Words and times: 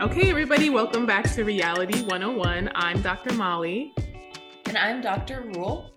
Okay, 0.00 0.30
everybody, 0.30 0.70
welcome 0.70 1.04
back 1.04 1.30
to 1.32 1.44
Reality 1.44 2.00
101. 2.04 2.70
I'm 2.74 3.02
Dr. 3.02 3.34
Mali. 3.34 3.92
And 4.64 4.78
I'm 4.78 5.02
Dr. 5.02 5.42
Rule. 5.42 5.90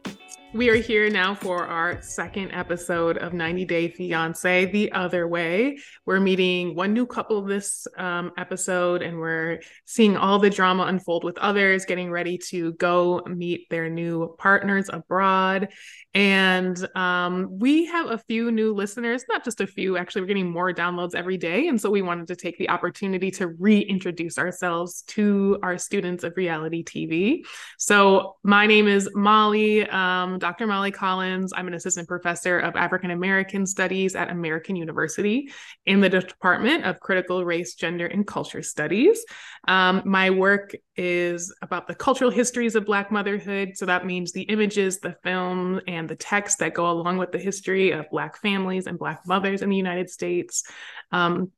We 0.53 0.69
are 0.69 0.75
here 0.75 1.09
now 1.09 1.33
for 1.33 1.65
our 1.65 1.99
second 2.03 2.51
episode 2.51 3.17
of 3.17 3.33
90 3.33 3.65
Day 3.65 3.87
Fiance 3.87 4.65
The 4.65 4.91
Other 4.91 5.27
Way. 5.27 5.79
We're 6.05 6.19
meeting 6.19 6.75
one 6.75 6.93
new 6.93 7.07
couple 7.07 7.41
this 7.41 7.87
um, 7.97 8.31
episode, 8.37 9.01
and 9.01 9.17
we're 9.17 9.61
seeing 9.85 10.15
all 10.15 10.37
the 10.37 10.51
drama 10.51 10.83
unfold 10.83 11.23
with 11.23 11.39
others, 11.39 11.85
getting 11.85 12.11
ready 12.11 12.37
to 12.49 12.73
go 12.73 13.23
meet 13.25 13.67
their 13.71 13.89
new 13.89 14.35
partners 14.37 14.91
abroad. 14.93 15.69
And 16.13 16.77
um, 16.95 17.57
we 17.57 17.87
have 17.87 18.11
a 18.11 18.19
few 18.19 18.51
new 18.51 18.75
listeners, 18.75 19.25
not 19.27 19.43
just 19.43 19.59
a 19.59 19.65
few, 19.65 19.97
actually, 19.97 20.21
we're 20.21 20.27
getting 20.27 20.51
more 20.51 20.71
downloads 20.71 21.15
every 21.15 21.37
day. 21.37 21.67
And 21.67 21.81
so 21.81 21.89
we 21.89 22.03
wanted 22.03 22.27
to 22.27 22.35
take 22.35 22.59
the 22.59 22.69
opportunity 22.69 23.31
to 23.31 23.47
reintroduce 23.47 24.37
ourselves 24.37 25.01
to 25.07 25.57
our 25.63 25.79
students 25.79 26.23
of 26.23 26.33
reality 26.37 26.83
TV. 26.83 27.39
So 27.79 28.35
my 28.43 28.67
name 28.67 28.87
is 28.87 29.09
Mali. 29.15 29.89
Um, 29.89 30.37
Dr. 30.43 30.67
Mali 30.67 30.91
Collins. 30.91 31.53
I'm 31.55 31.69
an 31.69 31.73
assistant 31.73 32.05
professor 32.05 32.59
of 32.59 32.75
African 32.75 33.11
American 33.11 33.65
Studies 33.65 34.13
at 34.13 34.29
American 34.29 34.75
University 34.75 35.49
in 35.85 36.01
the 36.01 36.09
Department 36.09 36.83
of 36.83 36.99
Critical 36.99 37.45
Race, 37.45 37.75
Gender, 37.75 38.07
and 38.07 38.27
Culture 38.27 38.61
Studies. 38.61 39.23
Um, 39.69 40.01
my 40.03 40.31
work 40.31 40.75
is 40.97 41.55
about 41.61 41.87
the 41.87 41.95
cultural 41.95 42.29
histories 42.29 42.75
of 42.75 42.85
Black 42.85 43.09
motherhood. 43.09 43.77
So 43.77 43.85
that 43.85 44.05
means 44.05 44.33
the 44.33 44.41
images, 44.41 44.99
the 44.99 45.15
film, 45.23 45.79
and 45.87 46.09
the 46.09 46.17
text 46.17 46.59
that 46.59 46.73
go 46.73 46.91
along 46.91 47.19
with 47.19 47.31
the 47.31 47.39
history 47.39 47.91
of 47.91 48.09
Black 48.09 48.41
families 48.41 48.85
and 48.85 48.99
Black 48.99 49.25
mothers 49.25 49.61
in 49.61 49.69
the 49.69 49.77
United 49.77 50.09
States. 50.09 50.65
Um, 51.13 51.53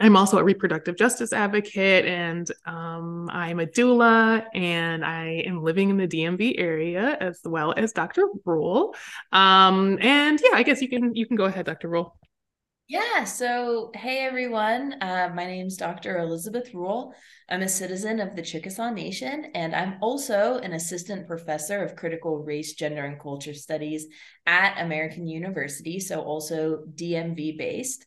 I'm 0.00 0.16
also 0.16 0.38
a 0.38 0.44
reproductive 0.44 0.96
justice 0.96 1.32
advocate 1.32 2.04
and 2.04 2.50
um, 2.66 3.28
I'm 3.30 3.60
a 3.60 3.66
doula 3.66 4.44
and 4.54 5.04
I 5.04 5.44
am 5.46 5.62
living 5.62 5.90
in 5.90 5.96
the 5.96 6.08
DMV 6.08 6.54
area 6.58 7.16
as 7.20 7.40
well 7.44 7.74
as 7.76 7.92
Dr. 7.92 8.26
Rule. 8.44 8.94
Um, 9.32 9.98
and 10.00 10.40
yeah, 10.42 10.56
I 10.56 10.62
guess 10.62 10.82
you 10.82 10.88
can 10.88 11.14
you 11.14 11.26
can 11.26 11.36
go 11.36 11.44
ahead, 11.44 11.66
Dr. 11.66 11.88
Rule. 11.88 12.16
Yeah, 12.86 13.24
so 13.24 13.90
hey 13.94 14.18
everyone, 14.18 14.96
uh, 15.00 15.30
my 15.34 15.46
name 15.46 15.68
is 15.68 15.78
Dr. 15.78 16.18
Elizabeth 16.18 16.74
Rule. 16.74 17.14
I'm 17.48 17.62
a 17.62 17.68
citizen 17.68 18.20
of 18.20 18.36
the 18.36 18.42
Chickasaw 18.42 18.90
Nation, 18.90 19.46
and 19.54 19.74
I'm 19.74 19.96
also 20.02 20.58
an 20.58 20.74
assistant 20.74 21.26
professor 21.26 21.82
of 21.82 21.96
critical 21.96 22.44
race, 22.44 22.74
gender, 22.74 23.06
and 23.06 23.18
culture 23.18 23.54
studies 23.54 24.06
at 24.44 24.78
American 24.84 25.26
University, 25.26 25.98
so 25.98 26.20
also 26.20 26.84
DMV 26.94 27.56
based. 27.56 28.04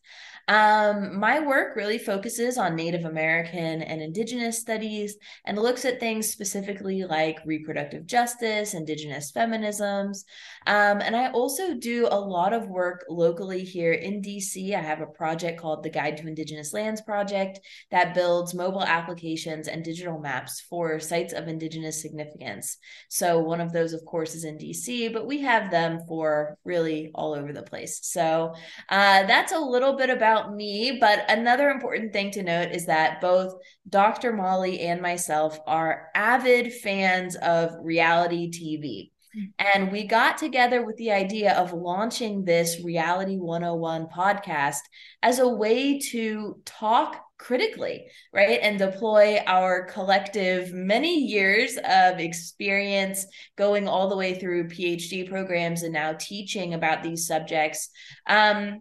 Um, 0.48 1.18
my 1.18 1.40
work 1.40 1.76
really 1.76 1.98
focuses 1.98 2.56
on 2.56 2.74
Native 2.74 3.04
American 3.04 3.82
and 3.82 4.00
Indigenous 4.00 4.58
studies 4.58 5.16
and 5.44 5.58
looks 5.58 5.84
at 5.84 6.00
things 6.00 6.28
specifically 6.30 7.04
like 7.04 7.38
reproductive 7.44 8.06
justice, 8.06 8.72
Indigenous 8.72 9.30
feminisms. 9.30 10.24
Um, 10.66 11.00
and 11.02 11.14
I 11.14 11.30
also 11.32 11.74
do 11.74 12.08
a 12.10 12.18
lot 12.18 12.54
of 12.54 12.68
work 12.68 13.04
locally 13.10 13.62
here 13.62 13.92
in 13.92 14.22
DC. 14.22 14.74
I 14.74 14.80
have 14.80 15.02
a 15.02 15.06
project 15.06 15.60
called 15.60 15.82
the 15.82 15.90
Guide 15.90 16.16
to 16.16 16.26
Indigenous 16.26 16.72
Lands 16.72 17.02
Project 17.02 17.60
that 17.90 18.14
builds 18.14 18.54
mobile 18.54 18.84
applications 18.84 19.68
and 19.68 19.84
digital 19.84 20.18
maps 20.18 20.60
for 20.62 20.98
sites 20.98 21.34
of 21.34 21.48
Indigenous 21.48 22.00
significance. 22.00 22.78
So, 23.08 23.38
one 23.38 23.60
of 23.60 23.72
those, 23.72 23.92
of 23.92 24.04
course, 24.06 24.34
is 24.34 24.44
in 24.44 24.56
DC, 24.56 25.12
but 25.12 25.26
we 25.26 25.42
have 25.42 25.70
them 25.70 26.00
for 26.08 26.56
really 26.64 27.10
all 27.14 27.34
over 27.34 27.52
the 27.52 27.62
place. 27.62 28.00
So, 28.02 28.54
uh, 28.88 29.26
that's 29.26 29.52
a 29.52 29.58
little 29.58 29.96
bit 29.96 30.08
about 30.08 30.37
about 30.38 30.54
me, 30.54 30.98
but 31.00 31.24
another 31.28 31.70
important 31.70 32.12
thing 32.12 32.30
to 32.32 32.42
note 32.42 32.70
is 32.70 32.86
that 32.86 33.20
both 33.20 33.54
Dr. 33.88 34.32
Mali 34.32 34.80
and 34.80 35.00
myself 35.00 35.58
are 35.66 36.08
avid 36.14 36.72
fans 36.72 37.36
of 37.36 37.72
reality 37.80 38.50
TV. 38.50 39.10
And 39.58 39.92
we 39.92 40.04
got 40.04 40.38
together 40.38 40.84
with 40.84 40.96
the 40.96 41.12
idea 41.12 41.54
of 41.54 41.72
launching 41.72 42.44
this 42.44 42.82
Reality 42.82 43.36
101 43.36 44.06
podcast 44.06 44.80
as 45.22 45.38
a 45.38 45.48
way 45.48 45.98
to 46.10 46.60
talk 46.64 47.22
critically, 47.38 48.06
right? 48.32 48.58
And 48.62 48.78
deploy 48.78 49.40
our 49.46 49.84
collective 49.84 50.72
many 50.72 51.20
years 51.20 51.76
of 51.84 52.18
experience 52.18 53.26
going 53.56 53.86
all 53.86 54.08
the 54.08 54.16
way 54.16 54.34
through 54.34 54.68
PhD 54.68 55.28
programs 55.28 55.82
and 55.82 55.92
now 55.92 56.14
teaching 56.18 56.74
about 56.74 57.02
these 57.02 57.26
subjects. 57.26 57.90
Um, 58.26 58.80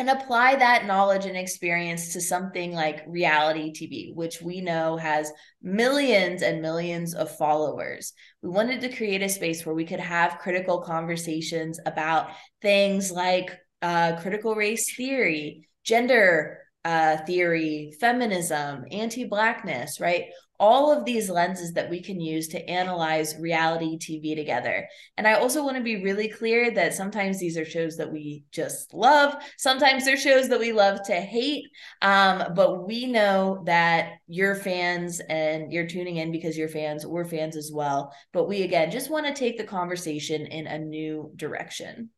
and 0.00 0.08
apply 0.08 0.56
that 0.56 0.86
knowledge 0.86 1.26
and 1.26 1.36
experience 1.36 2.14
to 2.14 2.22
something 2.22 2.72
like 2.72 3.04
reality 3.06 3.70
TV, 3.70 4.14
which 4.14 4.40
we 4.40 4.62
know 4.62 4.96
has 4.96 5.30
millions 5.60 6.40
and 6.40 6.62
millions 6.62 7.14
of 7.14 7.36
followers. 7.36 8.14
We 8.40 8.48
wanted 8.48 8.80
to 8.80 8.96
create 8.96 9.20
a 9.20 9.28
space 9.28 9.66
where 9.66 9.74
we 9.74 9.84
could 9.84 10.00
have 10.00 10.38
critical 10.38 10.80
conversations 10.80 11.78
about 11.84 12.30
things 12.62 13.12
like 13.12 13.54
uh, 13.82 14.16
critical 14.22 14.54
race 14.54 14.96
theory, 14.96 15.68
gender 15.84 16.60
uh, 16.82 17.18
theory, 17.26 17.92
feminism, 18.00 18.86
anti 18.90 19.26
Blackness, 19.26 20.00
right? 20.00 20.30
All 20.60 20.92
of 20.92 21.06
these 21.06 21.30
lenses 21.30 21.72
that 21.72 21.88
we 21.88 22.02
can 22.02 22.20
use 22.20 22.46
to 22.48 22.70
analyze 22.70 23.34
reality 23.40 23.96
TV 23.96 24.36
together. 24.36 24.86
And 25.16 25.26
I 25.26 25.32
also 25.32 25.64
want 25.64 25.78
to 25.78 25.82
be 25.82 26.04
really 26.04 26.28
clear 26.28 26.70
that 26.72 26.94
sometimes 26.94 27.40
these 27.40 27.56
are 27.56 27.64
shows 27.64 27.96
that 27.96 28.12
we 28.12 28.44
just 28.52 28.92
love, 28.92 29.34
sometimes 29.56 30.04
they're 30.04 30.18
shows 30.18 30.50
that 30.50 30.60
we 30.60 30.72
love 30.72 31.02
to 31.04 31.14
hate. 31.14 31.64
Um, 32.02 32.52
but 32.54 32.86
we 32.86 33.06
know 33.06 33.62
that 33.64 34.12
you're 34.28 34.54
fans 34.54 35.20
and 35.30 35.72
you're 35.72 35.88
tuning 35.88 36.18
in 36.18 36.30
because 36.30 36.58
you're 36.58 36.68
fans, 36.68 37.06
we're 37.06 37.24
fans 37.24 37.56
as 37.56 37.72
well. 37.74 38.12
But 38.34 38.46
we, 38.46 38.62
again, 38.62 38.90
just 38.90 39.10
want 39.10 39.26
to 39.26 39.32
take 39.32 39.56
the 39.56 39.64
conversation 39.64 40.46
in 40.46 40.66
a 40.66 40.78
new 40.78 41.32
direction. 41.36 42.10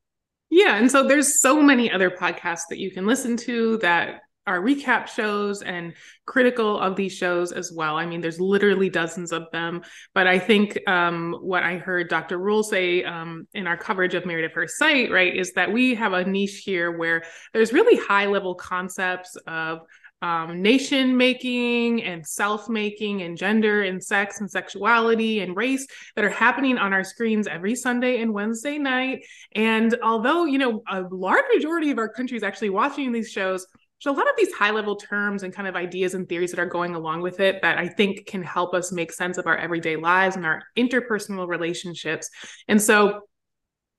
Yeah. 0.50 0.76
And 0.76 0.90
so 0.90 1.06
there's 1.06 1.40
so 1.40 1.62
many 1.62 1.90
other 1.90 2.10
podcasts 2.10 2.68
that 2.70 2.78
you 2.78 2.90
can 2.90 3.06
listen 3.06 3.36
to 3.38 3.78
that 3.78 4.20
our 4.46 4.60
recap 4.60 5.06
shows 5.06 5.62
and 5.62 5.94
critical 6.26 6.78
of 6.78 6.96
these 6.96 7.12
shows 7.12 7.52
as 7.52 7.72
well. 7.72 7.96
I 7.96 8.06
mean, 8.06 8.20
there's 8.20 8.40
literally 8.40 8.90
dozens 8.90 9.32
of 9.32 9.46
them. 9.52 9.82
But 10.14 10.26
I 10.26 10.38
think 10.38 10.78
um, 10.88 11.36
what 11.40 11.62
I 11.62 11.76
heard 11.76 12.08
Dr. 12.08 12.38
Rule 12.38 12.62
say 12.62 13.04
um, 13.04 13.46
in 13.54 13.66
our 13.66 13.76
coverage 13.76 14.14
of 14.14 14.26
Married 14.26 14.44
at 14.44 14.52
First 14.52 14.78
Sight, 14.78 15.10
right, 15.10 15.34
is 15.34 15.52
that 15.52 15.72
we 15.72 15.94
have 15.94 16.12
a 16.12 16.24
niche 16.24 16.62
here 16.64 16.90
where 16.90 17.22
there's 17.52 17.72
really 17.72 17.96
high 17.96 18.26
level 18.26 18.54
concepts 18.54 19.36
of 19.46 19.80
um, 20.22 20.62
nation 20.62 21.16
making 21.16 22.04
and 22.04 22.24
self 22.24 22.68
making 22.68 23.22
and 23.22 23.36
gender 23.36 23.82
and 23.82 24.02
sex 24.02 24.40
and 24.40 24.48
sexuality 24.48 25.40
and 25.40 25.56
race 25.56 25.84
that 26.14 26.24
are 26.24 26.30
happening 26.30 26.78
on 26.78 26.92
our 26.92 27.02
screens 27.02 27.48
every 27.48 27.74
Sunday 27.74 28.22
and 28.22 28.32
Wednesday 28.32 28.78
night. 28.78 29.24
And 29.56 29.96
although, 30.02 30.44
you 30.44 30.58
know, 30.58 30.82
a 30.88 31.02
large 31.10 31.44
majority 31.52 31.90
of 31.90 31.98
our 31.98 32.08
country 32.08 32.36
is 32.36 32.44
actually 32.44 32.70
watching 32.70 33.10
these 33.10 33.30
shows, 33.30 33.66
so 34.02 34.10
a 34.10 34.16
lot 34.16 34.28
of 34.28 34.34
these 34.36 34.52
high 34.52 34.72
level 34.72 34.96
terms 34.96 35.44
and 35.44 35.54
kind 35.54 35.68
of 35.68 35.76
ideas 35.76 36.14
and 36.14 36.28
theories 36.28 36.50
that 36.50 36.58
are 36.58 36.66
going 36.66 36.96
along 36.96 37.22
with 37.22 37.38
it 37.38 37.62
that 37.62 37.78
I 37.78 37.86
think 37.86 38.26
can 38.26 38.42
help 38.42 38.74
us 38.74 38.90
make 38.90 39.12
sense 39.12 39.38
of 39.38 39.46
our 39.46 39.56
everyday 39.56 39.94
lives 39.94 40.34
and 40.34 40.44
our 40.44 40.64
interpersonal 40.76 41.46
relationships. 41.46 42.28
And 42.66 42.82
so 42.82 43.20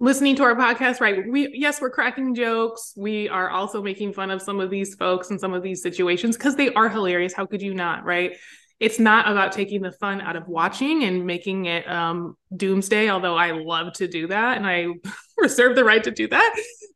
listening 0.02 0.36
to 0.36 0.44
our 0.44 0.56
podcast, 0.56 1.00
right? 1.00 1.24
We 1.25 1.53
yes, 1.53 1.80
we're 1.80 1.90
cracking 1.90 2.36
jokes. 2.36 2.92
We 2.97 3.30
are 3.30 3.50
also 3.50 3.81
making 3.81 4.12
fun 4.12 4.30
of 4.30 4.42
some 4.42 4.59
of 4.59 4.69
these 4.69 4.94
folks 4.96 5.30
and 5.30 5.40
some 5.40 5.53
of 5.53 5.63
these 5.63 5.81
situations 5.81 6.36
because 6.36 6.58
they 6.58 6.74
are 6.74 6.90
hilarious. 6.90 7.31
How 7.31 7.46
could 7.46 7.62
you 7.62 7.74
not, 7.74 8.03
right? 8.03 8.36
It's 8.81 9.00
not 9.00 9.31
about 9.31 9.53
taking 9.53 9.81
the 9.81 9.94
fun 9.94 10.19
out 10.19 10.36
of 10.36 10.50
watching 10.50 11.06
and 11.06 11.25
making 11.25 11.68
it 11.68 11.90
um, 11.90 12.36
doomsday, 12.53 13.09
although 13.09 13.38
I 13.38 13.52
love 13.52 13.94
to 13.94 14.09
do 14.09 14.28
that 14.28 14.58
and 14.58 14.68
I 14.68 14.88
reserve 15.38 15.78
the 15.78 15.86
right 15.86 16.03
to 16.03 16.12
do 16.12 16.28
that 16.28 16.56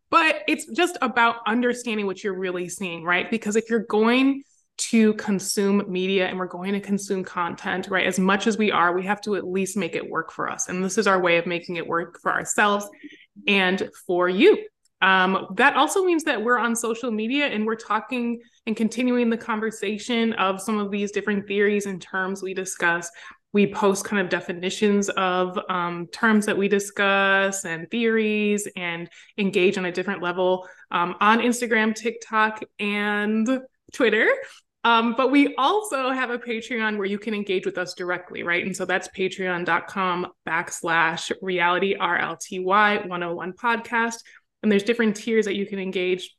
but 0.09 0.41
it's 0.47 0.65
just 0.71 0.97
about 1.01 1.37
understanding 1.45 2.05
what 2.05 2.23
you're 2.23 2.37
really 2.37 2.69
seeing, 2.69 3.03
right? 3.03 3.29
Because 3.29 3.55
if 3.55 3.69
you're 3.69 3.85
going 3.85 4.43
to 4.77 5.13
consume 5.15 5.83
media 5.87 6.27
and 6.27 6.37
we're 6.37 6.45
going 6.45 6.73
to 6.73 6.79
consume 6.79 7.23
content, 7.23 7.87
right? 7.89 8.05
As 8.05 8.19
much 8.19 8.47
as 8.47 8.57
we 8.57 8.71
are, 8.71 8.95
we 8.95 9.05
have 9.05 9.21
to 9.21 9.35
at 9.35 9.47
least 9.47 9.75
make 9.75 9.95
it 9.95 10.07
work 10.07 10.31
for 10.31 10.49
us. 10.49 10.69
And 10.69 10.83
this 10.83 10.97
is 10.97 11.07
our 11.07 11.19
way 11.19 11.37
of 11.37 11.47
making 11.47 11.77
it 11.77 11.87
work 11.87 12.19
for 12.21 12.31
ourselves 12.31 12.87
and 13.47 13.89
for 14.05 14.29
you. 14.29 14.65
Um, 15.01 15.47
that 15.55 15.75
also 15.75 16.03
means 16.03 16.23
that 16.23 16.43
we're 16.43 16.57
on 16.57 16.75
social 16.75 17.11
media 17.11 17.45
and 17.47 17.65
we're 17.65 17.75
talking 17.75 18.41
and 18.65 18.75
continuing 18.75 19.29
the 19.29 19.37
conversation 19.37 20.33
of 20.33 20.59
some 20.59 20.79
of 20.79 20.89
these 20.89 21.11
different 21.11 21.47
theories 21.47 21.85
and 21.85 22.01
terms 22.01 22.41
we 22.41 22.53
discuss 22.53 23.09
we 23.57 23.65
post 23.65 24.05
kind 24.05 24.21
of 24.21 24.29
definitions 24.29 25.09
of 25.09 25.57
um, 25.67 26.05
terms 26.11 26.45
that 26.45 26.55
we 26.55 26.67
discuss 26.67 27.65
and 27.65 27.89
theories 27.89 28.67
and 28.75 29.09
engage 29.39 29.79
on 29.79 29.85
a 29.85 29.91
different 29.91 30.21
level 30.21 30.69
um, 30.91 31.15
on 31.21 31.39
Instagram, 31.39 31.95
TikTok, 31.95 32.61
and 32.77 33.49
Twitter. 33.91 34.29
Um, 34.83 35.15
but 35.17 35.31
we 35.31 35.55
also 35.55 36.11
have 36.11 36.29
a 36.29 36.37
Patreon 36.37 36.97
where 36.97 37.07
you 37.07 37.17
can 37.17 37.33
engage 37.33 37.65
with 37.65 37.79
us 37.79 37.95
directly, 37.95 38.43
right? 38.43 38.63
And 38.63 38.77
so 38.77 38.85
that's 38.85 39.07
patreon.com 39.07 40.27
backslash 40.47 41.31
reality 41.41 41.95
RLTY 41.97 43.07
101 43.07 43.53
podcast. 43.53 44.17
And 44.61 44.71
there's 44.71 44.83
different 44.83 45.15
tiers 45.15 45.45
that 45.45 45.55
you 45.55 45.65
can 45.65 45.79
engage 45.79 46.36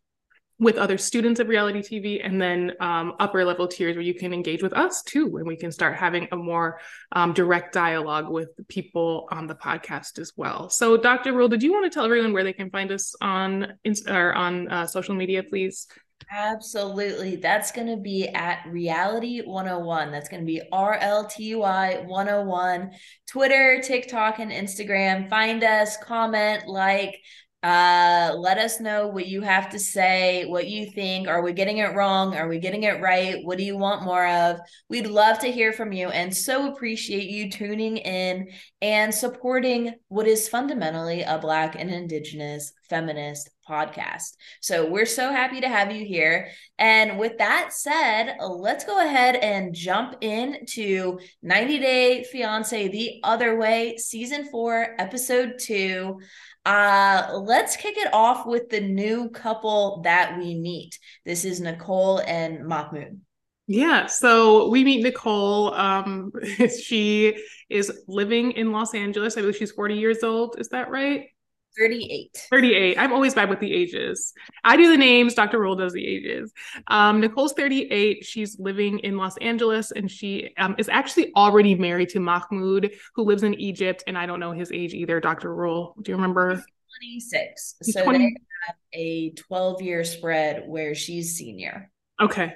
with 0.58 0.76
other 0.76 0.98
students 0.98 1.38
of 1.38 1.48
reality 1.48 1.80
TV, 1.80 2.24
and 2.24 2.40
then 2.40 2.72
um, 2.80 3.14
upper 3.20 3.44
level 3.44 3.68
tiers 3.68 3.94
where 3.94 4.04
you 4.04 4.14
can 4.14 4.32
engage 4.32 4.62
with 4.62 4.72
us 4.72 5.02
too, 5.02 5.36
and 5.36 5.46
we 5.46 5.56
can 5.56 5.70
start 5.70 5.96
having 5.96 6.26
a 6.32 6.36
more 6.36 6.80
um, 7.12 7.32
direct 7.32 7.72
dialogue 7.72 8.28
with 8.28 8.48
people 8.68 9.28
on 9.30 9.46
the 9.46 9.54
podcast 9.54 10.18
as 10.18 10.32
well. 10.36 10.68
So, 10.68 10.96
Dr. 10.96 11.32
Rule, 11.32 11.48
did 11.48 11.62
you 11.62 11.72
want 11.72 11.84
to 11.84 11.90
tell 11.90 12.04
everyone 12.04 12.32
where 12.32 12.44
they 12.44 12.52
can 12.52 12.70
find 12.70 12.90
us 12.90 13.14
on 13.20 13.74
or 14.08 14.34
on 14.34 14.68
uh, 14.68 14.86
social 14.86 15.14
media, 15.14 15.42
please? 15.42 15.86
Absolutely. 16.30 17.36
That's 17.36 17.72
going 17.72 17.86
to 17.86 17.96
be 17.96 18.28
at 18.28 18.66
Reality 18.66 19.40
101. 19.40 20.10
That's 20.10 20.28
going 20.28 20.42
to 20.42 20.46
be 20.46 20.60
R 20.72 20.94
L 20.94 21.26
T 21.26 21.54
Y 21.54 22.02
101. 22.06 22.90
Twitter, 23.26 23.80
TikTok, 23.82 24.38
and 24.38 24.50
Instagram. 24.50 25.30
Find 25.30 25.64
us, 25.64 25.96
comment, 25.96 26.66
like, 26.66 27.18
uh, 27.68 28.34
let 28.34 28.56
us 28.56 28.80
know 28.80 29.08
what 29.08 29.26
you 29.26 29.42
have 29.42 29.68
to 29.68 29.78
say, 29.78 30.46
what 30.46 30.68
you 30.68 30.90
think. 30.90 31.28
Are 31.28 31.42
we 31.42 31.52
getting 31.52 31.78
it 31.78 31.94
wrong? 31.94 32.34
Are 32.34 32.48
we 32.48 32.58
getting 32.58 32.84
it 32.84 33.02
right? 33.02 33.44
What 33.44 33.58
do 33.58 33.64
you 33.64 33.76
want 33.76 34.04
more 34.04 34.26
of? 34.26 34.58
We'd 34.88 35.06
love 35.06 35.38
to 35.40 35.52
hear 35.52 35.74
from 35.74 35.92
you 35.92 36.08
and 36.08 36.34
so 36.34 36.72
appreciate 36.72 37.28
you 37.28 37.50
tuning 37.50 37.98
in 37.98 38.48
and 38.80 39.14
supporting 39.14 39.96
what 40.08 40.26
is 40.26 40.48
fundamentally 40.48 41.20
a 41.20 41.36
Black 41.36 41.76
and 41.78 41.90
Indigenous 41.90 42.72
feminist 42.88 43.50
podcast. 43.68 44.36
So 44.60 44.88
we're 44.88 45.06
so 45.06 45.30
happy 45.30 45.60
to 45.60 45.68
have 45.68 45.92
you 45.92 46.04
here. 46.04 46.48
And 46.78 47.18
with 47.18 47.38
that 47.38 47.72
said, 47.72 48.36
let's 48.40 48.84
go 48.84 49.04
ahead 49.04 49.36
and 49.36 49.74
jump 49.74 50.16
into 50.22 51.18
90 51.42 51.78
Day 51.78 52.24
Fiance 52.24 52.88
the 52.88 53.20
Other 53.22 53.56
Way, 53.56 53.96
season 53.98 54.48
four, 54.50 54.94
episode 54.98 55.58
two. 55.60 56.20
Uh, 56.64 57.40
let's 57.42 57.76
kick 57.76 57.96
it 57.96 58.12
off 58.12 58.46
with 58.46 58.68
the 58.68 58.80
new 58.80 59.30
couple 59.30 60.02
that 60.04 60.38
we 60.38 60.54
meet. 60.54 60.98
This 61.24 61.44
is 61.44 61.60
Nicole 61.60 62.18
and 62.18 62.66
Mahmoud. 62.66 63.20
Yeah, 63.66 64.06
so 64.06 64.68
we 64.68 64.82
meet 64.82 65.02
Nicole. 65.02 65.74
Um, 65.74 66.32
she 66.82 67.42
is 67.68 67.92
living 68.08 68.52
in 68.52 68.72
Los 68.72 68.94
Angeles. 68.94 69.36
I 69.36 69.40
believe 69.42 69.56
she's 69.56 69.72
40 69.72 69.94
years 69.94 70.22
old. 70.22 70.58
Is 70.58 70.68
that 70.68 70.90
right? 70.90 71.26
38. 71.76 72.46
38. 72.50 72.98
I'm 72.98 73.12
always 73.12 73.34
bad 73.34 73.48
with 73.48 73.60
the 73.60 73.72
ages. 73.72 74.32
I 74.64 74.76
do 74.76 74.90
the 74.90 74.96
names, 74.96 75.34
Dr. 75.34 75.58
Rule 75.58 75.76
does 75.76 75.92
the 75.92 76.06
ages. 76.06 76.52
Um, 76.88 77.20
Nicole's 77.20 77.52
38. 77.52 78.24
She's 78.24 78.58
living 78.58 78.98
in 79.00 79.16
Los 79.16 79.36
Angeles 79.38 79.92
and 79.92 80.10
she 80.10 80.50
um, 80.58 80.74
is 80.78 80.88
actually 80.88 81.32
already 81.34 81.74
married 81.74 82.08
to 82.10 82.20
Mahmoud, 82.20 82.92
who 83.14 83.24
lives 83.24 83.42
in 83.42 83.54
Egypt. 83.54 84.04
And 84.06 84.18
I 84.18 84.26
don't 84.26 84.40
know 84.40 84.52
his 84.52 84.72
age 84.72 84.94
either, 84.94 85.20
Dr. 85.20 85.54
Rule. 85.54 85.94
Do 86.02 86.10
you 86.10 86.16
remember? 86.16 86.56
He's 86.56 86.64
26. 86.98 87.74
He's 87.84 87.94
so 87.94 88.04
20... 88.04 88.18
they 88.18 88.34
have 88.66 88.76
a 88.94 89.30
12 89.30 89.82
year 89.82 90.04
spread 90.04 90.64
where 90.66 90.94
she's 90.94 91.36
senior. 91.36 91.90
Okay. 92.20 92.54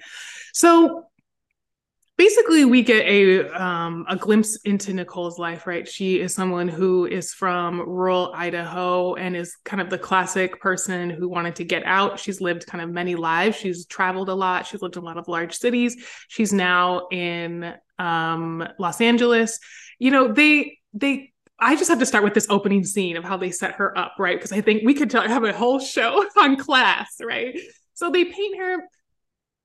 So 0.52 1.06
basically 2.22 2.64
we 2.64 2.82
get 2.82 3.04
a 3.04 3.48
um, 3.60 4.06
a 4.08 4.14
glimpse 4.14 4.56
into 4.64 4.92
Nicole's 4.92 5.40
life, 5.40 5.66
right? 5.66 5.88
She 5.88 6.20
is 6.20 6.32
someone 6.32 6.68
who 6.68 7.04
is 7.04 7.34
from 7.34 7.80
rural 7.80 8.32
Idaho 8.32 9.14
and 9.14 9.36
is 9.36 9.56
kind 9.64 9.80
of 9.80 9.90
the 9.90 9.98
classic 9.98 10.60
person 10.60 11.10
who 11.10 11.28
wanted 11.28 11.56
to 11.56 11.64
get 11.64 11.82
out. 11.84 12.20
She's 12.20 12.40
lived 12.40 12.64
kind 12.66 12.80
of 12.80 12.90
many 12.90 13.16
lives. 13.16 13.56
She's 13.56 13.86
traveled 13.86 14.28
a 14.28 14.34
lot. 14.34 14.68
She's 14.68 14.80
lived 14.82 14.96
in 14.96 15.02
a 15.02 15.04
lot 15.04 15.18
of 15.18 15.26
large 15.26 15.58
cities. 15.58 15.96
She's 16.28 16.52
now 16.52 17.08
in 17.10 17.74
um, 17.98 18.68
Los 18.78 19.00
Angeles. 19.00 19.58
You 19.98 20.12
know, 20.12 20.32
they 20.32 20.78
they 20.94 21.32
I 21.58 21.74
just 21.74 21.90
have 21.90 21.98
to 21.98 22.06
start 22.06 22.22
with 22.22 22.34
this 22.34 22.46
opening 22.48 22.84
scene 22.84 23.16
of 23.16 23.24
how 23.24 23.36
they 23.36 23.50
set 23.50 23.72
her 23.74 23.98
up, 23.98 24.14
right? 24.20 24.36
Because 24.36 24.52
I 24.52 24.60
think 24.60 24.82
we 24.84 24.94
could 24.94 25.10
have 25.10 25.42
a 25.42 25.52
whole 25.52 25.80
show 25.80 26.24
on 26.38 26.56
class, 26.56 27.16
right? 27.20 27.58
So 27.94 28.10
they 28.10 28.24
paint 28.26 28.58
her 28.58 28.78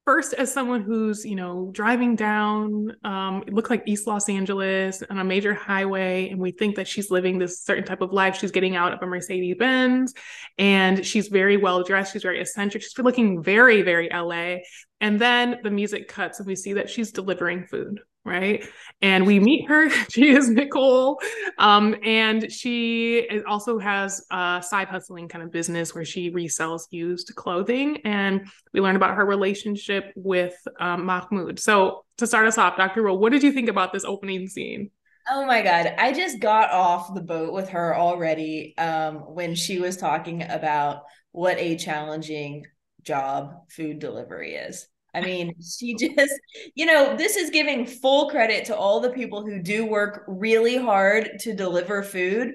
first 0.07 0.33
as 0.35 0.53
someone 0.53 0.81
who's 0.81 1.25
you 1.25 1.35
know 1.35 1.69
driving 1.73 2.15
down 2.15 2.95
um 3.03 3.43
it 3.45 3.53
looked 3.53 3.69
like 3.69 3.83
east 3.85 4.07
los 4.07 4.29
angeles 4.29 5.03
on 5.09 5.19
a 5.19 5.23
major 5.23 5.53
highway 5.53 6.29
and 6.29 6.39
we 6.39 6.49
think 6.49 6.77
that 6.77 6.87
she's 6.87 7.11
living 7.11 7.37
this 7.37 7.59
certain 7.59 7.83
type 7.83 7.99
of 7.99 8.13
life. 8.13 8.37
She's 8.37 8.51
getting 8.51 8.77
out 8.77 8.93
of 8.93 8.99
a 9.01 9.05
mercedes 9.05 9.57
benz 9.59 10.13
and 10.57 11.05
she's 11.05 11.27
very 11.27 11.57
well 11.57 11.83
dressed. 11.83 12.13
She's 12.13 12.23
very 12.23 12.39
eccentric. 12.39 12.83
She's 12.83 12.97
looking 12.97 13.43
very 13.43 13.81
very 13.81 14.07
la 14.09 14.55
and 15.01 15.19
then 15.19 15.59
the 15.61 15.71
music 15.71 16.07
cuts 16.07 16.39
and 16.39 16.47
we 16.47 16.55
see 16.55 16.71
that 16.71 16.89
she's 16.89 17.11
delivering 17.11 17.65
food 17.65 17.99
right? 18.27 18.63
And 19.01 19.25
we 19.25 19.39
meet 19.39 19.67
her. 19.67 19.89
She 20.09 20.29
is 20.29 20.49
Nicole. 20.49 21.19
Um, 21.57 21.95
and 22.03 22.51
she 22.51 23.27
also 23.47 23.77
has 23.77 24.25
a 24.31 24.63
side 24.65 24.87
hustling 24.87 25.27
kind 25.27 25.43
of 25.43 25.51
business 25.51 25.93
where 25.93 26.05
she 26.05 26.31
resells 26.31 26.83
used 26.91 27.33
clothing. 27.35 27.97
And 28.03 28.47
we 28.73 28.81
learn 28.81 28.95
about 28.95 29.15
her 29.15 29.25
relationship 29.25 30.11
with 30.15 30.55
um, 30.79 31.05
Mahmoud. 31.05 31.59
So 31.59 32.05
to 32.17 32.27
start 32.27 32.47
us 32.47 32.57
off, 32.57 32.77
Dr. 32.77 33.03
Rule, 33.03 33.17
what 33.17 33.31
did 33.31 33.43
you 33.43 33.51
think 33.51 33.69
about 33.69 33.93
this 33.93 34.03
opening 34.03 34.47
scene? 34.47 34.91
Oh 35.29 35.45
my 35.45 35.61
God. 35.61 35.93
I 35.97 36.13
just 36.13 36.39
got 36.39 36.71
off 36.71 37.13
the 37.13 37.21
boat 37.21 37.53
with 37.53 37.69
her 37.69 37.95
already 37.95 38.75
um, 38.77 39.17
when 39.35 39.55
she 39.55 39.79
was 39.79 39.97
talking 39.97 40.43
about 40.43 41.03
what 41.31 41.57
a 41.57 41.75
challenging 41.75 42.65
job 43.03 43.69
food 43.69 43.99
delivery 43.99 44.55
is. 44.55 44.87
I 45.17 45.21
mean, 45.25 45.53
she 45.61 45.95
just, 45.95 46.33
you 46.75 46.85
know, 46.85 47.15
this 47.17 47.35
is 47.35 47.49
giving 47.49 47.85
full 47.85 48.29
credit 48.29 48.65
to 48.65 48.75
all 48.75 48.99
the 48.99 49.09
people 49.11 49.45
who 49.45 49.61
do 49.61 49.85
work 49.85 50.23
really 50.27 50.77
hard 50.77 51.39
to 51.41 51.53
deliver 51.53 52.03
food. 52.03 52.53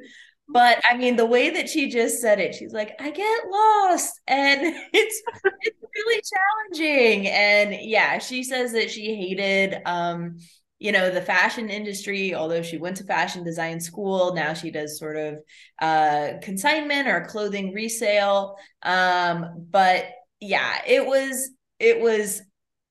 But 0.49 0.82
I 0.88 0.97
mean, 0.97 1.17
the 1.17 1.25
way 1.26 1.50
that 1.50 1.69
she 1.69 1.88
just 1.91 2.20
said 2.20 2.38
it, 2.38 2.55
she's 2.55 2.73
like, 2.73 2.94
I 3.00 3.11
get 3.11 3.44
lost 3.49 4.20
and 4.26 4.61
it's 4.93 5.23
it's 5.62 5.79
really 5.97 6.23
challenging. 6.23 7.29
And 7.29 7.79
yeah, 7.81 8.19
she 8.19 8.43
says 8.44 8.73
that 8.73 8.91
she 8.91 9.14
hated 9.14 9.81
um, 9.87 10.37
you 10.79 10.91
know, 10.91 11.11
the 11.11 11.23
fashion 11.23 11.70
industry, 11.70 12.35
although 12.35 12.62
she 12.62 12.76
went 12.76 12.97
to 12.97 13.05
fashion 13.05 13.44
design 13.44 13.79
school, 13.79 14.35
now 14.35 14.53
she 14.53 14.70
does 14.70 14.99
sort 14.99 15.17
of 15.17 15.37
uh 15.81 16.32
consignment 16.43 17.09
or 17.09 17.25
clothing 17.26 17.73
resale. 17.73 18.56
Um, 18.82 19.67
but 19.70 20.06
yeah, 20.41 20.82
it 20.87 21.06
was 21.06 21.50
it 21.79 22.00
was 22.00 22.43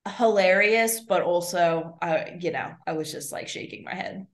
hilarious, 0.07 1.01
but 1.01 1.21
also, 1.21 1.97
uh, 2.01 2.23
you 2.39 2.51
know, 2.51 2.73
I 2.87 2.93
was 2.93 3.11
just 3.11 3.31
like 3.31 3.47
shaking 3.47 3.83
my 3.83 3.93
head. 3.93 4.25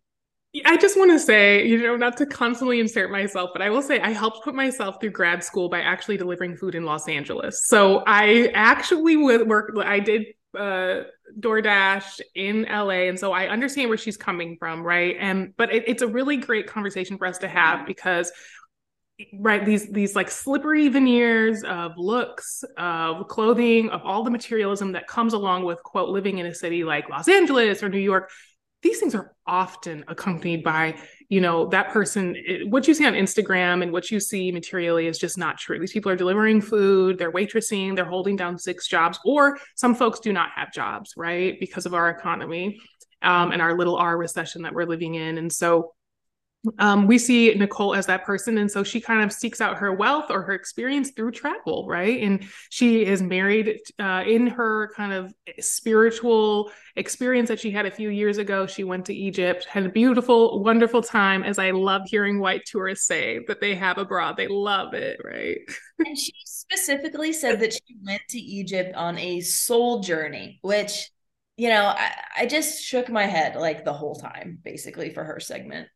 I 0.65 0.77
just 0.77 0.97
want 0.97 1.11
to 1.11 1.19
say, 1.19 1.67
you 1.67 1.83
know, 1.83 1.97
not 1.97 2.17
to 2.17 2.25
constantly 2.25 2.79
insert 2.79 3.11
myself, 3.11 3.51
but 3.53 3.61
I 3.61 3.69
will 3.69 3.81
say 3.81 3.99
I 3.99 4.11
helped 4.11 4.43
put 4.43 4.55
myself 4.55 4.99
through 4.99 5.11
grad 5.11 5.43
school 5.43 5.69
by 5.69 5.81
actually 5.81 6.17
delivering 6.17 6.55
food 6.55 6.73
in 6.73 6.83
Los 6.83 7.07
Angeles. 7.07 7.67
So 7.67 8.03
I 8.07 8.49
actually 8.53 9.17
would 9.17 9.47
work, 9.47 9.75
I 9.83 9.99
did 9.99 10.25
uh, 10.57 11.03
DoorDash 11.39 12.21
in 12.33 12.63
LA. 12.63 13.09
And 13.09 13.19
so 13.19 13.33
I 13.33 13.47
understand 13.47 13.89
where 13.89 13.97
she's 13.97 14.17
coming 14.17 14.55
from, 14.57 14.81
right? 14.81 15.15
And, 15.19 15.53
but 15.57 15.73
it, 15.73 15.83
it's 15.85 16.01
a 16.01 16.07
really 16.07 16.37
great 16.37 16.65
conversation 16.65 17.17
for 17.17 17.27
us 17.27 17.37
to 17.39 17.47
have 17.47 17.85
because 17.85 18.31
right 19.33 19.65
these 19.65 19.91
these 19.91 20.15
like 20.15 20.29
slippery 20.29 20.87
veneers 20.89 21.63
of 21.63 21.93
looks 21.97 22.63
of 22.77 23.27
clothing 23.27 23.89
of 23.89 24.01
all 24.03 24.23
the 24.23 24.29
materialism 24.29 24.91
that 24.91 25.07
comes 25.07 25.33
along 25.33 25.63
with 25.63 25.81
quote 25.83 26.09
living 26.09 26.37
in 26.37 26.45
a 26.45 26.53
city 26.53 26.83
like 26.83 27.09
los 27.09 27.27
angeles 27.27 27.81
or 27.81 27.89
new 27.89 27.97
york 27.97 28.29
these 28.83 28.99
things 28.99 29.15
are 29.15 29.33
often 29.47 30.03
accompanied 30.07 30.63
by 30.63 30.95
you 31.29 31.41
know 31.41 31.65
that 31.65 31.89
person 31.89 32.35
it, 32.45 32.69
what 32.69 32.87
you 32.87 32.93
see 32.93 33.07
on 33.07 33.13
instagram 33.13 33.81
and 33.81 33.91
what 33.91 34.11
you 34.11 34.19
see 34.19 34.51
materially 34.51 35.07
is 35.07 35.17
just 35.17 35.37
not 35.37 35.57
true. 35.57 35.79
These 35.79 35.93
people 35.93 36.11
are 36.11 36.15
delivering 36.15 36.61
food 36.61 37.17
they're 37.17 37.31
waitressing 37.31 37.95
they're 37.95 38.05
holding 38.05 38.35
down 38.35 38.59
six 38.59 38.87
jobs 38.87 39.19
or 39.25 39.57
some 39.75 39.95
folks 39.95 40.19
do 40.19 40.31
not 40.31 40.51
have 40.55 40.71
jobs 40.71 41.13
right 41.17 41.59
because 41.59 41.87
of 41.87 41.95
our 41.95 42.11
economy 42.11 42.79
um, 43.21 43.51
and 43.51 43.61
our 43.61 43.77
little 43.77 43.95
r 43.95 44.17
recession 44.17 44.63
that 44.63 44.73
we're 44.73 44.85
living 44.85 45.15
in. 45.15 45.37
And 45.37 45.51
so 45.51 45.93
um, 46.79 47.07
we 47.07 47.17
see 47.17 47.53
Nicole 47.53 47.95
as 47.95 48.05
that 48.07 48.25
person. 48.25 48.57
And 48.57 48.69
so 48.69 48.83
she 48.83 48.99
kind 48.99 49.23
of 49.23 49.31
seeks 49.31 49.61
out 49.61 49.77
her 49.77 49.93
wealth 49.93 50.25
or 50.29 50.41
her 50.41 50.53
experience 50.53 51.11
through 51.11 51.31
travel, 51.31 51.85
right? 51.87 52.21
And 52.21 52.45
she 52.69 53.05
is 53.05 53.21
married 53.21 53.79
uh, 53.99 54.23
in 54.25 54.47
her 54.47 54.91
kind 54.95 55.13
of 55.13 55.33
spiritual 55.59 56.71
experience 56.95 57.47
that 57.49 57.59
she 57.59 57.71
had 57.71 57.85
a 57.85 57.91
few 57.91 58.09
years 58.09 58.37
ago. 58.37 58.65
She 58.65 58.83
went 58.83 59.05
to 59.05 59.13
Egypt, 59.13 59.65
had 59.65 59.85
a 59.85 59.89
beautiful, 59.89 60.63
wonderful 60.63 61.01
time, 61.01 61.43
as 61.43 61.59
I 61.59 61.71
love 61.71 62.01
hearing 62.05 62.39
white 62.39 62.65
tourists 62.65 63.07
say 63.07 63.39
that 63.47 63.61
they 63.61 63.75
have 63.75 63.97
abroad. 63.97 64.35
They 64.35 64.47
love 64.47 64.93
it, 64.93 65.19
right? 65.23 65.59
and 65.99 66.17
she 66.17 66.33
specifically 66.45 67.33
said 67.33 67.59
that 67.61 67.73
she 67.73 67.95
went 68.05 68.21
to 68.29 68.39
Egypt 68.39 68.95
on 68.95 69.17
a 69.17 69.41
soul 69.41 69.99
journey, 69.99 70.59
which 70.61 71.09
you 71.59 71.69
know, 71.69 71.85
I, 71.85 72.11
I 72.37 72.45
just 72.45 72.83
shook 72.83 73.09
my 73.09 73.25
head 73.25 73.55
like 73.55 73.83
the 73.83 73.91
whole 73.91 74.13
time, 74.13 74.59
basically, 74.63 75.11
for 75.11 75.23
her 75.23 75.39
segment. 75.39 75.87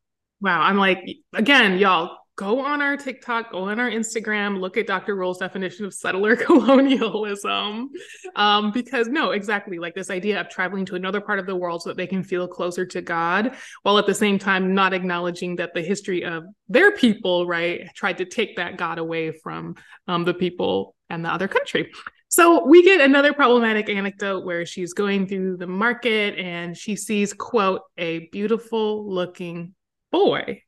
Wow. 0.41 0.62
I'm 0.62 0.77
like, 0.77 1.00
again, 1.33 1.77
y'all 1.77 2.17
go 2.36 2.60
on 2.65 2.81
our 2.81 2.98
TikTok, 2.98 3.51
go 3.51 3.65
on 3.65 3.79
our 3.79 3.89
Instagram, 3.89 4.60
look 4.60 4.75
at 4.75 4.88
Dr. 4.88 5.15
Rule's 5.15 5.38
definition 5.38 5.86
of 5.86 5.93
settler 5.93 6.36
colonialism. 6.48 7.89
Um, 8.36 8.71
because 8.71 9.07
no, 9.07 9.31
exactly 9.31 9.77
like 9.77 9.93
this 9.93 10.10
idea 10.10 10.41
of 10.41 10.50
traveling 10.50 10.86
to 10.86 10.95
another 10.95 11.21
part 11.21 11.38
of 11.38 11.45
the 11.45 11.55
world 11.55 11.83
so 11.83 11.89
that 11.89 11.98
they 11.98 12.07
can 12.07 12.24
feel 12.24 12.48
closer 12.48 12.86
to 12.88 13.01
God, 13.01 13.55
while 13.83 14.00
at 14.00 14.07
the 14.07 14.15
same 14.15 14.39
time 14.39 14.74
not 14.74 14.93
acknowledging 14.93 15.57
that 15.57 15.75
the 15.75 15.83
history 15.83 16.24
of 16.24 16.45
their 16.67 16.91
people, 16.91 17.45
right, 17.45 17.88
tried 17.93 18.17
to 18.17 18.25
take 18.25 18.55
that 18.55 18.77
God 18.77 18.98
away 18.98 19.31
from 19.31 19.75
um, 20.07 20.24
the 20.24 20.33
people 20.33 20.95
and 21.12 21.24
the 21.24 21.29
other 21.29 21.48
country. 21.48 21.91
So 22.29 22.65
we 22.65 22.81
get 22.81 23.01
another 23.01 23.33
problematic 23.33 23.89
anecdote 23.89 24.45
where 24.45 24.65
she's 24.65 24.93
going 24.93 25.27
through 25.27 25.57
the 25.57 25.67
market 25.67 26.39
and 26.39 26.75
she 26.75 26.95
sees, 26.95 27.33
quote, 27.33 27.81
a 27.98 28.29
beautiful 28.29 29.13
looking 29.13 29.75
boy, 30.11 30.61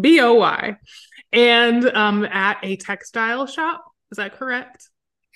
B 0.00 0.20
O 0.20 0.34
Y, 0.34 0.76
and 1.32 1.84
um, 1.86 2.24
at 2.24 2.58
a 2.62 2.76
textile 2.76 3.46
shop. 3.46 3.84
Is 4.10 4.16
that 4.16 4.36
correct? 4.36 4.88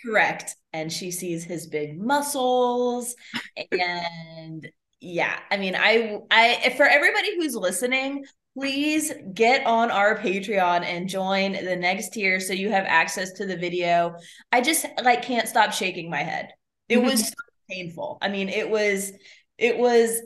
Correct. 0.04 0.54
And 0.72 0.92
she 0.92 1.10
sees 1.10 1.44
his 1.44 1.66
big 1.66 1.98
muscles 1.98 3.14
and 3.72 4.68
yeah, 5.00 5.38
I 5.50 5.56
mean, 5.56 5.74
I 5.76 6.18
I 6.30 6.74
for 6.76 6.86
everybody 6.86 7.36
who's 7.36 7.54
listening, 7.54 8.24
please 8.56 9.12
get 9.34 9.66
on 9.66 9.90
our 9.90 10.18
Patreon 10.18 10.84
and 10.84 11.08
join 11.08 11.52
the 11.52 11.76
next 11.76 12.10
tier 12.10 12.40
so 12.40 12.52
you 12.52 12.70
have 12.70 12.84
access 12.86 13.32
to 13.32 13.46
the 13.46 13.56
video. 13.56 14.14
I 14.50 14.62
just 14.62 14.86
like 15.02 15.22
can't 15.22 15.48
stop 15.48 15.72
shaking 15.72 16.10
my 16.10 16.22
head. 16.22 16.48
It 16.88 17.02
was 17.02 17.28
so 17.28 17.34
painful. 17.70 18.18
I 18.22 18.28
mean, 18.28 18.48
it 18.48 18.68
was 18.70 19.12
it 19.58 19.76
was 19.76 20.20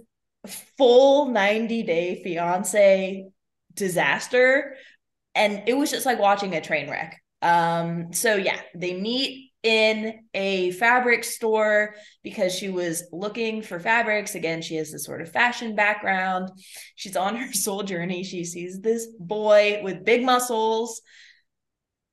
full 0.47 1.27
90 1.27 1.83
day 1.83 2.23
fiance 2.23 3.27
disaster 3.75 4.77
and 5.35 5.63
it 5.67 5.77
was 5.77 5.91
just 5.91 6.07
like 6.07 6.19
watching 6.19 6.55
a 6.55 6.61
train 6.61 6.91
wreck. 6.91 7.21
Um 7.43 8.13
so 8.13 8.37
yeah, 8.37 8.61
they 8.75 8.95
meet 8.95 9.51
in 9.63 10.21
a 10.33 10.71
fabric 10.73 11.23
store 11.23 11.95
because 12.23 12.55
she 12.55 12.71
was 12.71 13.05
looking 13.13 13.61
for 13.63 13.79
fabrics. 13.79 14.35
Again, 14.35 14.63
she 14.63 14.77
has 14.77 14.91
this 14.91 15.05
sort 15.05 15.21
of 15.21 15.31
fashion 15.31 15.75
background. 15.75 16.51
She's 16.97 17.17
on 17.17 17.37
her 17.37 17.53
soul 17.53 17.83
journey. 17.83 18.25
She 18.25 18.45
sees 18.45 18.81
this 18.81 19.07
boy 19.19 19.81
with 19.83 20.05
big 20.05 20.25
muscles 20.25 21.03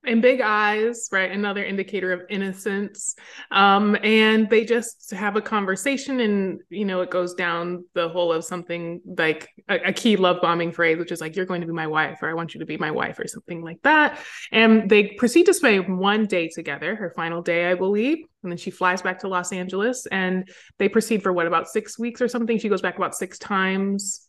and 0.06 0.22
big 0.22 0.42
eyes, 0.42 1.10
right? 1.12 1.32
Another 1.32 1.64
indicator 1.64 2.14
of 2.14 2.22
innocence. 2.30 3.16
Um, 3.52 3.98
and 4.04 4.50
they 4.50 4.64
just 4.64 5.12
have 5.12 5.36
a 5.36 5.42
conversation, 5.42 6.20
and 6.20 6.62
you 6.70 6.86
know, 6.86 7.02
it 7.02 7.10
goes 7.10 7.34
down 7.34 7.84
the 7.94 8.08
whole 8.10 8.32
of 8.32 8.44
something 8.44 9.02
like 9.06 9.50
a, 9.70 9.90
a, 9.90 9.94
key 9.94 10.16
love 10.16 10.38
bombing 10.42 10.72
phrase, 10.72 10.98
which 10.98 11.12
is 11.12 11.20
like, 11.20 11.36
"You're 11.36 11.46
going 11.46 11.62
to 11.62 11.68
be 11.68 11.74
my 11.74 11.88
wife," 11.88 12.20
or 12.22 12.30
"I 12.30 12.34
want 12.34 12.54
you 12.54 12.60
to 12.60 12.66
be 12.66 12.78
my 12.78 12.92
wife," 12.92 13.20
or 13.20 13.28
something 13.28 13.62
like 13.62 13.82
that. 13.84 14.20
And 14.52 14.90
they 14.90 15.10
proceed 15.18 15.46
to 15.48 15.54
spend 15.54 16.00
one 16.00 16.26
day 16.26 16.48
together, 16.48 16.96
her 16.96 17.12
final 17.16 17.42
day, 17.42 17.70
I 17.70 17.74
believe, 17.74 18.20
and 18.44 18.52
then 18.52 18.58
she 18.58 18.72
flies 18.72 19.02
back 19.02 19.20
to 19.20 19.28
Los 19.28 19.52
Angeles, 19.52 20.06
and 20.08 20.48
they 20.80 20.88
proceed 20.90 21.24
for 21.24 21.34
what 21.34 21.48
about 21.48 21.68
six 21.68 22.00
weeks 22.00 22.22
or 22.22 22.28
something. 22.28 22.58
She 22.60 22.70
goes 22.70 22.82
back 22.82 22.98
about 22.98 23.16
six 23.16 23.38
times. 23.38 24.28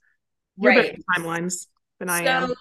You're 0.56 0.72
right. 0.72 1.00
Timelines 1.16 1.66
than 1.98 2.08
I 2.08 2.24
so 2.24 2.30
am. 2.30 2.54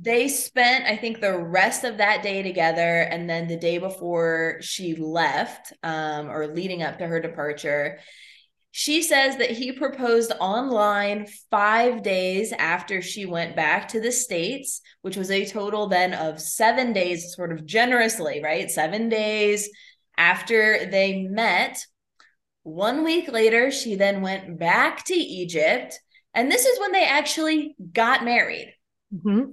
They 0.00 0.28
spent, 0.28 0.86
I 0.86 0.96
think, 0.96 1.20
the 1.20 1.38
rest 1.38 1.84
of 1.84 1.98
that 1.98 2.22
day 2.22 2.42
together, 2.42 3.02
and 3.02 3.28
then 3.28 3.46
the 3.46 3.56
day 3.56 3.78
before 3.78 4.58
she 4.60 4.94
left, 4.94 5.72
um, 5.82 6.30
or 6.30 6.46
leading 6.46 6.82
up 6.82 6.98
to 6.98 7.06
her 7.06 7.20
departure, 7.20 7.98
she 8.70 9.02
says 9.02 9.36
that 9.36 9.50
he 9.50 9.72
proposed 9.72 10.32
online 10.40 11.26
five 11.50 12.02
days 12.02 12.52
after 12.52 13.02
she 13.02 13.26
went 13.26 13.54
back 13.54 13.88
to 13.88 14.00
the 14.00 14.10
States, 14.10 14.80
which 15.02 15.16
was 15.16 15.30
a 15.30 15.44
total 15.44 15.88
then 15.88 16.14
of 16.14 16.40
seven 16.40 16.94
days, 16.94 17.34
sort 17.34 17.52
of 17.52 17.66
generously, 17.66 18.40
right? 18.42 18.70
Seven 18.70 19.10
days 19.10 19.68
after 20.16 20.86
they 20.86 21.22
met. 21.22 21.84
One 22.62 23.04
week 23.04 23.30
later, 23.30 23.70
she 23.70 23.94
then 23.96 24.22
went 24.22 24.58
back 24.58 25.04
to 25.06 25.14
Egypt 25.14 26.00
and 26.34 26.50
this 26.50 26.64
is 26.64 26.80
when 26.80 26.92
they 26.92 27.04
actually 27.04 27.76
got 27.92 28.24
married. 28.24 28.74
Mm-hmm. 29.14 29.52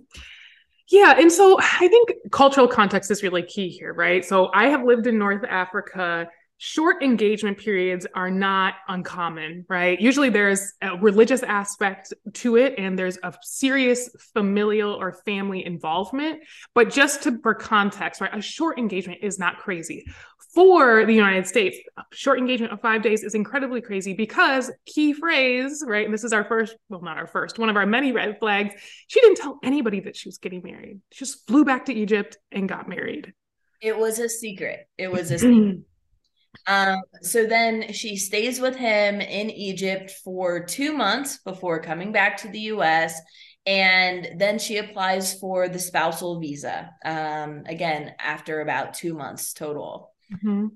Yeah. 0.90 1.20
And 1.20 1.32
so 1.32 1.60
I 1.62 1.88
think 1.88 2.10
cultural 2.32 2.68
context 2.68 3.12
is 3.12 3.22
really 3.22 3.44
key 3.44 3.70
here, 3.70 3.94
right? 3.94 4.26
So 4.26 4.50
I 4.54 4.68
have 4.68 4.84
lived 4.84 5.06
in 5.06 5.20
North 5.20 5.44
Africa. 5.48 6.28
Short 6.62 7.02
engagement 7.02 7.58
periods 7.58 8.06
are 8.14 8.30
not 8.30 8.76
uncommon, 8.88 9.66
right? 9.70 10.00
Usually 10.00 10.30
there's 10.30 10.74
a 10.82 10.98
religious 10.98 11.42
aspect 11.42 12.14
to 12.34 12.58
it 12.58 12.76
and 12.78 13.00
there's 13.00 13.18
a 13.24 13.34
serious 13.42 14.10
familial 14.34 14.94
or 14.94 15.14
family 15.26 15.66
involvement. 15.66 16.42
But 16.76 16.90
just 16.90 17.24
to, 17.24 17.40
for 17.42 17.54
context, 17.54 18.20
right, 18.20 18.36
a 18.38 18.42
short 18.42 18.78
engagement 18.78 19.20
is 19.22 19.40
not 19.40 19.60
crazy 19.60 20.06
for 20.54 21.06
the 21.06 21.14
United 21.14 21.48
States, 21.48 21.78
short 22.12 22.40
engagement 22.40 22.74
of 22.74 22.82
five 22.82 23.02
days 23.02 23.24
is 23.24 23.36
incredibly 23.36 23.82
crazy 23.82 24.14
because 24.14 24.72
key 24.86 25.14
phrase, 25.14 25.84
right? 25.86 26.06
And 26.06 26.14
this 26.14 26.24
is 26.24 26.34
our 26.34 26.44
first, 26.44 26.76
well, 26.90 27.02
not 27.02 27.18
our 27.18 27.28
first, 27.28 27.60
one 27.60 27.70
of 27.70 27.78
our 27.78 27.86
many 27.86 28.12
red 28.12 28.38
flags. 28.40 28.74
She 29.08 29.22
didn't 29.22 29.38
tell 29.38 29.60
anybody 29.64 30.00
that 30.02 30.16
she 30.16 30.28
was 30.28 30.40
getting 30.40 30.62
married. 30.64 31.02
She 31.12 31.26
just 31.26 31.48
flew 31.48 31.66
back 31.66 31.86
to 31.86 31.94
Egypt 31.94 32.38
and 32.52 32.68
got 32.68 32.90
married. 32.90 33.34
It 33.82 33.98
was 33.98 34.20
a 34.20 34.28
secret. 34.28 34.88
It 34.98 35.12
was 35.12 35.32
a 35.32 35.40
secret. 35.40 35.80
um, 36.68 37.02
so 37.22 37.46
then 37.46 37.94
she 37.94 38.16
stays 38.16 38.60
with 38.60 38.76
him 38.76 39.22
in 39.22 39.50
Egypt 39.50 40.12
for 40.24 40.64
two 40.64 40.94
months 40.94 41.40
before 41.46 41.82
coming 41.82 42.12
back 42.12 42.38
to 42.38 42.48
the 42.48 42.60
US 42.74 43.20
and 43.66 44.30
then 44.38 44.58
she 44.58 44.78
applies 44.78 45.38
for 45.40 45.68
the 45.68 45.80
spousal 45.80 46.40
visa 46.40 46.90
um, 47.06 47.64
again 47.66 48.14
after 48.20 48.62
about 48.62 48.94
two 48.94 49.14
months 49.14 49.54
total 49.54 50.14
Mm-hmm. 50.34 50.68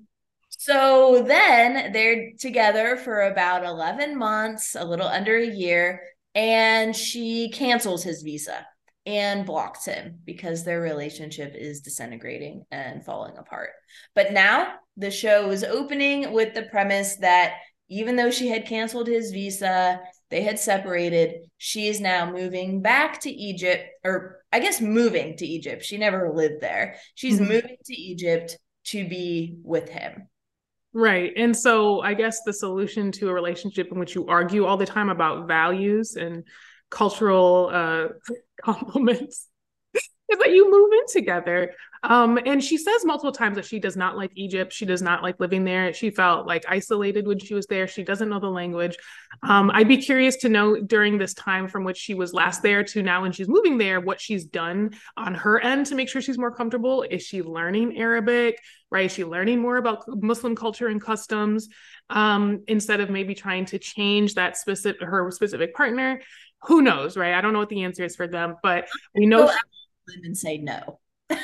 So 0.48 1.24
then 1.26 1.92
they're 1.92 2.32
together 2.38 2.96
for 2.96 3.22
about 3.22 3.64
11 3.64 4.16
months, 4.16 4.74
a 4.74 4.84
little 4.84 5.06
under 5.06 5.36
a 5.36 5.46
year, 5.46 6.00
and 6.34 6.94
she 6.94 7.50
cancels 7.50 8.02
his 8.02 8.22
visa 8.22 8.66
and 9.06 9.44
blocks 9.44 9.84
him 9.84 10.20
because 10.24 10.64
their 10.64 10.80
relationship 10.80 11.54
is 11.54 11.80
disintegrating 11.80 12.64
and 12.70 13.04
falling 13.04 13.36
apart. 13.36 13.70
But 14.14 14.32
now 14.32 14.74
the 14.96 15.10
show 15.10 15.50
is 15.50 15.64
opening 15.64 16.32
with 16.32 16.54
the 16.54 16.62
premise 16.62 17.16
that 17.16 17.54
even 17.88 18.16
though 18.16 18.30
she 18.30 18.48
had 18.48 18.66
canceled 18.66 19.08
his 19.08 19.30
visa, 19.30 20.00
they 20.30 20.42
had 20.42 20.58
separated, 20.58 21.50
she 21.58 21.86
is 21.86 22.00
now 22.00 22.30
moving 22.30 22.80
back 22.80 23.20
to 23.20 23.30
Egypt, 23.30 23.84
or 24.04 24.40
I 24.50 24.60
guess 24.60 24.80
moving 24.80 25.36
to 25.36 25.46
Egypt. 25.46 25.84
She 25.84 25.98
never 25.98 26.32
lived 26.34 26.60
there. 26.60 26.96
She's 27.14 27.36
mm-hmm. 27.36 27.52
moving 27.52 27.76
to 27.84 27.94
Egypt 27.94 28.56
to 28.86 29.06
be 29.06 29.56
with 29.62 29.90
him. 29.90 30.28
Right. 30.94 31.32
And 31.36 31.56
so 31.56 32.00
I 32.00 32.14
guess 32.14 32.40
the 32.46 32.52
solution 32.52 33.12
to 33.12 33.28
a 33.28 33.32
relationship 33.32 33.88
in 33.90 33.98
which 33.98 34.14
you 34.14 34.26
argue 34.28 34.64
all 34.64 34.76
the 34.76 34.86
time 34.86 35.10
about 35.10 35.48
values 35.48 36.16
and 36.16 36.44
cultural 36.90 37.70
uh, 37.72 38.06
complements 38.62 39.48
is 39.94 40.08
that 40.38 40.50
you 40.50 40.70
move 40.70 40.90
in 40.92 41.06
together. 41.08 41.72
Um, 42.02 42.38
and 42.44 42.62
she 42.62 42.76
says 42.76 43.04
multiple 43.04 43.32
times 43.32 43.56
that 43.56 43.64
she 43.64 43.78
does 43.78 43.96
not 43.96 44.14
like 44.14 44.30
Egypt. 44.34 44.74
She 44.74 44.84
does 44.84 45.00
not 45.00 45.22
like 45.22 45.40
living 45.40 45.64
there. 45.64 45.94
She 45.94 46.10
felt 46.10 46.46
like 46.46 46.64
isolated 46.68 47.26
when 47.26 47.38
she 47.38 47.54
was 47.54 47.66
there. 47.66 47.88
She 47.88 48.02
doesn't 48.02 48.28
know 48.28 48.40
the 48.40 48.50
language. 48.50 48.96
Um, 49.42 49.70
I'd 49.72 49.88
be 49.88 49.96
curious 49.96 50.36
to 50.36 50.50
know 50.50 50.78
during 50.80 51.16
this 51.16 51.32
time 51.32 51.66
from 51.66 51.84
which 51.84 51.96
she 51.96 52.12
was 52.12 52.34
last 52.34 52.62
there 52.62 52.84
to 52.84 53.02
now 53.02 53.22
when 53.22 53.32
she's 53.32 53.48
moving 53.48 53.78
there, 53.78 54.00
what 54.00 54.20
she's 54.20 54.44
done 54.44 54.90
on 55.16 55.34
her 55.34 55.58
end 55.60 55.86
to 55.86 55.94
make 55.94 56.10
sure 56.10 56.20
she's 56.20 56.38
more 56.38 56.54
comfortable. 56.54 57.02
Is 57.02 57.22
she 57.22 57.42
learning 57.42 57.96
Arabic? 57.96 58.60
Right? 58.90 59.06
Is 59.06 59.12
she 59.12 59.24
learning 59.24 59.60
more 59.60 59.78
about 59.78 60.04
Muslim 60.06 60.54
culture 60.54 60.88
and 60.88 61.00
customs 61.00 61.68
um, 62.10 62.64
instead 62.68 63.00
of 63.00 63.08
maybe 63.08 63.34
trying 63.34 63.64
to 63.66 63.78
change 63.78 64.34
that 64.34 64.58
specific 64.58 65.00
her 65.00 65.30
specific 65.30 65.74
partner? 65.74 66.20
Who 66.66 66.82
knows, 66.82 67.16
right? 67.16 67.34
I 67.34 67.40
don't 67.40 67.52
know 67.52 67.58
what 67.58 67.68
the 67.68 67.84
answer 67.84 68.04
is 68.04 68.16
for 68.16 68.26
them, 68.26 68.56
but 68.62 68.86
we 69.14 69.26
know. 69.26 69.48
She- 69.48 70.20
and 70.22 70.36
say 70.36 70.58
no. 70.58 71.00
We're 71.30 71.38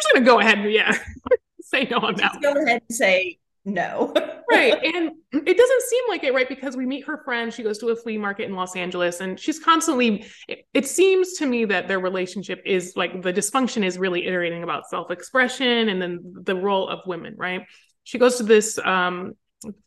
just 0.00 0.12
gonna 0.12 0.24
go 0.24 0.40
ahead 0.40 0.58
and 0.58 0.70
yeah, 0.70 0.96
say 1.60 1.84
no 1.90 1.98
on 1.98 2.14
that. 2.16 2.32
Just 2.32 2.42
go 2.42 2.52
ahead 2.52 2.82
and 2.88 2.96
say 2.96 3.38
no. 3.64 4.12
right. 4.50 4.72
And 4.72 5.12
it 5.32 5.56
doesn't 5.56 5.82
seem 5.82 6.04
like 6.08 6.24
it, 6.24 6.32
right? 6.32 6.48
Because 6.48 6.76
we 6.76 6.86
meet 6.86 7.04
her 7.06 7.22
friend, 7.24 7.52
she 7.52 7.62
goes 7.62 7.78
to 7.78 7.88
a 7.88 7.96
flea 7.96 8.16
market 8.16 8.44
in 8.44 8.54
Los 8.54 8.76
Angeles, 8.76 9.20
and 9.20 9.38
she's 9.38 9.58
constantly, 9.58 10.24
it, 10.48 10.66
it 10.72 10.86
seems 10.86 11.34
to 11.34 11.46
me 11.46 11.64
that 11.66 11.88
their 11.88 12.00
relationship 12.00 12.62
is 12.64 12.94
like 12.96 13.22
the 13.22 13.32
dysfunction 13.32 13.84
is 13.84 13.98
really 13.98 14.26
iterating 14.26 14.62
about 14.62 14.88
self 14.88 15.10
expression 15.10 15.88
and 15.88 16.00
then 16.00 16.20
the 16.42 16.54
role 16.54 16.88
of 16.88 17.00
women, 17.06 17.34
right? 17.36 17.62
She 18.04 18.18
goes 18.18 18.36
to 18.36 18.44
this 18.44 18.78
um, 18.78 19.34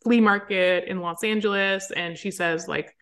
flea 0.04 0.20
market 0.20 0.84
in 0.88 1.00
Los 1.00 1.24
Angeles 1.24 1.90
and 1.90 2.16
she 2.16 2.30
says, 2.30 2.68
like, 2.68 2.94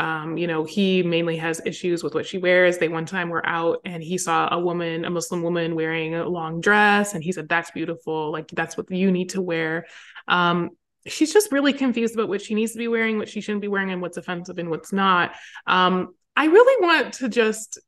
um, 0.00 0.36
you 0.36 0.46
know, 0.46 0.64
he 0.64 1.02
mainly 1.02 1.36
has 1.36 1.60
issues 1.64 2.02
with 2.02 2.14
what 2.14 2.26
she 2.26 2.38
wears. 2.38 2.78
They 2.78 2.88
one 2.88 3.06
time 3.06 3.28
were 3.28 3.44
out 3.46 3.80
and 3.84 4.02
he 4.02 4.18
saw 4.18 4.48
a 4.52 4.58
woman, 4.58 5.04
a 5.04 5.10
Muslim 5.10 5.42
woman 5.42 5.74
wearing 5.74 6.14
a 6.14 6.28
long 6.28 6.60
dress, 6.60 7.14
and 7.14 7.22
he 7.22 7.32
said, 7.32 7.48
That's 7.48 7.70
beautiful. 7.70 8.30
Like, 8.32 8.48
that's 8.48 8.76
what 8.76 8.90
you 8.90 9.10
need 9.10 9.30
to 9.30 9.42
wear. 9.42 9.86
Um, 10.28 10.70
she's 11.06 11.32
just 11.32 11.52
really 11.52 11.72
confused 11.72 12.14
about 12.14 12.28
what 12.28 12.42
she 12.42 12.54
needs 12.54 12.72
to 12.72 12.78
be 12.78 12.88
wearing, 12.88 13.18
what 13.18 13.28
she 13.28 13.40
shouldn't 13.40 13.62
be 13.62 13.68
wearing, 13.68 13.90
and 13.90 14.00
what's 14.00 14.16
offensive 14.16 14.58
and 14.58 14.70
what's 14.70 14.92
not. 14.92 15.34
Um, 15.66 16.14
I 16.36 16.46
really 16.46 16.86
want 16.86 17.14
to 17.14 17.28
just 17.28 17.78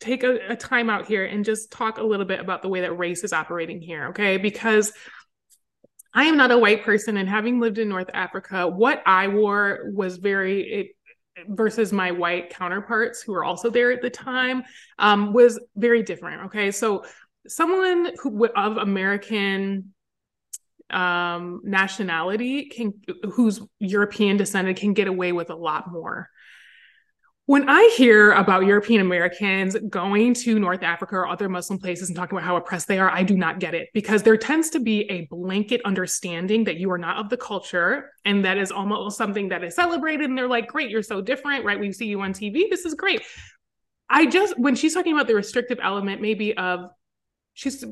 take 0.00 0.22
a, 0.22 0.52
a 0.52 0.56
time 0.56 0.88
out 0.88 1.06
here 1.06 1.24
and 1.24 1.44
just 1.44 1.70
talk 1.70 1.98
a 1.98 2.02
little 2.02 2.26
bit 2.26 2.40
about 2.40 2.62
the 2.62 2.68
way 2.68 2.82
that 2.82 2.92
race 2.92 3.24
is 3.24 3.32
operating 3.32 3.80
here, 3.80 4.08
okay? 4.08 4.36
Because 4.36 4.92
I 6.14 6.24
am 6.24 6.36
not 6.36 6.50
a 6.50 6.58
white 6.58 6.84
person, 6.84 7.16
and 7.16 7.28
having 7.28 7.60
lived 7.60 7.78
in 7.78 7.88
North 7.88 8.10
Africa, 8.14 8.66
what 8.66 9.02
I 9.06 9.28
wore 9.28 9.90
was 9.92 10.16
very, 10.16 10.62
it, 10.62 10.86
versus 11.46 11.92
my 11.92 12.10
white 12.10 12.50
counterparts 12.50 13.22
who 13.22 13.32
were 13.32 13.44
also 13.44 13.70
there 13.70 13.92
at 13.92 14.02
the 14.02 14.10
time 14.10 14.62
um, 14.98 15.32
was 15.32 15.60
very 15.76 16.02
different. 16.02 16.46
Okay, 16.46 16.70
so 16.70 17.04
someone 17.46 18.12
who 18.22 18.46
of 18.56 18.76
American 18.76 19.92
um, 20.90 21.60
nationality 21.64 22.66
can 22.66 22.94
who's 23.32 23.60
European 23.78 24.36
descended 24.36 24.76
can 24.76 24.94
get 24.94 25.06
away 25.08 25.32
with 25.32 25.50
a 25.50 25.56
lot 25.56 25.90
more. 25.90 26.30
When 27.48 27.66
I 27.66 27.94
hear 27.96 28.32
about 28.32 28.66
European 28.66 29.00
Americans 29.00 29.74
going 29.88 30.34
to 30.34 30.58
North 30.58 30.82
Africa 30.82 31.14
or 31.14 31.26
other 31.26 31.48
Muslim 31.48 31.78
places 31.78 32.10
and 32.10 32.14
talking 32.14 32.36
about 32.36 32.46
how 32.46 32.56
oppressed 32.56 32.88
they 32.88 32.98
are, 32.98 33.10
I 33.10 33.22
do 33.22 33.38
not 33.38 33.58
get 33.58 33.74
it 33.74 33.88
because 33.94 34.22
there 34.22 34.36
tends 34.36 34.68
to 34.68 34.80
be 34.80 35.10
a 35.10 35.24
blanket 35.30 35.80
understanding 35.86 36.64
that 36.64 36.76
you 36.76 36.90
are 36.90 36.98
not 36.98 37.16
of 37.16 37.30
the 37.30 37.38
culture. 37.38 38.12
And 38.26 38.44
that 38.44 38.58
is 38.58 38.70
almost 38.70 39.16
something 39.16 39.48
that 39.48 39.64
is 39.64 39.74
celebrated. 39.74 40.28
And 40.28 40.36
they're 40.36 40.46
like, 40.46 40.68
great, 40.68 40.90
you're 40.90 41.02
so 41.02 41.22
different, 41.22 41.64
right? 41.64 41.80
We 41.80 41.90
see 41.90 42.04
you 42.04 42.20
on 42.20 42.34
TV. 42.34 42.68
This 42.68 42.84
is 42.84 42.92
great. 42.92 43.22
I 44.10 44.26
just, 44.26 44.58
when 44.58 44.74
she's 44.74 44.92
talking 44.92 45.14
about 45.14 45.26
the 45.26 45.34
restrictive 45.34 45.78
element, 45.82 46.20
maybe 46.20 46.54
of 46.54 46.90
she's, 47.54 47.82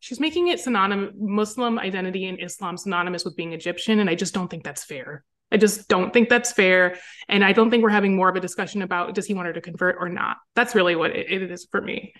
she's 0.00 0.18
making 0.18 0.48
it 0.48 0.60
synonymous 0.60 1.12
muslim 1.14 1.78
identity 1.78 2.24
and 2.26 2.40
islam 2.40 2.78
synonymous 2.78 3.24
with 3.24 3.36
being 3.36 3.52
egyptian 3.52 3.98
and 3.98 4.08
i 4.08 4.14
just 4.14 4.32
don't 4.32 4.48
think 4.48 4.62
that's 4.62 4.84
fair 4.84 5.24
i 5.52 5.56
just 5.56 5.88
don't 5.88 6.12
think 6.12 6.28
that's 6.28 6.52
fair. 6.52 6.98
And 7.28 7.44
i 7.44 7.52
don't 7.52 7.70
think 7.70 7.82
we're 7.82 7.90
having 7.90 8.16
more 8.16 8.28
of 8.28 8.36
a 8.36 8.40
discussion 8.40 8.82
about 8.82 9.14
does 9.14 9.26
he 9.26 9.34
want 9.34 9.46
her 9.46 9.52
to 9.52 9.60
convert 9.60 9.96
or 10.00 10.08
not. 10.08 10.38
That's 10.54 10.74
really 10.74 10.96
what 10.96 11.10
it, 11.14 11.30
it 11.30 11.50
is 11.50 11.66
for 11.70 11.80
me. 11.80 12.12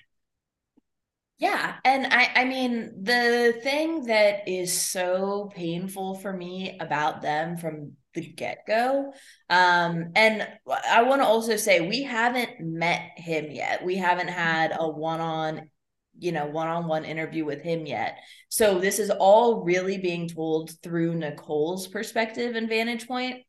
Yeah. 1.39 1.77
And 1.85 2.07
i 2.13 2.31
i 2.35 2.45
mean 2.45 3.05
the 3.05 3.59
thing 3.63 4.07
that 4.07 4.49
is 4.49 4.79
so 4.79 5.51
painful 5.55 6.17
for 6.17 6.33
me 6.33 6.77
about 6.81 7.23
them 7.23 7.57
from 7.57 7.93
the 8.15 8.23
get-go 8.23 9.13
um 9.51 10.11
and 10.17 10.49
i 10.91 11.03
want 11.03 11.21
to 11.21 11.27
also 11.27 11.57
say 11.57 11.87
we 11.87 12.03
haven't 12.03 12.59
met 12.59 13.13
him 13.17 13.51
yet. 13.51 13.85
We 13.85 13.97
haven't 13.97 14.29
had 14.29 14.73
a 14.77 14.89
one-on 14.89 15.71
you 16.19 16.33
know 16.33 16.47
one-on-one 16.47 17.05
interview 17.05 17.45
with 17.45 17.63
him 17.63 17.87
yet. 17.87 18.19
So 18.49 18.79
this 18.79 18.99
is 18.99 19.11
all 19.11 19.63
really 19.65 19.99
being 19.99 20.29
told 20.29 20.73
through 20.83 21.15
nicole's 21.15 21.87
perspective 21.87 22.57
and 22.57 22.69
vantage 22.69 23.07
point. 23.07 23.45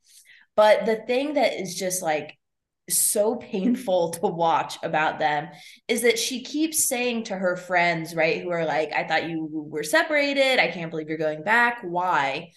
But 0.55 0.85
the 0.85 0.97
thing 0.97 1.35
that 1.35 1.59
is 1.59 1.75
just 1.75 2.01
like 2.01 2.37
so 2.89 3.35
painful 3.35 4.11
to 4.11 4.27
watch 4.27 4.77
about 4.83 5.19
them 5.19 5.47
is 5.87 6.01
that 6.01 6.19
she 6.19 6.43
keeps 6.43 6.87
saying 6.87 7.23
to 7.23 7.35
her 7.35 7.55
friends 7.55 8.15
right 8.15 8.41
who 8.41 8.49
are 8.49 8.65
like 8.65 8.91
i 8.93 9.03
thought 9.03 9.29
you 9.29 9.47
were 9.51 9.83
separated. 9.83 10.59
I 10.59 10.71
can't 10.71 10.91
believe 10.91 11.07
you're 11.07 11.17
going 11.17 11.43
back. 11.43 11.79
Why? 11.83 12.51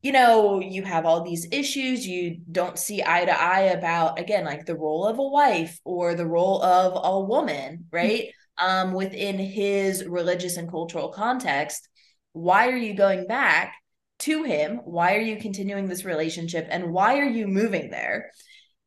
You 0.00 0.12
know 0.12 0.60
you 0.60 0.82
have 0.82 1.06
all 1.06 1.22
these 1.24 1.46
issues. 1.52 2.06
You 2.06 2.38
don't 2.50 2.78
see 2.78 3.02
eye 3.04 3.24
to 3.24 3.40
eye 3.40 3.72
about 3.76 4.18
again 4.18 4.44
like 4.44 4.66
the 4.66 4.76
role 4.76 5.06
of 5.06 5.18
a 5.18 5.22
wife 5.22 5.78
or 5.84 6.14
the 6.14 6.26
role 6.26 6.62
of 6.62 6.98
a 7.02 7.20
woman 7.20 7.86
right 7.90 8.22
mm-hmm. 8.22 8.41
Um, 8.62 8.92
within 8.92 9.38
his 9.38 10.04
religious 10.04 10.56
and 10.56 10.70
cultural 10.70 11.08
context, 11.08 11.88
why 12.32 12.68
are 12.68 12.76
you 12.76 12.94
going 12.94 13.26
back 13.26 13.74
to 14.20 14.44
him? 14.44 14.76
Why 14.84 15.16
are 15.16 15.20
you 15.20 15.36
continuing 15.36 15.88
this 15.88 16.04
relationship? 16.04 16.68
And 16.70 16.92
why 16.92 17.18
are 17.18 17.28
you 17.28 17.48
moving 17.48 17.90
there? 17.90 18.30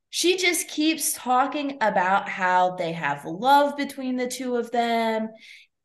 She 0.09 0.37
just 0.37 0.69
keeps 0.69 1.11
talking 1.11 1.77
about 1.81 2.29
how 2.29 2.77
they 2.77 2.93
have 2.93 3.25
love 3.25 3.75
between 3.75 4.15
the 4.15 4.27
two 4.27 4.55
of 4.55 4.71
them. 4.71 5.27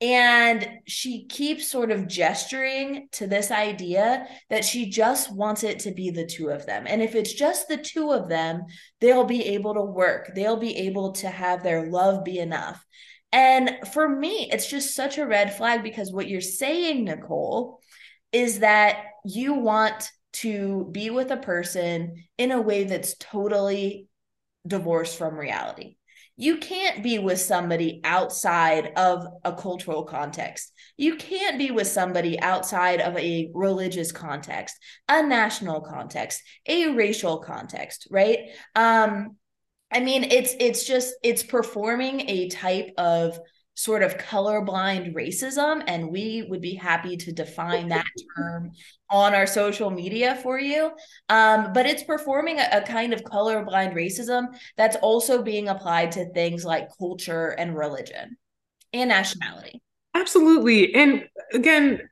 And 0.00 0.66
she 0.86 1.26
keeps 1.26 1.68
sort 1.68 1.90
of 1.90 2.06
gesturing 2.06 3.08
to 3.12 3.26
this 3.26 3.50
idea 3.50 4.26
that 4.48 4.64
she 4.64 4.88
just 4.88 5.34
wants 5.34 5.62
it 5.62 5.80
to 5.80 5.90
be 5.90 6.10
the 6.10 6.24
two 6.24 6.48
of 6.48 6.64
them. 6.64 6.84
And 6.86 7.02
if 7.02 7.14
it's 7.14 7.34
just 7.34 7.68
the 7.68 7.76
two 7.76 8.12
of 8.12 8.28
them, 8.28 8.62
they'll 9.00 9.24
be 9.24 9.44
able 9.46 9.74
to 9.74 9.82
work, 9.82 10.30
they'll 10.34 10.56
be 10.56 10.76
able 10.76 11.12
to 11.14 11.28
have 11.28 11.62
their 11.62 11.90
love 11.90 12.24
be 12.24 12.38
enough. 12.38 12.82
And 13.32 13.78
for 13.92 14.08
me, 14.08 14.48
it's 14.52 14.68
just 14.68 14.94
such 14.94 15.18
a 15.18 15.26
red 15.26 15.54
flag 15.54 15.82
because 15.82 16.12
what 16.12 16.28
you're 16.28 16.40
saying, 16.40 17.04
Nicole, 17.04 17.80
is 18.32 18.60
that 18.60 19.04
you 19.24 19.54
want 19.54 20.10
to 20.32 20.88
be 20.92 21.10
with 21.10 21.30
a 21.30 21.36
person 21.36 22.24
in 22.38 22.52
a 22.52 22.60
way 22.60 22.84
that's 22.84 23.16
totally 23.18 24.06
divorced 24.66 25.16
from 25.16 25.36
reality. 25.36 25.96
You 26.36 26.56
can't 26.56 27.02
be 27.02 27.18
with 27.18 27.38
somebody 27.38 28.00
outside 28.02 28.92
of 28.96 29.26
a 29.44 29.52
cultural 29.52 30.04
context. 30.04 30.72
You 30.96 31.16
can't 31.16 31.58
be 31.58 31.70
with 31.70 31.86
somebody 31.86 32.40
outside 32.40 33.02
of 33.02 33.14
a 33.18 33.50
religious 33.52 34.10
context, 34.10 34.74
a 35.06 35.22
national 35.22 35.82
context, 35.82 36.42
a 36.66 36.94
racial 36.94 37.40
context, 37.40 38.08
right? 38.10 38.38
Um, 38.74 39.36
I 39.92 40.00
mean, 40.00 40.24
it's 40.24 40.54
it's 40.60 40.84
just 40.84 41.14
it's 41.22 41.42
performing 41.42 42.28
a 42.28 42.48
type 42.48 42.92
of 42.96 43.38
sort 43.74 44.02
of 44.02 44.18
colorblind 44.18 45.14
racism 45.14 45.82
and 45.86 46.10
we 46.10 46.44
would 46.50 46.60
be 46.60 46.74
happy 46.74 47.16
to 47.16 47.32
define 47.32 47.88
that 47.88 48.04
term 48.36 48.70
on 49.08 49.34
our 49.34 49.46
social 49.46 49.90
media 49.90 50.38
for 50.42 50.60
you. 50.60 50.90
Um, 51.30 51.72
but 51.72 51.86
it's 51.86 52.02
performing 52.02 52.58
a, 52.58 52.68
a 52.72 52.82
kind 52.82 53.14
of 53.14 53.22
colorblind 53.22 53.94
racism 53.94 54.48
that's 54.76 54.96
also 54.96 55.42
being 55.42 55.68
applied 55.68 56.12
to 56.12 56.30
things 56.32 56.62
like 56.62 56.88
culture 56.98 57.50
and 57.58 57.74
religion 57.74 58.36
and 58.92 59.08
nationality. 59.08 59.80
Absolutely. 60.14 60.94
And 60.94 61.24
again 61.54 62.02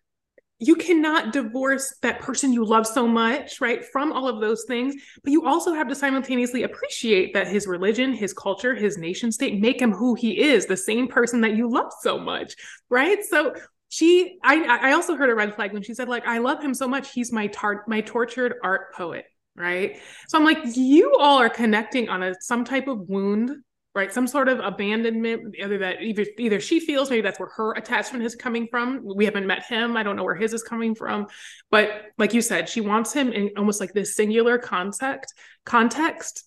you 0.61 0.75
cannot 0.75 1.33
divorce 1.33 1.94
that 2.03 2.18
person 2.18 2.53
you 2.53 2.64
love 2.64 2.87
so 2.87 3.07
much, 3.07 3.61
right, 3.61 3.85
from 3.85 4.12
all 4.12 4.29
of 4.29 4.40
those 4.40 4.64
things. 4.66 4.94
But 5.23 5.33
you 5.33 5.47
also 5.47 5.73
have 5.73 5.88
to 5.88 5.94
simultaneously 5.94 6.64
appreciate 6.64 7.33
that 7.35 7.47
his 7.47 7.68
religion, 7.68 8.12
his 8.12 8.33
culture, 8.33 8.75
his 8.75 8.99
nation 8.99 9.31
state 9.31 9.61
make 9.61 9.81
him 9.81 9.92
who 9.92 10.14
he 10.14 10.40
is, 10.40 10.66
the 10.66 10.77
same 10.77 11.07
person 11.07 11.40
that 11.42 11.55
you 11.55 11.71
love 11.71 11.92
so 12.01 12.18
much, 12.18 12.57
right? 12.90 13.25
So 13.25 13.55
she, 13.88 14.38
I, 14.42 14.88
I 14.88 14.92
also 14.92 15.14
heard 15.14 15.31
a 15.31 15.35
red 15.35 15.55
flag 15.55 15.73
when 15.73 15.83
she 15.83 15.94
said, 15.94 16.09
like, 16.09 16.27
I 16.27 16.38
love 16.38 16.62
him 16.62 16.75
so 16.75 16.88
much, 16.88 17.12
he's 17.12 17.33
my 17.33 17.47
tar- 17.47 17.85
my 17.87 18.01
tortured 18.01 18.55
art 18.62 18.94
poet, 18.94 19.27
right? 19.55 19.99
So 20.27 20.38
I'm 20.38 20.44
like, 20.44 20.59
you 20.75 21.14
all 21.18 21.38
are 21.38 21.49
connecting 21.49 22.09
on 22.09 22.23
a 22.23 22.35
some 22.40 22.64
type 22.64 22.88
of 22.88 23.09
wound 23.09 23.53
right? 23.99 24.13
Some 24.13 24.29
sort 24.29 24.49
of 24.49 24.61
abandonment 24.61 25.57
either 25.59 25.79
that 25.79 26.01
either 26.01 26.25
either 26.39 26.61
she 26.61 26.79
feels 26.81 27.11
maybe 27.11 27.23
that's 27.23 27.41
where 27.41 27.51
her 27.57 27.73
attachment 27.73 28.25
is 28.25 28.37
coming 28.37 28.69
from. 28.71 29.03
We 29.05 29.25
haven't 29.25 29.47
met 29.47 29.65
him. 29.65 29.97
I 29.97 30.03
don't 30.03 30.17
know 30.17 30.25
where 30.25 30.37
his 30.37 30.55
is 30.55 30.63
coming 30.63 30.95
from. 30.95 31.27
But 31.71 31.91
like 32.17 32.33
you 32.33 32.41
said 32.41 32.69
she 32.69 32.81
wants 32.81 33.13
him 33.13 33.33
in 33.33 33.51
almost 33.57 33.81
like 33.81 33.93
this 33.93 34.15
singular 34.17 34.57
context 34.57 35.35
context. 35.67 36.45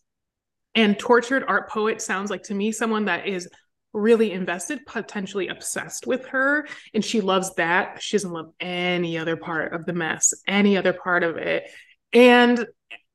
And 0.74 0.98
tortured 0.98 1.44
art 1.46 1.70
poet 1.70 2.02
sounds 2.02 2.30
like 2.30 2.44
to 2.44 2.54
me 2.54 2.72
someone 2.72 3.06
that 3.06 3.28
is 3.28 3.50
really 3.92 4.32
invested 4.32 4.86
potentially 4.86 5.50
obsessed 5.50 6.08
with 6.08 6.26
her. 6.28 6.66
And 6.94 7.04
she 7.04 7.20
loves 7.20 7.54
that. 7.56 8.02
She 8.02 8.16
doesn't 8.16 8.32
love 8.32 8.54
any 8.62 9.18
other 9.18 9.36
part 9.36 9.74
of 9.74 9.86
the 9.86 9.92
mess 9.92 10.34
any 10.48 10.78
other 10.78 10.94
part 10.94 11.24
of 11.24 11.36
it. 11.36 11.70
And 12.14 12.66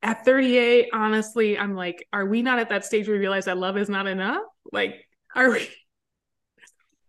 at 0.06 0.24
38, 0.24 0.88
honestly, 0.92 1.58
I'm 1.58 1.74
like, 1.74 2.06
are 2.12 2.26
we 2.26 2.40
not 2.40 2.60
at 2.60 2.68
that 2.68 2.84
stage 2.84 3.08
where 3.08 3.16
we 3.16 3.20
realize 3.20 3.46
that 3.46 3.58
love 3.58 3.76
is 3.76 3.88
not 3.88 4.06
enough? 4.06 4.42
Like, 4.72 5.04
are 5.34 5.50
we? 5.50 5.68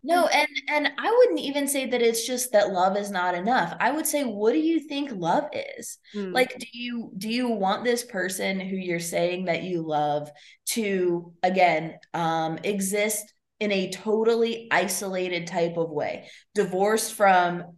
No, 0.04 0.26
and 0.28 0.48
and 0.70 0.92
I 0.98 1.12
wouldn't 1.12 1.42
even 1.42 1.68
say 1.68 1.86
that 1.86 2.02
it's 2.02 2.26
just 2.26 2.54
that 2.54 2.72
love 2.72 2.98
is 2.98 3.12
not 3.12 3.36
enough. 3.36 3.76
I 3.80 3.92
would 3.92 4.08
say, 4.08 4.24
what 4.24 4.54
do 4.54 4.60
you 4.60 4.80
think 4.80 5.12
love 5.12 5.50
is? 5.54 5.98
Mm. 6.16 6.34
Like, 6.34 6.58
do 6.58 6.66
you 6.72 7.12
do 7.18 7.30
you 7.30 7.50
want 7.50 7.84
this 7.84 8.04
person 8.04 8.60
who 8.60 8.78
you're 8.78 9.00
saying 9.00 9.46
that 9.46 9.64
you 9.64 9.86
love 9.86 10.32
to 10.70 11.34
again 11.44 11.98
um, 12.14 12.58
exist 12.64 13.32
in 13.60 13.72
a 13.72 13.92
totally 13.92 14.68
isolated 14.72 15.46
type 15.46 15.78
of 15.78 15.90
way, 15.92 16.30
divorced 16.56 17.14
from 17.14 17.76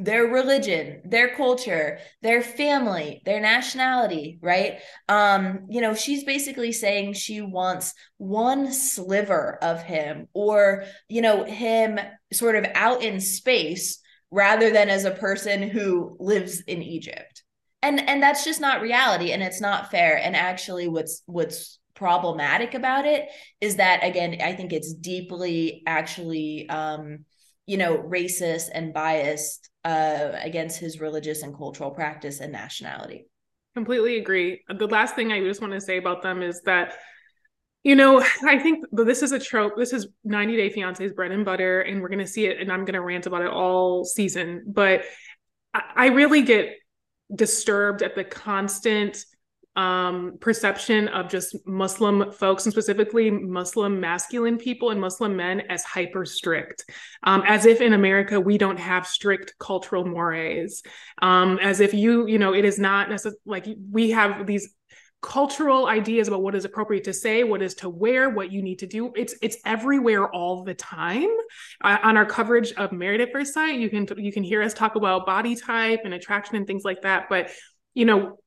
their 0.00 0.24
religion, 0.24 1.02
their 1.04 1.34
culture, 1.34 1.98
their 2.22 2.42
family, 2.42 3.22
their 3.24 3.40
nationality, 3.40 4.38
right? 4.40 4.78
Um, 5.08 5.66
you 5.68 5.80
know, 5.80 5.94
she's 5.94 6.24
basically 6.24 6.72
saying 6.72 7.12
she 7.12 7.40
wants 7.40 7.94
one 8.16 8.72
sliver 8.72 9.58
of 9.62 9.82
him 9.82 10.28
or, 10.32 10.84
you 11.08 11.22
know, 11.22 11.44
him 11.44 11.98
sort 12.32 12.56
of 12.56 12.66
out 12.74 13.02
in 13.02 13.20
space 13.20 14.00
rather 14.30 14.70
than 14.70 14.88
as 14.88 15.04
a 15.04 15.10
person 15.10 15.62
who 15.68 16.16
lives 16.18 16.60
in 16.60 16.82
Egypt. 16.82 17.42
And 17.82 18.00
and 18.08 18.22
that's 18.22 18.44
just 18.44 18.60
not 18.60 18.82
reality 18.82 19.32
and 19.32 19.42
it's 19.42 19.60
not 19.60 19.90
fair 19.90 20.18
and 20.18 20.36
actually 20.36 20.86
what's 20.86 21.22
what's 21.26 21.78
problematic 21.94 22.74
about 22.74 23.06
it 23.06 23.28
is 23.60 23.76
that 23.76 24.04
again, 24.04 24.38
I 24.42 24.54
think 24.54 24.72
it's 24.72 24.92
deeply 24.92 25.82
actually 25.86 26.68
um 26.68 27.24
you 27.66 27.76
know, 27.76 27.98
racist 27.98 28.68
and 28.72 28.92
biased 28.92 29.70
uh, 29.84 30.32
against 30.42 30.78
his 30.78 31.00
religious 31.00 31.42
and 31.42 31.56
cultural 31.56 31.90
practice 31.90 32.40
and 32.40 32.52
nationality. 32.52 33.26
Completely 33.74 34.18
agree. 34.18 34.62
The 34.68 34.86
last 34.86 35.14
thing 35.14 35.32
I 35.32 35.40
just 35.40 35.60
want 35.60 35.72
to 35.72 35.80
say 35.80 35.96
about 35.96 36.22
them 36.22 36.42
is 36.42 36.60
that, 36.62 36.94
you 37.82 37.94
know, 37.94 38.20
I 38.44 38.58
think 38.58 38.84
this 38.92 39.22
is 39.22 39.32
a 39.32 39.38
trope. 39.38 39.76
This 39.76 39.92
is 39.92 40.08
90 40.24 40.56
Day 40.56 40.70
Fiance's 40.70 41.12
bread 41.12 41.30
and 41.32 41.44
butter, 41.44 41.80
and 41.82 42.00
we're 42.00 42.08
going 42.08 42.18
to 42.18 42.26
see 42.26 42.46
it, 42.46 42.60
and 42.60 42.70
I'm 42.70 42.84
going 42.84 42.94
to 42.94 43.00
rant 43.00 43.26
about 43.26 43.42
it 43.42 43.50
all 43.50 44.04
season. 44.04 44.64
But 44.66 45.04
I, 45.72 45.82
I 45.94 46.06
really 46.08 46.42
get 46.42 46.70
disturbed 47.34 48.02
at 48.02 48.16
the 48.16 48.24
constant 48.24 49.24
um, 49.80 50.36
perception 50.40 51.08
of 51.08 51.30
just 51.30 51.56
Muslim 51.66 52.30
folks 52.32 52.66
and 52.66 52.72
specifically 52.72 53.30
Muslim 53.30 53.98
masculine 53.98 54.58
people 54.58 54.90
and 54.90 55.00
Muslim 55.00 55.36
men 55.36 55.60
as 55.70 55.82
hyper 55.84 56.26
strict, 56.26 56.84
um, 57.22 57.42
as 57.46 57.64
if 57.64 57.80
in 57.80 57.94
America 57.94 58.38
we 58.38 58.58
don't 58.58 58.78
have 58.78 59.06
strict 59.06 59.54
cultural 59.58 60.04
mores, 60.04 60.82
um, 61.22 61.58
as 61.62 61.80
if 61.80 61.94
you, 61.94 62.26
you 62.26 62.38
know, 62.38 62.52
it 62.52 62.66
is 62.66 62.78
not 62.78 63.08
necessarily 63.08 63.38
like 63.46 63.66
we 63.90 64.10
have 64.10 64.46
these 64.46 64.68
cultural 65.22 65.86
ideas 65.86 66.28
about 66.28 66.42
what 66.42 66.54
is 66.54 66.64
appropriate 66.64 67.04
to 67.04 67.12
say 67.12 67.44
what 67.44 67.60
is 67.60 67.74
to 67.74 67.90
wear 67.90 68.30
what 68.30 68.52
you 68.52 68.62
need 68.62 68.80
to 68.80 68.86
do. 68.86 69.12
It's 69.16 69.34
it's 69.40 69.56
everywhere 69.64 70.30
all 70.30 70.64
the 70.64 70.74
time. 70.74 71.28
Uh, 71.82 71.98
on 72.02 72.16
our 72.18 72.26
coverage 72.26 72.72
of 72.72 72.92
married 72.92 73.20
at 73.20 73.32
first 73.32 73.54
sight 73.54 73.78
you 73.78 73.88
can 73.88 74.06
you 74.16 74.32
can 74.32 74.42
hear 74.42 74.62
us 74.62 74.74
talk 74.74 74.94
about 74.94 75.26
body 75.26 75.56
type 75.56 76.00
and 76.04 76.12
attraction 76.14 76.56
and 76.56 76.66
things 76.66 76.84
like 76.84 77.02
that. 77.02 77.28
But 77.30 77.50
you 77.94 78.04
know 78.06 78.38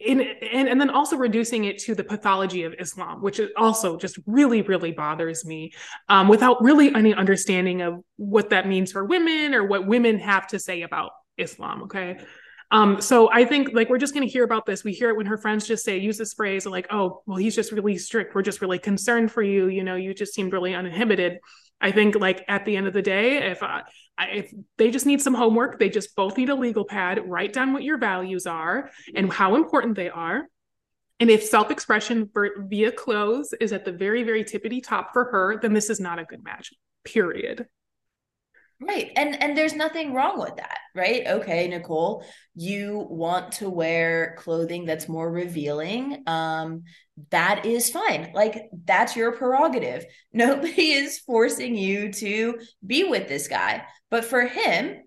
in, 0.00 0.20
and, 0.20 0.68
and 0.68 0.80
then 0.80 0.90
also 0.90 1.16
reducing 1.16 1.64
it 1.64 1.78
to 1.78 1.94
the 1.94 2.04
pathology 2.04 2.64
of 2.64 2.74
Islam, 2.78 3.22
which 3.22 3.40
also 3.56 3.96
just 3.96 4.18
really, 4.26 4.62
really 4.62 4.92
bothers 4.92 5.44
me, 5.44 5.72
um, 6.08 6.28
without 6.28 6.62
really 6.62 6.94
any 6.94 7.14
understanding 7.14 7.80
of 7.80 8.02
what 8.16 8.50
that 8.50 8.66
means 8.66 8.92
for 8.92 9.04
women 9.04 9.54
or 9.54 9.66
what 9.66 9.86
women 9.86 10.18
have 10.18 10.46
to 10.48 10.58
say 10.58 10.82
about 10.82 11.12
Islam. 11.38 11.84
Okay. 11.84 12.18
Um, 12.70 13.00
so 13.00 13.30
I 13.30 13.44
think 13.44 13.70
like 13.72 13.88
we're 13.88 13.98
just 13.98 14.14
going 14.14 14.26
to 14.26 14.32
hear 14.32 14.42
about 14.42 14.66
this. 14.66 14.82
We 14.82 14.92
hear 14.92 15.10
it 15.10 15.16
when 15.16 15.26
her 15.26 15.38
friends 15.38 15.66
just 15.66 15.84
say, 15.84 15.98
use 15.98 16.18
this 16.18 16.32
phrase 16.32 16.66
like, 16.66 16.88
oh, 16.90 17.22
well, 17.24 17.36
he's 17.36 17.54
just 17.54 17.70
really 17.70 17.96
strict. 17.98 18.34
We're 18.34 18.42
just 18.42 18.60
really 18.60 18.80
concerned 18.80 19.30
for 19.30 19.42
you. 19.42 19.68
You 19.68 19.84
know, 19.84 19.94
you 19.94 20.12
just 20.12 20.34
seemed 20.34 20.52
really 20.52 20.74
uninhibited. 20.74 21.38
I 21.80 21.92
think 21.92 22.16
like 22.16 22.44
at 22.48 22.64
the 22.64 22.76
end 22.76 22.88
of 22.88 22.92
the 22.92 23.02
day, 23.02 23.50
if 23.50 23.62
if 24.18 24.52
they 24.78 24.90
just 24.90 25.06
need 25.06 25.20
some 25.20 25.34
homework, 25.34 25.78
they 25.78 25.88
just 25.88 26.14
both 26.14 26.36
need 26.36 26.50
a 26.50 26.54
legal 26.54 26.84
pad, 26.84 27.20
write 27.26 27.52
down 27.52 27.72
what 27.72 27.82
your 27.82 27.98
values 27.98 28.46
are 28.46 28.90
and 29.14 29.32
how 29.32 29.56
important 29.56 29.96
they 29.96 30.08
are. 30.08 30.48
And 31.20 31.30
if 31.30 31.44
self 31.44 31.70
expression 31.70 32.30
via 32.34 32.92
clothes 32.92 33.54
is 33.60 33.72
at 33.72 33.84
the 33.84 33.92
very, 33.92 34.22
very 34.22 34.44
tippity 34.44 34.82
top 34.82 35.12
for 35.12 35.24
her, 35.24 35.58
then 35.60 35.72
this 35.72 35.90
is 35.90 36.00
not 36.00 36.18
a 36.18 36.24
good 36.24 36.44
match, 36.44 36.72
period. 37.04 37.66
Right. 38.86 39.10
And 39.16 39.40
and 39.42 39.56
there's 39.56 39.74
nothing 39.74 40.12
wrong 40.12 40.38
with 40.38 40.56
that, 40.56 40.78
right? 40.94 41.26
Okay, 41.26 41.68
Nicole, 41.68 42.24
you 42.54 43.06
want 43.08 43.52
to 43.52 43.70
wear 43.70 44.36
clothing 44.38 44.84
that's 44.84 45.08
more 45.08 45.30
revealing. 45.30 46.22
Um 46.26 46.82
that 47.30 47.64
is 47.64 47.90
fine. 47.90 48.32
Like 48.34 48.68
that's 48.84 49.16
your 49.16 49.32
prerogative. 49.32 50.04
Nobody 50.32 50.92
is 50.92 51.18
forcing 51.20 51.76
you 51.76 52.12
to 52.14 52.58
be 52.86 53.04
with 53.04 53.28
this 53.28 53.48
guy. 53.48 53.84
But 54.10 54.24
for 54.24 54.42
him, 54.42 55.02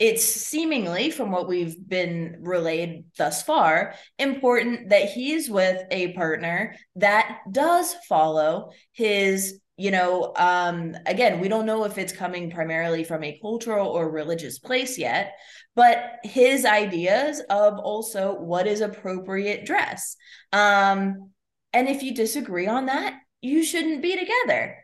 it's 0.00 0.24
seemingly 0.24 1.10
from 1.10 1.30
what 1.30 1.46
we've 1.46 1.76
been 1.86 2.38
relayed 2.40 3.04
thus 3.18 3.42
far 3.42 3.94
important 4.18 4.88
that 4.88 5.10
he's 5.10 5.48
with 5.50 5.82
a 5.90 6.14
partner 6.14 6.74
that 6.96 7.40
does 7.52 7.94
follow 8.08 8.70
his 8.92 9.60
you 9.80 9.90
know 9.90 10.32
um 10.36 10.94
again 11.06 11.40
we 11.40 11.48
don't 11.48 11.64
know 11.64 11.84
if 11.84 11.96
it's 11.96 12.12
coming 12.12 12.50
primarily 12.50 13.02
from 13.02 13.24
a 13.24 13.38
cultural 13.40 13.88
or 13.88 14.10
religious 14.10 14.58
place 14.58 14.98
yet 14.98 15.32
but 15.74 16.18
his 16.22 16.66
ideas 16.66 17.40
of 17.48 17.78
also 17.78 18.34
what 18.34 18.66
is 18.66 18.82
appropriate 18.82 19.64
dress 19.64 20.16
um 20.52 21.30
and 21.72 21.88
if 21.88 22.02
you 22.02 22.14
disagree 22.14 22.66
on 22.66 22.86
that 22.86 23.14
you 23.40 23.64
shouldn't 23.64 24.02
be 24.02 24.16
together 24.16 24.76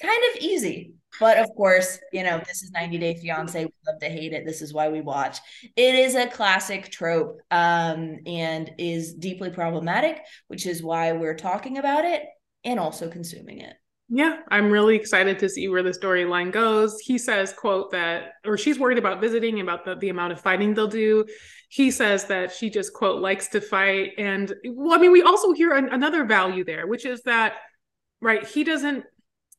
kind 0.00 0.22
of 0.30 0.40
easy 0.40 0.92
but 1.20 1.38
of 1.38 1.48
course, 1.56 1.98
you 2.12 2.22
know, 2.22 2.40
this 2.46 2.62
is 2.62 2.70
90 2.70 2.98
Day 2.98 3.14
Fiance. 3.14 3.64
We 3.64 3.72
love 3.86 3.98
to 4.00 4.08
hate 4.08 4.32
it. 4.32 4.46
This 4.46 4.62
is 4.62 4.72
why 4.72 4.88
we 4.88 5.00
watch. 5.00 5.38
It 5.74 5.94
is 5.94 6.14
a 6.14 6.28
classic 6.28 6.90
trope 6.90 7.40
um, 7.50 8.18
and 8.26 8.70
is 8.78 9.14
deeply 9.14 9.50
problematic, 9.50 10.20
which 10.46 10.66
is 10.66 10.82
why 10.82 11.12
we're 11.12 11.34
talking 11.34 11.78
about 11.78 12.04
it 12.04 12.22
and 12.62 12.78
also 12.78 13.08
consuming 13.08 13.60
it. 13.60 13.74
Yeah, 14.10 14.38
I'm 14.48 14.70
really 14.70 14.96
excited 14.96 15.38
to 15.40 15.50
see 15.50 15.68
where 15.68 15.82
the 15.82 15.90
storyline 15.90 16.50
goes. 16.50 16.98
He 16.98 17.18
says, 17.18 17.52
quote, 17.52 17.90
that, 17.90 18.32
or 18.46 18.56
she's 18.56 18.78
worried 18.78 18.96
about 18.96 19.20
visiting, 19.20 19.60
about 19.60 19.84
the, 19.84 19.96
the 19.96 20.08
amount 20.08 20.32
of 20.32 20.40
fighting 20.40 20.72
they'll 20.72 20.88
do. 20.88 21.26
He 21.68 21.90
says 21.90 22.24
that 22.24 22.50
she 22.50 22.70
just, 22.70 22.94
quote, 22.94 23.20
likes 23.20 23.48
to 23.48 23.60
fight. 23.60 24.12
And 24.16 24.54
well, 24.64 24.94
I 24.94 24.98
mean, 24.98 25.12
we 25.12 25.20
also 25.20 25.52
hear 25.52 25.74
an, 25.74 25.90
another 25.90 26.24
value 26.24 26.64
there, 26.64 26.86
which 26.86 27.04
is 27.04 27.20
that, 27.24 27.56
right, 28.22 28.46
he 28.46 28.64
doesn't, 28.64 29.04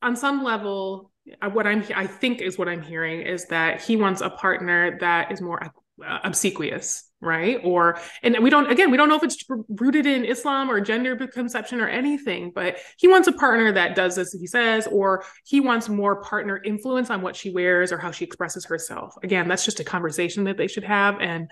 on 0.02 0.16
some 0.16 0.42
level, 0.42 1.12
uh, 1.40 1.48
what 1.48 1.68
I'm, 1.68 1.84
I 1.94 2.08
think 2.08 2.40
is 2.40 2.58
what 2.58 2.68
I'm 2.68 2.82
hearing 2.82 3.22
is 3.22 3.46
that 3.46 3.80
he 3.80 3.94
wants 3.94 4.20
a 4.20 4.30
partner 4.30 4.98
that 4.98 5.30
is 5.30 5.40
more 5.40 5.62
Uh, 6.06 6.18
obsequious 6.24 7.10
right? 7.20 7.60
Or 7.62 7.98
and 8.22 8.36
we 8.42 8.50
don't 8.50 8.70
again 8.70 8.90
we 8.90 8.96
don't 8.96 9.08
know 9.08 9.16
if 9.16 9.22
it's 9.22 9.44
rooted 9.68 10.06
in 10.06 10.24
islam 10.24 10.70
or 10.70 10.80
gender 10.80 11.14
conception 11.26 11.80
or 11.80 11.88
anything 11.88 12.50
but 12.54 12.78
he 12.96 13.08
wants 13.08 13.28
a 13.28 13.32
partner 13.32 13.72
that 13.72 13.94
does 13.94 14.16
as 14.16 14.32
he 14.32 14.46
says 14.46 14.86
or 14.86 15.24
he 15.44 15.60
wants 15.60 15.88
more 15.88 16.22
partner 16.22 16.60
influence 16.64 17.10
on 17.10 17.20
what 17.20 17.36
she 17.36 17.50
wears 17.50 17.92
or 17.92 17.98
how 17.98 18.10
she 18.10 18.24
expresses 18.24 18.64
herself. 18.64 19.14
Again 19.22 19.48
that's 19.48 19.64
just 19.64 19.80
a 19.80 19.84
conversation 19.84 20.44
that 20.44 20.56
they 20.56 20.66
should 20.66 20.84
have 20.84 21.20
and 21.20 21.50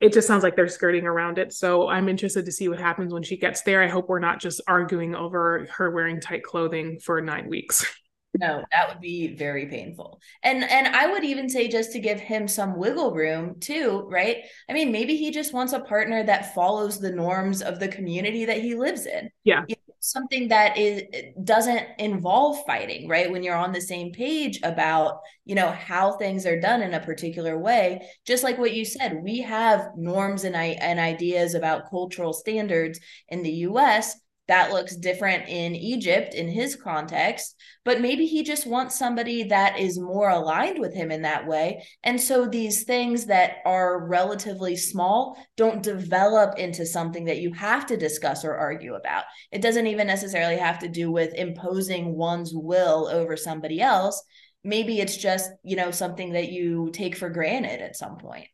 it 0.00 0.12
just 0.12 0.28
sounds 0.28 0.44
like 0.44 0.54
they're 0.54 0.68
skirting 0.68 1.06
around 1.06 1.38
it. 1.38 1.52
So 1.52 1.88
i'm 1.88 2.08
interested 2.08 2.44
to 2.46 2.52
see 2.52 2.68
what 2.68 2.80
happens 2.80 3.12
when 3.12 3.22
she 3.22 3.36
gets 3.36 3.62
there. 3.62 3.82
I 3.82 3.88
hope 3.88 4.08
we're 4.08 4.18
not 4.18 4.40
just 4.40 4.60
arguing 4.66 5.14
over 5.14 5.68
her 5.76 5.90
wearing 5.90 6.20
tight 6.20 6.42
clothing 6.42 6.98
for 6.98 7.20
nine 7.20 7.48
weeks 7.48 7.86
no 8.38 8.62
that 8.72 8.88
would 8.88 9.00
be 9.00 9.34
very 9.34 9.66
painful. 9.66 10.20
And 10.42 10.64
and 10.64 10.94
i 10.94 11.06
would 11.06 11.24
even 11.24 11.48
say 11.48 11.68
just 11.68 11.92
to 11.92 11.98
give 11.98 12.20
him 12.20 12.48
some 12.48 12.76
wiggle 12.76 13.14
room 13.14 13.58
too 13.60 14.06
right? 14.10 14.38
I 14.68 14.72
mean 14.72 14.92
maybe 14.92 15.16
he 15.16 15.30
just 15.30 15.52
wants 15.52 15.72
a 15.72 15.80
partner 15.80 16.24
that 16.24 16.54
follows 16.54 16.98
the 16.98 17.10
norms 17.10 17.62
of 17.62 17.80
the 17.80 17.88
community 17.88 18.44
that 18.44 18.60
he 18.60 18.74
lives 18.74 19.06
in. 19.06 19.30
Yeah. 19.44 19.64
You 19.68 19.76
know, 19.76 19.94
something 20.00 20.48
that 20.48 20.76
is 20.78 21.02
doesn't 21.44 21.86
involve 21.98 22.64
fighting 22.66 23.08
right? 23.08 23.30
When 23.30 23.42
you're 23.42 23.56
on 23.56 23.72
the 23.72 23.80
same 23.80 24.12
page 24.12 24.60
about 24.62 25.20
you 25.44 25.54
know 25.54 25.70
how 25.70 26.12
things 26.12 26.46
are 26.46 26.60
done 26.60 26.82
in 26.82 26.94
a 26.94 27.00
particular 27.00 27.58
way. 27.58 28.08
Just 28.26 28.44
like 28.44 28.58
what 28.58 28.74
you 28.74 28.84
said 28.84 29.22
we 29.22 29.40
have 29.40 29.90
norms 29.96 30.44
and, 30.44 30.54
and 30.54 31.00
ideas 31.00 31.54
about 31.54 31.90
cultural 31.90 32.32
standards 32.32 33.00
in 33.28 33.42
the 33.42 33.50
us 33.50 34.14
that 34.48 34.72
looks 34.72 34.96
different 34.96 35.46
in 35.48 35.76
Egypt 35.76 36.34
in 36.34 36.48
his 36.48 36.74
context, 36.74 37.54
but 37.84 38.00
maybe 38.00 38.26
he 38.26 38.42
just 38.42 38.66
wants 38.66 38.98
somebody 38.98 39.44
that 39.44 39.78
is 39.78 40.00
more 40.00 40.30
aligned 40.30 40.78
with 40.78 40.94
him 40.94 41.10
in 41.10 41.22
that 41.22 41.46
way. 41.46 41.86
And 42.02 42.20
so 42.20 42.46
these 42.46 42.84
things 42.84 43.26
that 43.26 43.58
are 43.66 44.06
relatively 44.08 44.74
small 44.74 45.38
don't 45.56 45.82
develop 45.82 46.58
into 46.58 46.86
something 46.86 47.26
that 47.26 47.40
you 47.40 47.52
have 47.52 47.86
to 47.86 47.96
discuss 47.96 48.44
or 48.44 48.56
argue 48.56 48.94
about. 48.94 49.24
It 49.52 49.62
doesn't 49.62 49.86
even 49.86 50.06
necessarily 50.06 50.56
have 50.56 50.78
to 50.80 50.88
do 50.88 51.12
with 51.12 51.34
imposing 51.34 52.16
one's 52.16 52.52
will 52.54 53.06
over 53.06 53.36
somebody 53.36 53.80
else. 53.80 54.22
Maybe 54.64 55.00
it's 55.00 55.16
just, 55.16 55.50
you 55.62 55.76
know, 55.76 55.90
something 55.90 56.32
that 56.32 56.50
you 56.50 56.90
take 56.92 57.16
for 57.16 57.28
granted 57.30 57.80
at 57.80 57.96
some 57.96 58.16
point. 58.16 58.48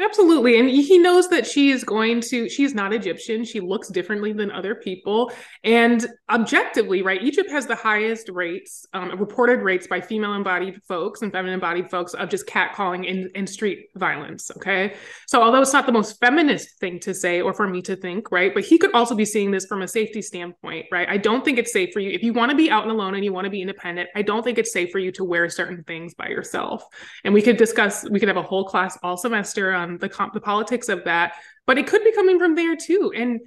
Absolutely. 0.00 0.58
And 0.58 0.68
he 0.68 0.98
knows 0.98 1.28
that 1.28 1.46
she 1.46 1.70
is 1.70 1.84
going 1.84 2.20
to, 2.22 2.48
she's 2.48 2.74
not 2.74 2.92
Egyptian. 2.92 3.44
She 3.44 3.60
looks 3.60 3.88
differently 3.88 4.32
than 4.32 4.50
other 4.50 4.74
people. 4.74 5.32
And 5.64 6.06
objectively, 6.30 7.02
right, 7.02 7.22
Egypt 7.22 7.50
has 7.50 7.66
the 7.66 7.74
highest 7.74 8.28
rates, 8.28 8.86
um, 8.94 9.10
reported 9.18 9.60
rates 9.60 9.86
by 9.86 10.00
female 10.00 10.34
embodied 10.34 10.82
folks 10.88 11.22
and 11.22 11.30
feminine 11.30 11.54
embodied 11.54 11.90
folks 11.90 12.14
of 12.14 12.28
just 12.28 12.46
catcalling 12.46 13.10
and, 13.10 13.30
and 13.34 13.48
street 13.48 13.88
violence. 13.96 14.50
Okay. 14.56 14.94
So, 15.26 15.42
although 15.42 15.60
it's 15.60 15.72
not 15.72 15.86
the 15.86 15.92
most 15.92 16.18
feminist 16.18 16.78
thing 16.80 16.98
to 17.00 17.14
say 17.14 17.40
or 17.40 17.52
for 17.52 17.68
me 17.68 17.82
to 17.82 17.96
think, 17.96 18.30
right, 18.32 18.52
but 18.52 18.64
he 18.64 18.78
could 18.78 18.92
also 18.94 19.14
be 19.14 19.24
seeing 19.24 19.50
this 19.50 19.66
from 19.66 19.82
a 19.82 19.88
safety 19.88 20.22
standpoint, 20.22 20.86
right? 20.90 21.08
I 21.08 21.16
don't 21.16 21.44
think 21.44 21.58
it's 21.58 21.72
safe 21.72 21.90
for 21.92 22.00
you. 22.00 22.10
If 22.10 22.22
you 22.22 22.32
want 22.32 22.50
to 22.50 22.56
be 22.56 22.70
out 22.70 22.82
and 22.82 22.92
alone 22.92 23.14
and 23.14 23.24
you 23.24 23.32
want 23.32 23.44
to 23.44 23.50
be 23.50 23.60
independent, 23.60 24.10
I 24.14 24.22
don't 24.22 24.42
think 24.42 24.58
it's 24.58 24.72
safe 24.72 24.90
for 24.90 24.98
you 24.98 25.12
to 25.12 25.24
wear 25.24 25.48
certain 25.48 25.84
things 25.84 26.14
by 26.14 26.28
yourself. 26.28 26.84
And 27.24 27.34
we 27.34 27.42
could 27.42 27.56
discuss, 27.56 28.08
we 28.08 28.18
could 28.18 28.28
have 28.28 28.36
a 28.36 28.42
whole 28.42 28.64
class 28.64 28.98
all 29.02 29.16
semester 29.16 29.71
on 29.74 29.98
the 29.98 30.08
comp- 30.08 30.34
the 30.34 30.40
politics 30.40 30.88
of 30.88 31.04
that, 31.04 31.34
but 31.66 31.78
it 31.78 31.86
could 31.86 32.04
be 32.04 32.12
coming 32.12 32.38
from 32.38 32.54
there 32.54 32.76
too. 32.76 33.12
And 33.14 33.40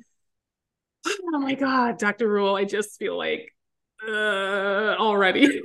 oh 1.07 1.39
my 1.39 1.55
god, 1.55 1.97
Dr. 1.97 2.27
Rule, 2.27 2.55
I 2.55 2.65
just 2.65 2.97
feel 2.97 3.17
like 3.17 3.53
uh, 4.07 4.95
already. 4.97 5.61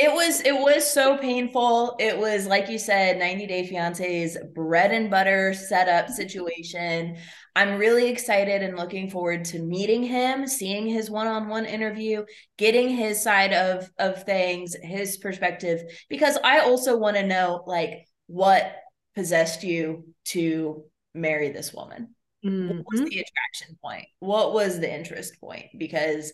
It 0.00 0.12
was 0.12 0.40
it 0.42 0.54
was 0.54 0.88
so 0.88 1.18
painful. 1.18 1.96
It 1.98 2.16
was 2.16 2.46
like 2.46 2.68
you 2.68 2.78
said, 2.78 3.18
90 3.18 3.48
Day 3.48 3.66
Fiance's 3.66 4.38
bread 4.54 4.92
and 4.92 5.10
butter 5.10 5.52
setup 5.52 6.08
situation. 6.08 7.16
I'm 7.56 7.78
really 7.78 8.08
excited 8.08 8.62
and 8.62 8.76
looking 8.76 9.10
forward 9.10 9.44
to 9.46 9.58
meeting 9.58 10.04
him, 10.04 10.46
seeing 10.46 10.86
his 10.86 11.10
one-on-one 11.10 11.64
interview, 11.64 12.24
getting 12.58 12.90
his 12.90 13.20
side 13.20 13.52
of 13.52 13.90
of 13.98 14.22
things, 14.22 14.76
his 14.80 15.16
perspective 15.16 15.80
because 16.08 16.38
I 16.44 16.60
also 16.60 16.96
want 16.96 17.16
to 17.16 17.26
know 17.26 17.64
like 17.66 18.06
what 18.28 18.76
possessed 19.18 19.64
you 19.64 20.04
to 20.26 20.84
marry 21.12 21.50
this 21.50 21.74
woman? 21.74 22.14
Mm-hmm. 22.46 22.68
What 22.68 22.86
was 22.92 23.00
mm-hmm. 23.00 23.08
the 23.08 23.24
attraction 23.24 23.78
point? 23.82 24.06
What 24.20 24.52
was 24.52 24.78
the 24.78 24.92
interest 24.92 25.40
point? 25.40 25.66
Because 25.76 26.32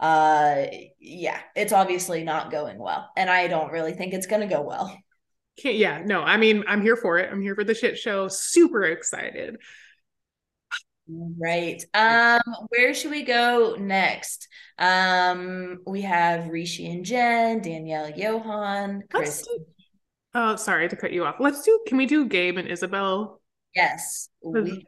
uh 0.00 0.64
yeah, 0.98 1.38
it's 1.54 1.72
obviously 1.72 2.24
not 2.24 2.50
going 2.50 2.78
well. 2.78 3.08
And 3.16 3.30
I 3.30 3.46
don't 3.46 3.70
really 3.70 3.92
think 3.92 4.12
it's 4.12 4.26
gonna 4.26 4.48
go 4.48 4.62
well. 4.62 4.98
Can't, 5.62 5.76
yeah, 5.76 6.02
no, 6.04 6.22
I 6.22 6.36
mean, 6.36 6.64
I'm 6.66 6.82
here 6.82 6.96
for 6.96 7.18
it. 7.18 7.30
I'm 7.30 7.40
here 7.40 7.54
for 7.54 7.62
the 7.62 7.74
shit 7.74 7.96
show. 7.96 8.26
Super 8.26 8.82
excited. 8.82 9.58
Right. 11.06 11.84
Um, 11.94 12.40
where 12.70 12.92
should 12.94 13.12
we 13.12 13.22
go 13.22 13.76
next? 13.78 14.48
Um, 14.78 15.78
we 15.86 16.00
have 16.00 16.48
Rishi 16.48 16.90
and 16.90 17.04
Jen, 17.04 17.60
Danielle 17.60 18.10
Johan, 18.10 19.04
Chris. 19.10 19.46
Oh, 20.34 20.56
sorry 20.56 20.88
to 20.88 20.96
cut 20.96 21.12
you 21.12 21.24
off. 21.24 21.36
Let's 21.38 21.62
do 21.62 21.80
can 21.86 21.96
we 21.96 22.06
do 22.06 22.26
Gabe 22.26 22.56
and 22.56 22.68
Isabel? 22.68 23.40
Yes. 23.74 24.28
We, 24.42 24.86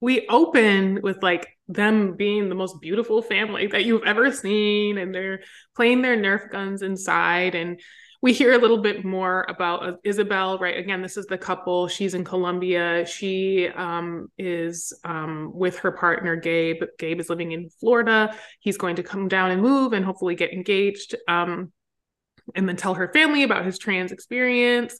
we 0.00 0.28
open 0.28 1.00
with 1.02 1.22
like 1.22 1.48
them 1.68 2.16
being 2.16 2.48
the 2.48 2.54
most 2.54 2.80
beautiful 2.80 3.22
family 3.22 3.66
that 3.68 3.84
you've 3.84 4.04
ever 4.04 4.32
seen, 4.32 4.98
and 4.98 5.14
they're 5.14 5.40
playing 5.76 6.02
their 6.02 6.16
Nerf 6.16 6.50
guns 6.50 6.82
inside 6.82 7.54
and 7.54 7.80
we 8.22 8.32
hear 8.32 8.52
a 8.52 8.58
little 8.58 8.78
bit 8.78 9.04
more 9.04 9.46
about 9.48 9.86
uh, 9.86 9.92
Isabel, 10.04 10.58
right? 10.58 10.76
Again, 10.76 11.00
this 11.00 11.16
is 11.16 11.26
the 11.26 11.38
couple. 11.38 11.88
She's 11.88 12.14
in 12.14 12.22
Colombia. 12.22 13.06
She 13.06 13.68
um, 13.68 14.28
is 14.36 14.92
um, 15.04 15.52
with 15.54 15.78
her 15.78 15.92
partner, 15.92 16.36
Gabe. 16.36 16.82
Gabe 16.98 17.18
is 17.18 17.30
living 17.30 17.52
in 17.52 17.70
Florida. 17.80 18.36
He's 18.60 18.76
going 18.76 18.96
to 18.96 19.02
come 19.02 19.28
down 19.28 19.50
and 19.50 19.62
move 19.62 19.94
and 19.94 20.04
hopefully 20.04 20.34
get 20.34 20.52
engaged 20.52 21.16
um, 21.28 21.72
and 22.54 22.68
then 22.68 22.76
tell 22.76 22.94
her 22.94 23.10
family 23.12 23.42
about 23.42 23.64
his 23.64 23.78
trans 23.78 24.12
experience. 24.12 24.96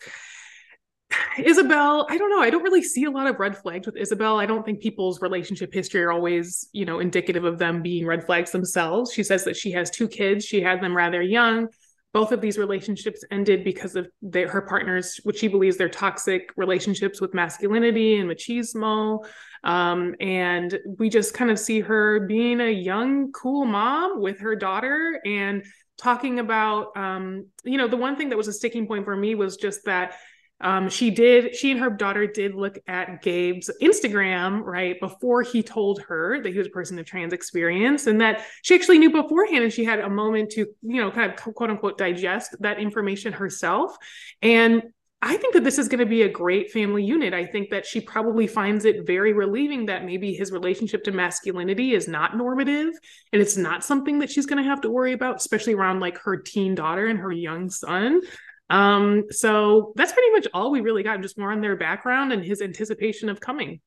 Isabel, 1.38 2.06
I 2.08 2.18
don't 2.18 2.30
know. 2.30 2.40
I 2.40 2.50
don't 2.50 2.62
really 2.62 2.82
see 2.82 3.04
a 3.04 3.10
lot 3.10 3.26
of 3.26 3.40
red 3.40 3.56
flags 3.56 3.86
with 3.86 3.96
Isabel. 3.96 4.38
I 4.38 4.46
don't 4.46 4.64
think 4.64 4.80
people's 4.80 5.20
relationship 5.20 5.72
history 5.72 6.02
are 6.02 6.12
always, 6.12 6.68
you 6.72 6.84
know, 6.84 7.00
indicative 7.00 7.44
of 7.44 7.58
them 7.58 7.82
being 7.82 8.06
red 8.06 8.24
flags 8.24 8.52
themselves. 8.52 9.12
She 9.12 9.24
says 9.24 9.44
that 9.44 9.56
she 9.56 9.72
has 9.72 9.90
two 9.90 10.06
kids. 10.06 10.44
She 10.44 10.60
had 10.60 10.80
them 10.80 10.96
rather 10.96 11.20
young 11.20 11.68
both 12.12 12.32
of 12.32 12.40
these 12.40 12.58
relationships 12.58 13.24
ended 13.30 13.62
because 13.62 13.94
of 13.94 14.08
their, 14.20 14.48
her 14.48 14.62
partners, 14.62 15.20
which 15.22 15.38
she 15.38 15.48
believes 15.48 15.76
they're 15.76 15.88
toxic 15.88 16.50
relationships 16.56 17.20
with 17.20 17.34
masculinity 17.34 18.16
and 18.16 18.28
machismo. 18.28 19.24
Um, 19.62 20.16
and 20.18 20.78
we 20.98 21.08
just 21.08 21.34
kind 21.34 21.50
of 21.50 21.58
see 21.58 21.80
her 21.80 22.20
being 22.26 22.60
a 22.60 22.70
young, 22.70 23.30
cool 23.32 23.64
mom 23.64 24.20
with 24.20 24.40
her 24.40 24.56
daughter 24.56 25.20
and 25.24 25.64
talking 26.00 26.38
about, 26.38 26.96
um, 26.96 27.46
you 27.64 27.78
know, 27.78 27.88
the 27.88 27.96
one 27.96 28.16
thing 28.16 28.30
that 28.30 28.36
was 28.36 28.48
a 28.48 28.52
sticking 28.52 28.86
point 28.86 29.04
for 29.04 29.14
me 29.14 29.34
was 29.34 29.56
just 29.56 29.84
that 29.84 30.14
um, 30.62 30.90
she 30.90 31.10
did 31.10 31.56
she 31.56 31.70
and 31.70 31.80
her 31.80 31.88
daughter 31.88 32.26
did 32.26 32.54
look 32.54 32.78
at 32.86 33.22
gabe's 33.22 33.70
instagram 33.80 34.60
right 34.62 35.00
before 35.00 35.40
he 35.40 35.62
told 35.62 36.02
her 36.02 36.38
that 36.42 36.52
he 36.52 36.58
was 36.58 36.66
a 36.66 36.70
person 36.70 36.98
of 36.98 37.06
trans 37.06 37.32
experience 37.32 38.06
and 38.06 38.20
that 38.20 38.44
she 38.62 38.74
actually 38.74 38.98
knew 38.98 39.10
beforehand 39.10 39.64
and 39.64 39.72
she 39.72 39.84
had 39.84 40.00
a 40.00 40.10
moment 40.10 40.50
to 40.50 40.66
you 40.82 41.00
know 41.00 41.10
kind 41.10 41.32
of 41.32 41.54
quote 41.54 41.70
unquote 41.70 41.96
digest 41.96 42.56
that 42.60 42.78
information 42.78 43.32
herself. 43.32 43.96
And 44.42 44.82
I 45.22 45.36
think 45.36 45.52
that 45.52 45.64
this 45.64 45.78
is 45.78 45.88
going 45.88 45.98
to 45.98 46.06
be 46.06 46.22
a 46.22 46.28
great 46.30 46.70
family 46.70 47.04
unit. 47.04 47.34
I 47.34 47.44
think 47.44 47.68
that 47.70 47.84
she 47.84 48.00
probably 48.00 48.46
finds 48.46 48.86
it 48.86 49.06
very 49.06 49.34
relieving 49.34 49.86
that 49.86 50.04
maybe 50.06 50.32
his 50.32 50.50
relationship 50.50 51.04
to 51.04 51.12
masculinity 51.12 51.92
is 51.92 52.08
not 52.08 52.38
normative 52.38 52.94
and 53.32 53.42
it's 53.42 53.56
not 53.56 53.84
something 53.84 54.20
that 54.20 54.30
she's 54.30 54.46
going 54.46 54.62
to 54.62 54.68
have 54.68 54.80
to 54.80 54.90
worry 54.90 55.12
about, 55.12 55.36
especially 55.36 55.74
around 55.74 56.00
like 56.00 56.16
her 56.18 56.38
teen 56.38 56.74
daughter 56.74 57.06
and 57.06 57.18
her 57.18 57.32
young 57.32 57.68
son. 57.68 58.22
Um, 58.70 59.24
so 59.30 59.92
that's 59.94 60.12
pretty 60.12 60.30
much 60.30 60.46
all 60.54 60.70
we 60.70 60.80
really 60.80 61.02
got, 61.02 61.20
just 61.20 61.36
more 61.36 61.52
on 61.52 61.60
their 61.60 61.76
background 61.76 62.32
and 62.32 62.42
his 62.42 62.62
anticipation 62.62 63.28
of 63.28 63.40
coming. 63.40 63.80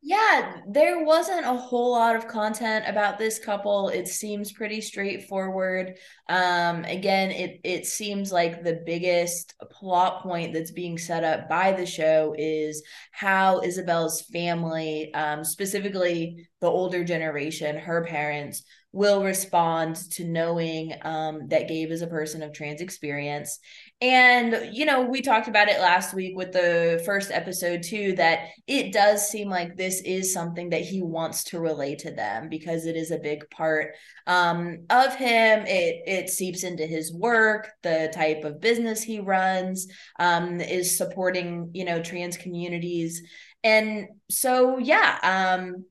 Yeah, 0.00 0.60
there 0.68 1.04
wasn't 1.04 1.44
a 1.44 1.54
whole 1.56 1.90
lot 1.90 2.14
of 2.14 2.28
content 2.28 2.84
about 2.86 3.18
this 3.18 3.40
couple. 3.40 3.88
It 3.88 4.06
seems 4.06 4.52
pretty 4.52 4.80
straightforward. 4.80 5.94
Um, 6.28 6.84
again, 6.84 7.32
it 7.32 7.60
it 7.64 7.84
seems 7.84 8.30
like 8.30 8.62
the 8.62 8.80
biggest 8.86 9.54
plot 9.72 10.22
point 10.22 10.52
that's 10.54 10.70
being 10.70 10.98
set 10.98 11.24
up 11.24 11.48
by 11.48 11.72
the 11.72 11.84
show 11.84 12.32
is 12.38 12.84
how 13.10 13.60
Isabel's 13.60 14.22
family, 14.22 15.12
um, 15.14 15.42
specifically 15.42 16.48
the 16.60 16.68
older 16.68 17.02
generation, 17.02 17.76
her 17.76 18.04
parents, 18.04 18.62
will 18.92 19.24
respond 19.24 19.96
to 20.12 20.24
knowing 20.24 20.94
um, 21.02 21.48
that 21.48 21.66
Gabe 21.68 21.90
is 21.90 22.02
a 22.02 22.06
person 22.06 22.42
of 22.44 22.52
trans 22.52 22.80
experience. 22.80 23.58
And, 24.00 24.70
you 24.72 24.84
know, 24.84 25.02
we 25.02 25.22
talked 25.22 25.48
about 25.48 25.68
it 25.68 25.80
last 25.80 26.14
week 26.14 26.36
with 26.36 26.52
the 26.52 27.02
first 27.04 27.32
episode 27.32 27.82
too, 27.82 28.12
that 28.12 28.50
it 28.68 28.92
does 28.92 29.28
seem 29.28 29.48
like 29.48 29.76
this 29.76 30.00
is 30.02 30.32
something 30.32 30.70
that 30.70 30.82
he 30.82 31.02
wants 31.02 31.42
to 31.44 31.58
relay 31.58 31.96
to 31.96 32.12
them 32.12 32.48
because 32.48 32.86
it 32.86 32.94
is 32.94 33.10
a 33.10 33.18
big 33.18 33.50
part 33.50 33.94
um, 34.28 34.84
of 34.88 35.16
him. 35.16 35.64
It, 35.66 36.02
it 36.06 36.30
seeps 36.30 36.62
into 36.62 36.86
his 36.86 37.12
work, 37.12 37.70
the 37.82 38.12
type 38.14 38.44
of 38.44 38.60
business 38.60 39.02
he 39.02 39.18
runs, 39.18 39.88
um, 40.20 40.60
is 40.60 40.96
supporting, 40.96 41.70
you 41.74 41.84
know, 41.84 42.00
trans 42.00 42.36
communities. 42.36 43.22
And 43.64 44.06
so, 44.30 44.78
yeah, 44.78 45.18
um, 45.58 45.84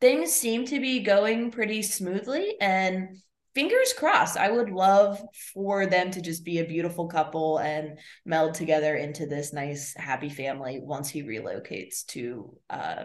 things 0.00 0.32
seem 0.32 0.66
to 0.66 0.80
be 0.80 1.04
going 1.04 1.52
pretty 1.52 1.82
smoothly 1.82 2.56
and 2.60 3.16
fingers 3.54 3.92
crossed 3.92 4.36
i 4.36 4.50
would 4.50 4.70
love 4.70 5.20
for 5.52 5.86
them 5.86 6.10
to 6.10 6.20
just 6.20 6.44
be 6.44 6.58
a 6.58 6.64
beautiful 6.64 7.08
couple 7.08 7.58
and 7.58 7.98
meld 8.24 8.54
together 8.54 8.96
into 8.96 9.26
this 9.26 9.52
nice 9.52 9.94
happy 9.96 10.28
family 10.28 10.80
once 10.82 11.08
he 11.08 11.22
relocates 11.22 12.04
to 12.06 12.56
uh, 12.70 13.04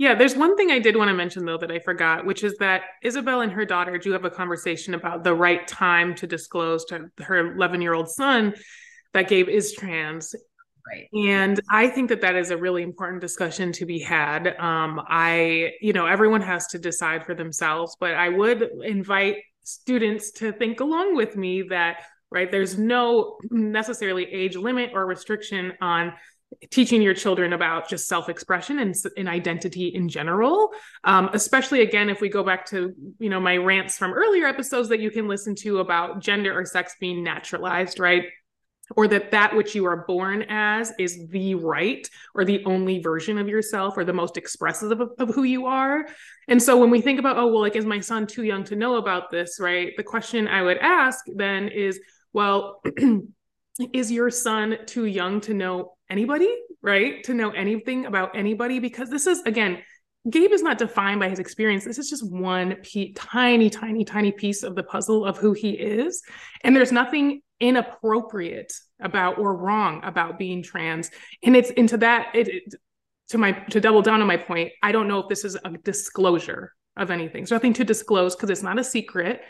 yeah, 0.00 0.14
there's 0.14 0.34
one 0.34 0.56
thing 0.56 0.70
I 0.70 0.78
did 0.78 0.96
want 0.96 1.08
to 1.08 1.14
mention 1.14 1.44
though 1.44 1.58
that 1.58 1.70
I 1.70 1.78
forgot, 1.78 2.24
which 2.24 2.42
is 2.42 2.56
that 2.58 2.84
Isabel 3.02 3.42
and 3.42 3.52
her 3.52 3.66
daughter 3.66 3.98
do 3.98 4.12
have 4.12 4.24
a 4.24 4.30
conversation 4.30 4.94
about 4.94 5.24
the 5.24 5.34
right 5.34 5.68
time 5.68 6.14
to 6.14 6.26
disclose 6.26 6.86
to 6.86 7.10
her 7.18 7.54
11 7.54 7.82
year 7.82 7.92
old 7.92 8.08
son 8.08 8.54
that 9.12 9.28
Gabe 9.28 9.50
is 9.50 9.74
trans. 9.74 10.34
Right. 10.86 11.08
And 11.12 11.60
I 11.70 11.88
think 11.88 12.08
that 12.08 12.20
that 12.22 12.36
is 12.36 12.50
a 12.50 12.56
really 12.56 12.82
important 12.82 13.20
discussion 13.20 13.72
to 13.72 13.86
be 13.86 13.98
had. 13.98 14.48
Um, 14.58 15.00
I, 15.06 15.72
you 15.80 15.92
know, 15.92 16.06
everyone 16.06 16.40
has 16.42 16.66
to 16.68 16.78
decide 16.78 17.24
for 17.26 17.34
themselves, 17.34 17.96
but 18.00 18.14
I 18.14 18.28
would 18.28 18.68
invite 18.82 19.36
students 19.62 20.30
to 20.32 20.52
think 20.52 20.80
along 20.80 21.16
with 21.16 21.36
me 21.36 21.62
that, 21.62 22.02
right, 22.30 22.50
there's 22.50 22.78
no 22.78 23.38
necessarily 23.50 24.24
age 24.24 24.56
limit 24.56 24.90
or 24.94 25.06
restriction 25.06 25.74
on 25.80 26.14
teaching 26.70 27.00
your 27.00 27.14
children 27.14 27.52
about 27.52 27.88
just 27.88 28.08
self-expression 28.08 28.80
and, 28.80 28.94
and 29.16 29.28
identity 29.28 29.88
in 29.88 30.08
general 30.08 30.70
um, 31.04 31.30
especially 31.32 31.80
again 31.80 32.10
if 32.10 32.20
we 32.20 32.28
go 32.28 32.42
back 32.42 32.66
to 32.66 32.92
you 33.20 33.30
know 33.30 33.38
my 33.38 33.56
rants 33.56 33.96
from 33.96 34.12
earlier 34.12 34.46
episodes 34.46 34.88
that 34.88 34.98
you 34.98 35.12
can 35.12 35.28
listen 35.28 35.54
to 35.54 35.78
about 35.78 36.20
gender 36.20 36.52
or 36.52 36.64
sex 36.64 36.96
being 36.98 37.22
naturalized 37.22 38.00
right 38.00 38.24
or 38.96 39.06
that 39.08 39.30
that 39.30 39.54
which 39.54 39.74
you 39.74 39.84
are 39.86 40.04
born 40.06 40.44
as 40.48 40.92
is 40.98 41.28
the 41.28 41.54
right 41.54 42.08
or 42.34 42.44
the 42.44 42.64
only 42.64 43.00
version 43.00 43.38
of 43.38 43.48
yourself 43.48 43.96
or 43.96 44.04
the 44.04 44.12
most 44.12 44.36
expressive 44.36 45.00
of, 45.00 45.10
of, 45.18 45.28
who 45.34 45.44
you 45.44 45.66
are 45.66 46.06
and 46.48 46.62
so 46.62 46.76
when 46.76 46.90
we 46.90 47.00
think 47.00 47.18
about 47.18 47.36
oh 47.36 47.46
well 47.46 47.60
like 47.60 47.76
is 47.76 47.84
my 47.84 48.00
son 48.00 48.26
too 48.26 48.42
young 48.42 48.64
to 48.64 48.76
know 48.76 48.96
about 48.96 49.30
this 49.30 49.58
right 49.60 49.92
the 49.96 50.02
question 50.02 50.48
i 50.48 50.62
would 50.62 50.78
ask 50.78 51.24
then 51.36 51.68
is 51.68 52.00
well 52.32 52.82
is 53.92 54.10
your 54.10 54.30
son 54.30 54.78
too 54.86 55.06
young 55.06 55.40
to 55.40 55.54
know 55.54 55.94
anybody 56.08 56.52
right 56.82 57.22
to 57.24 57.34
know 57.34 57.50
anything 57.50 58.06
about 58.06 58.36
anybody 58.36 58.78
because 58.78 59.08
this 59.08 59.26
is 59.26 59.40
again 59.42 59.78
Gabe 60.28 60.52
is 60.52 60.62
not 60.62 60.76
defined 60.76 61.18
by 61.18 61.30
his 61.30 61.38
experience. 61.38 61.82
This 61.82 61.96
is 61.96 62.10
just 62.10 62.30
one 62.30 62.76
pe- 62.82 63.12
tiny, 63.12 63.70
tiny, 63.70 64.04
tiny 64.04 64.32
piece 64.32 64.62
of 64.62 64.74
the 64.74 64.82
puzzle 64.82 65.24
of 65.24 65.38
who 65.38 65.54
he 65.54 65.70
is. 65.70 66.22
And 66.62 66.76
there's 66.76 66.92
nothing 66.92 67.40
inappropriate 67.60 68.72
about 69.00 69.38
or 69.38 69.54
wrong 69.54 70.00
about 70.02 70.38
being 70.38 70.62
trans. 70.62 71.10
And 71.42 71.56
it's 71.56 71.70
into 71.70 71.98
that 71.98 72.34
it, 72.34 72.48
it, 72.48 72.74
to 73.28 73.38
my 73.38 73.52
to 73.52 73.80
double 73.80 74.02
down 74.02 74.20
on 74.20 74.26
my 74.26 74.36
point 74.36 74.72
i 74.82 74.90
don't 74.90 75.06
know 75.06 75.20
if 75.20 75.28
this 75.28 75.44
is 75.44 75.56
a 75.64 75.70
disclosure 75.84 76.72
of 76.96 77.10
anything. 77.10 77.46
So 77.46 77.54
nothing 77.54 77.72
to 77.74 77.84
disclose 77.84 78.36
because 78.36 78.50
it's 78.50 78.62
not 78.62 78.78
a 78.78 78.84
secret. 78.84 79.40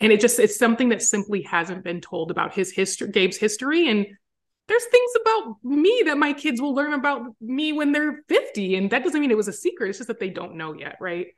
And 0.00 0.12
it 0.12 0.20
just 0.20 0.38
it's 0.38 0.58
something 0.58 0.90
that 0.90 1.02
simply 1.02 1.42
hasn't 1.42 1.84
been 1.84 2.00
told 2.00 2.30
about 2.30 2.54
his 2.54 2.72
history 2.72 3.08
gabe's 3.08 3.38
history. 3.38 3.88
And 3.88 4.06
there's 4.68 4.84
things 4.84 5.12
about 5.20 5.56
me 5.62 6.02
that 6.06 6.18
my 6.18 6.32
kids 6.32 6.60
will 6.60 6.74
learn 6.74 6.92
about 6.92 7.22
me 7.40 7.72
when 7.72 7.92
they're 7.92 8.22
50 8.28 8.74
and 8.76 8.90
that 8.90 9.04
doesn't 9.04 9.20
mean 9.20 9.30
it 9.30 9.36
was 9.36 9.48
a 9.48 9.52
secret. 9.52 9.90
It's 9.90 9.98
just 9.98 10.08
that 10.08 10.20
they 10.20 10.30
don't 10.30 10.56
know 10.56 10.74
yet 10.74 10.96
right 11.00 11.28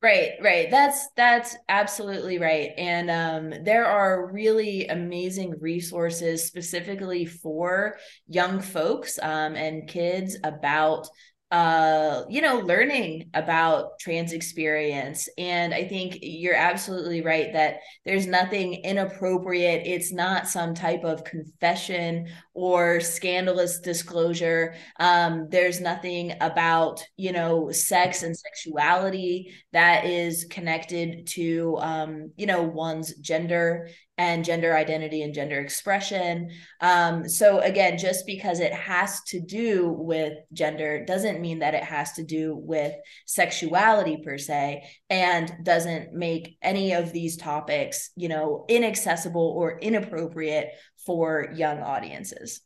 Right, 0.00 0.34
right. 0.40 0.70
That's 0.70 1.08
that's 1.16 1.56
absolutely 1.68 2.38
right. 2.38 2.70
And 2.78 3.10
um, 3.10 3.64
there 3.64 3.84
are 3.84 4.30
really 4.30 4.86
amazing 4.86 5.54
resources 5.60 6.44
specifically 6.44 7.24
for 7.26 7.98
young 8.28 8.60
folks 8.60 9.18
um, 9.20 9.56
and 9.56 9.88
kids 9.88 10.36
about 10.44 11.08
uh 11.50 12.24
you 12.28 12.42
know 12.42 12.58
learning 12.58 13.30
about 13.32 13.98
trans 13.98 14.32
experience 14.32 15.28
and 15.38 15.72
i 15.72 15.82
think 15.86 16.18
you're 16.20 16.54
absolutely 16.54 17.22
right 17.22 17.54
that 17.54 17.76
there's 18.04 18.26
nothing 18.26 18.74
inappropriate 18.84 19.86
it's 19.86 20.12
not 20.12 20.46
some 20.46 20.74
type 20.74 21.04
of 21.04 21.24
confession 21.24 22.28
or 22.58 22.98
scandalous 22.98 23.78
disclosure. 23.78 24.74
Um, 24.98 25.46
there's 25.48 25.80
nothing 25.80 26.34
about, 26.40 27.04
you 27.16 27.30
know, 27.32 27.70
sex 27.70 28.24
and 28.24 28.36
sexuality 28.36 29.54
that 29.72 30.06
is 30.06 30.44
connected 30.50 31.28
to, 31.28 31.76
um, 31.78 32.32
you 32.36 32.46
know, 32.46 32.62
one's 32.62 33.14
gender 33.18 33.90
and 34.18 34.44
gender 34.44 34.76
identity 34.76 35.22
and 35.22 35.32
gender 35.32 35.60
expression. 35.60 36.50
Um, 36.80 37.28
so 37.28 37.60
again, 37.60 37.96
just 37.96 38.26
because 38.26 38.58
it 38.58 38.74
has 38.74 39.22
to 39.28 39.40
do 39.40 39.88
with 39.88 40.34
gender 40.52 41.04
doesn't 41.04 41.40
mean 41.40 41.60
that 41.60 41.74
it 41.74 41.84
has 41.84 42.12
to 42.14 42.24
do 42.24 42.56
with 42.56 42.92
sexuality 43.26 44.18
per 44.22 44.36
se, 44.36 44.82
and 45.08 45.50
doesn't 45.62 46.12
make 46.12 46.58
any 46.60 46.92
of 46.92 47.12
these 47.12 47.36
topics, 47.36 48.10
you 48.16 48.28
know, 48.28 48.64
inaccessible 48.68 49.54
or 49.56 49.78
inappropriate 49.78 50.72
for 51.06 51.52
young 51.54 51.78
audiences. 51.78 52.60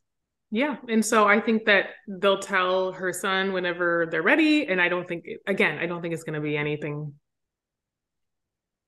Yeah. 0.51 0.77
And 0.88 1.05
so 1.05 1.27
I 1.27 1.41
think 1.41 1.65
that 1.67 1.87
they'll 2.07 2.38
tell 2.38 2.93
her 2.93 3.12
son 3.12 3.53
whenever 3.53 4.07
they're 4.11 4.23
ready. 4.23 4.67
And 4.67 4.81
I 4.83 4.88
don't 4.88 5.09
think, 5.09 5.25
again, 5.47 5.79
I 5.79 5.87
don't 5.87 6.03
think 6.03 6.12
it's 6.12 6.25
going 6.25 6.35
to 6.35 6.41
be 6.41 6.57
anything. 6.57 7.15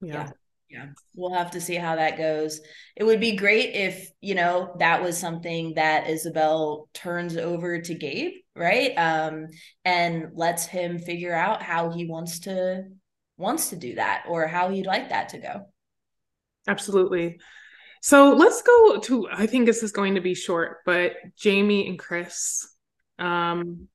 Yeah. 0.03 0.15
yeah. 0.15 0.31
Yeah. 0.71 0.87
We'll 1.15 1.35
have 1.35 1.53
to 1.53 1.61
see 1.61 1.77
how 1.77 1.97
that 1.97 2.19
goes. 2.19 2.61
It 2.97 3.05
would 3.05 3.21
be 3.21 3.37
great 3.37 3.75
if, 3.75 4.11
you 4.21 4.35
know, 4.35 4.75
that 4.79 5.03
was 5.03 5.17
something 5.17 5.75
that 5.75 6.09
Isabel 6.09 6.89
turns 6.95 7.37
over 7.37 7.81
to 7.81 7.95
Gabe, 7.95 8.33
right? 8.57 8.93
Um, 8.97 9.49
and 9.85 10.31
lets 10.35 10.67
him 10.67 10.99
figure 10.99 11.35
out 11.35 11.63
how 11.63 11.91
he 11.91 12.07
wants 12.07 12.41
to 12.41 12.85
wants 13.37 13.71
to 13.71 13.77
do 13.77 13.97
that 13.97 14.25
or 14.29 14.47
how 14.47 14.69
he'd 14.69 14.87
like 14.87 15.11
that 15.11 15.31
to 15.31 15.39
go. 15.39 15.67
Absolutely. 16.67 17.39
So 18.01 18.35
let's 18.35 18.63
go 18.63 18.99
to 19.01 19.29
I 19.33 19.47
think 19.47 19.67
this 19.67 19.83
is 19.83 19.93
going 19.93 20.15
to 20.15 20.21
be 20.21 20.35
short, 20.35 20.79
but 20.85 21.13
Jamie 21.37 21.89
and 21.89 21.99
Chris. 21.99 22.67
Um 23.19 23.89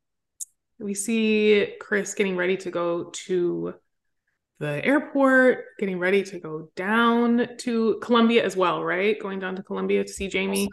we 0.80 0.94
see 0.94 1.74
Chris 1.80 2.14
getting 2.14 2.38
ready 2.38 2.56
to 2.58 2.72
go 2.72 3.12
to 3.26 3.74
the 4.60 4.84
airport, 4.86 5.66
getting 5.80 6.00
ready 6.00 6.22
to 6.24 6.40
go 6.40 6.70
down 6.76 7.48
to 7.60 7.98
Colombia 8.02 8.44
as 8.44 8.58
well, 8.58 8.84
right? 8.84 9.20
Going 9.20 9.40
down 9.40 9.56
to 9.56 9.64
Colombia 9.64 10.04
to 10.04 10.12
see 10.12 10.28
Jamie. 10.28 10.70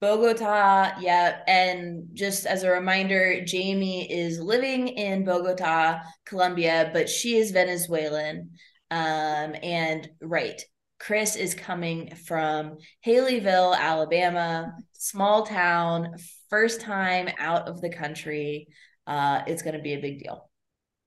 Bogota, 0.00 0.94
yeah. 1.00 1.42
And 1.46 2.08
just 2.12 2.44
as 2.44 2.64
a 2.64 2.70
reminder, 2.70 3.44
Jamie 3.44 4.10
is 4.10 4.40
living 4.40 4.88
in 4.88 5.24
Bogota, 5.24 6.00
Colombia, 6.26 6.90
but 6.92 7.08
she 7.08 7.36
is 7.36 7.52
Venezuelan. 7.52 8.50
Um, 8.90 9.54
and 9.62 10.10
right, 10.20 10.60
Chris 10.98 11.36
is 11.36 11.54
coming 11.54 12.14
from 12.16 12.78
Haleyville, 13.06 13.76
Alabama, 13.76 14.74
small 14.92 15.46
town, 15.46 16.16
first 16.50 16.80
time 16.80 17.28
out 17.38 17.68
of 17.68 17.80
the 17.80 17.90
country. 17.90 18.66
Uh, 19.06 19.42
it's 19.46 19.62
going 19.62 19.76
to 19.76 19.82
be 19.82 19.94
a 19.94 20.00
big 20.00 20.18
deal. 20.18 20.50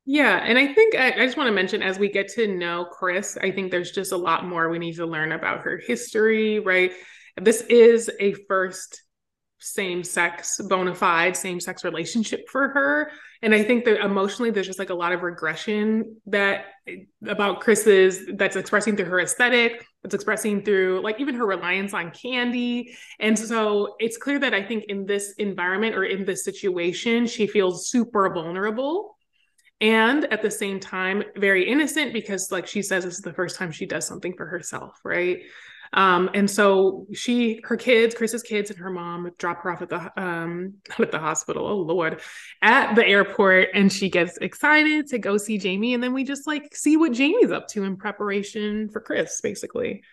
Yeah. 0.06 0.38
And 0.44 0.58
I 0.58 0.74
think 0.74 0.96
I, 0.96 1.08
I 1.12 1.26
just 1.26 1.36
want 1.36 1.48
to 1.48 1.54
mention 1.54 1.82
as 1.82 1.98
we 1.98 2.10
get 2.10 2.28
to 2.34 2.48
know 2.48 2.86
Chris, 2.86 3.38
I 3.42 3.52
think 3.52 3.72
there's 3.72 3.92
just 3.92 4.12
a 4.12 4.18
lot 4.18 4.46
more 4.46 4.70
we 4.70 4.78
need 4.78 4.96
to 4.98 5.06
learn 5.06 5.32
about 5.32 5.62
her 5.62 5.78
history, 5.78 6.60
right? 6.60 6.92
This 7.42 7.62
is 7.62 8.12
a 8.20 8.34
first 8.48 9.02
same 9.60 10.04
sex 10.04 10.62
bona 10.70 10.94
fide 10.94 11.36
same 11.36 11.60
sex 11.60 11.84
relationship 11.84 12.48
for 12.50 12.68
her 12.68 13.10
and 13.42 13.56
i 13.56 13.64
think 13.64 13.86
that 13.86 14.04
emotionally 14.04 14.52
there's 14.52 14.68
just 14.68 14.78
like 14.78 14.92
a 14.92 14.94
lot 14.94 15.12
of 15.12 15.24
regression 15.24 16.18
that 16.28 16.66
about 17.26 17.62
chris's 17.62 18.28
that's 18.36 18.58
expressing 18.58 18.96
through 18.96 19.06
her 19.06 19.20
aesthetic 19.20 19.84
that's 20.04 20.14
expressing 20.14 20.62
through 20.62 21.02
like 21.02 21.20
even 21.20 21.34
her 21.34 21.48
reliance 21.48 21.96
on 21.96 22.12
candy 22.12 22.96
and 23.20 23.40
so 23.40 23.96
it's 23.98 24.18
clear 24.18 24.38
that 24.38 24.54
i 24.54 24.62
think 24.62 24.84
in 24.88 25.06
this 25.06 25.34
environment 25.40 25.96
or 25.96 26.04
in 26.04 26.26
this 26.26 26.44
situation 26.44 27.26
she 27.26 27.48
feels 27.48 27.90
super 27.90 28.32
vulnerable 28.32 29.15
and 29.82 30.26
at 30.32 30.42
the 30.42 30.52
same 30.52 30.80
time 30.80 31.24
very 31.36 31.68
innocent 31.70 32.14
because 32.14 32.52
like 32.52 32.66
she 32.66 32.82
says 32.82 33.04
this 33.04 33.16
is 33.16 33.22
the 33.22 33.34
first 33.34 33.58
time 33.58 33.72
she 33.72 33.86
does 33.86 34.08
something 34.08 34.34
for 34.36 34.46
herself 34.46 35.00
right 35.04 35.40
um, 35.94 36.30
and 36.34 36.50
so 36.50 37.08
she, 37.14 37.62
her 37.64 37.78
kids, 37.78 38.16
Chris's 38.16 38.44
kids, 38.44 38.70
and 38.70 38.80
her 38.80 38.90
mom 38.90 39.32
drop 39.38 39.62
her 39.64 39.72
off 39.72 39.82
at 39.82 39.90
the 39.90 40.22
um 40.22 40.76
at 41.00 41.12
the 41.12 41.20
hospital. 41.20 41.66
Oh 41.66 41.78
Lord, 41.78 42.22
at 42.62 42.96
the 42.96 43.06
airport, 43.06 43.70
and 43.74 43.92
she 43.92 44.10
gets 44.10 44.38
excited 44.38 45.08
to 45.08 45.20
go 45.20 45.38
see 45.38 45.58
Jamie, 45.58 45.94
and 45.94 46.04
then 46.04 46.14
we 46.14 46.24
just 46.24 46.48
like 46.48 46.76
see 46.76 46.98
what 46.98 47.14
Jamie's 47.14 47.52
up 47.52 47.68
to 47.70 47.84
in 47.84 47.98
preparation 47.98 48.90
for 48.90 49.00
Chris, 49.00 49.40
basically. 49.42 50.04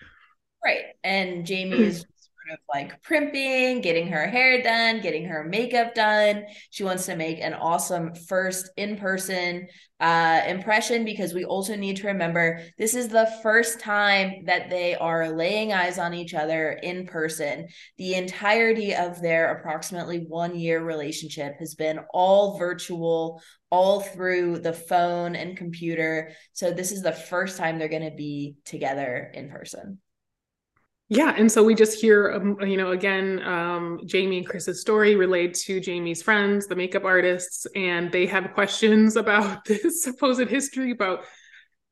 Right, 0.64 0.85
and 1.03 1.44
Jamie 1.44 1.79
is 1.83 2.07
of 2.52 2.58
like 2.72 3.02
primping, 3.02 3.80
getting 3.80 4.08
her 4.08 4.26
hair 4.26 4.62
done, 4.62 5.00
getting 5.00 5.24
her 5.24 5.44
makeup 5.44 5.94
done. 5.94 6.44
She 6.70 6.84
wants 6.84 7.06
to 7.06 7.16
make 7.16 7.40
an 7.40 7.54
awesome 7.54 8.14
first 8.14 8.70
in 8.76 8.96
person 8.96 9.66
uh, 10.00 10.42
impression 10.48 11.04
because 11.04 11.32
we 11.32 11.44
also 11.44 11.76
need 11.76 11.96
to 11.96 12.08
remember 12.08 12.60
this 12.76 12.94
is 12.94 13.08
the 13.08 13.32
first 13.42 13.78
time 13.80 14.44
that 14.46 14.68
they 14.68 14.96
are 14.96 15.30
laying 15.30 15.72
eyes 15.72 15.96
on 15.96 16.12
each 16.12 16.34
other 16.34 16.72
in 16.82 17.06
person. 17.06 17.68
The 17.98 18.14
entirety 18.14 18.94
of 18.94 19.22
their 19.22 19.56
approximately 19.56 20.26
one 20.28 20.58
year 20.58 20.84
relationship 20.84 21.54
has 21.60 21.74
been 21.74 22.00
all 22.12 22.58
virtual, 22.58 23.40
all 23.70 24.00
through 24.00 24.58
the 24.58 24.72
phone 24.72 25.36
and 25.36 25.56
computer. 25.56 26.32
So 26.52 26.72
this 26.72 26.92
is 26.92 27.02
the 27.02 27.12
first 27.12 27.56
time 27.56 27.78
they're 27.78 27.88
going 27.88 28.10
to 28.10 28.16
be 28.16 28.56
together 28.64 29.30
in 29.32 29.50
person 29.50 30.00
yeah 31.12 31.35
and 31.37 31.53
so 31.53 31.62
we 31.62 31.75
just 31.75 32.01
hear 32.01 32.33
um, 32.33 32.59
you 32.62 32.77
know 32.77 32.92
again 32.92 33.42
um, 33.42 34.01
jamie 34.07 34.38
and 34.38 34.46
chris's 34.48 34.81
story 34.81 35.14
relayed 35.14 35.55
to 35.55 35.79
jamie's 35.79 36.22
friends 36.22 36.66
the 36.66 36.75
makeup 36.75 37.05
artists 37.05 37.66
and 37.77 38.11
they 38.12 38.27
have 38.27 38.53
questions 38.55 39.16
about 39.22 39.64
this 39.66 40.03
supposed 40.03 40.48
history 40.48 40.90
about 40.90 41.25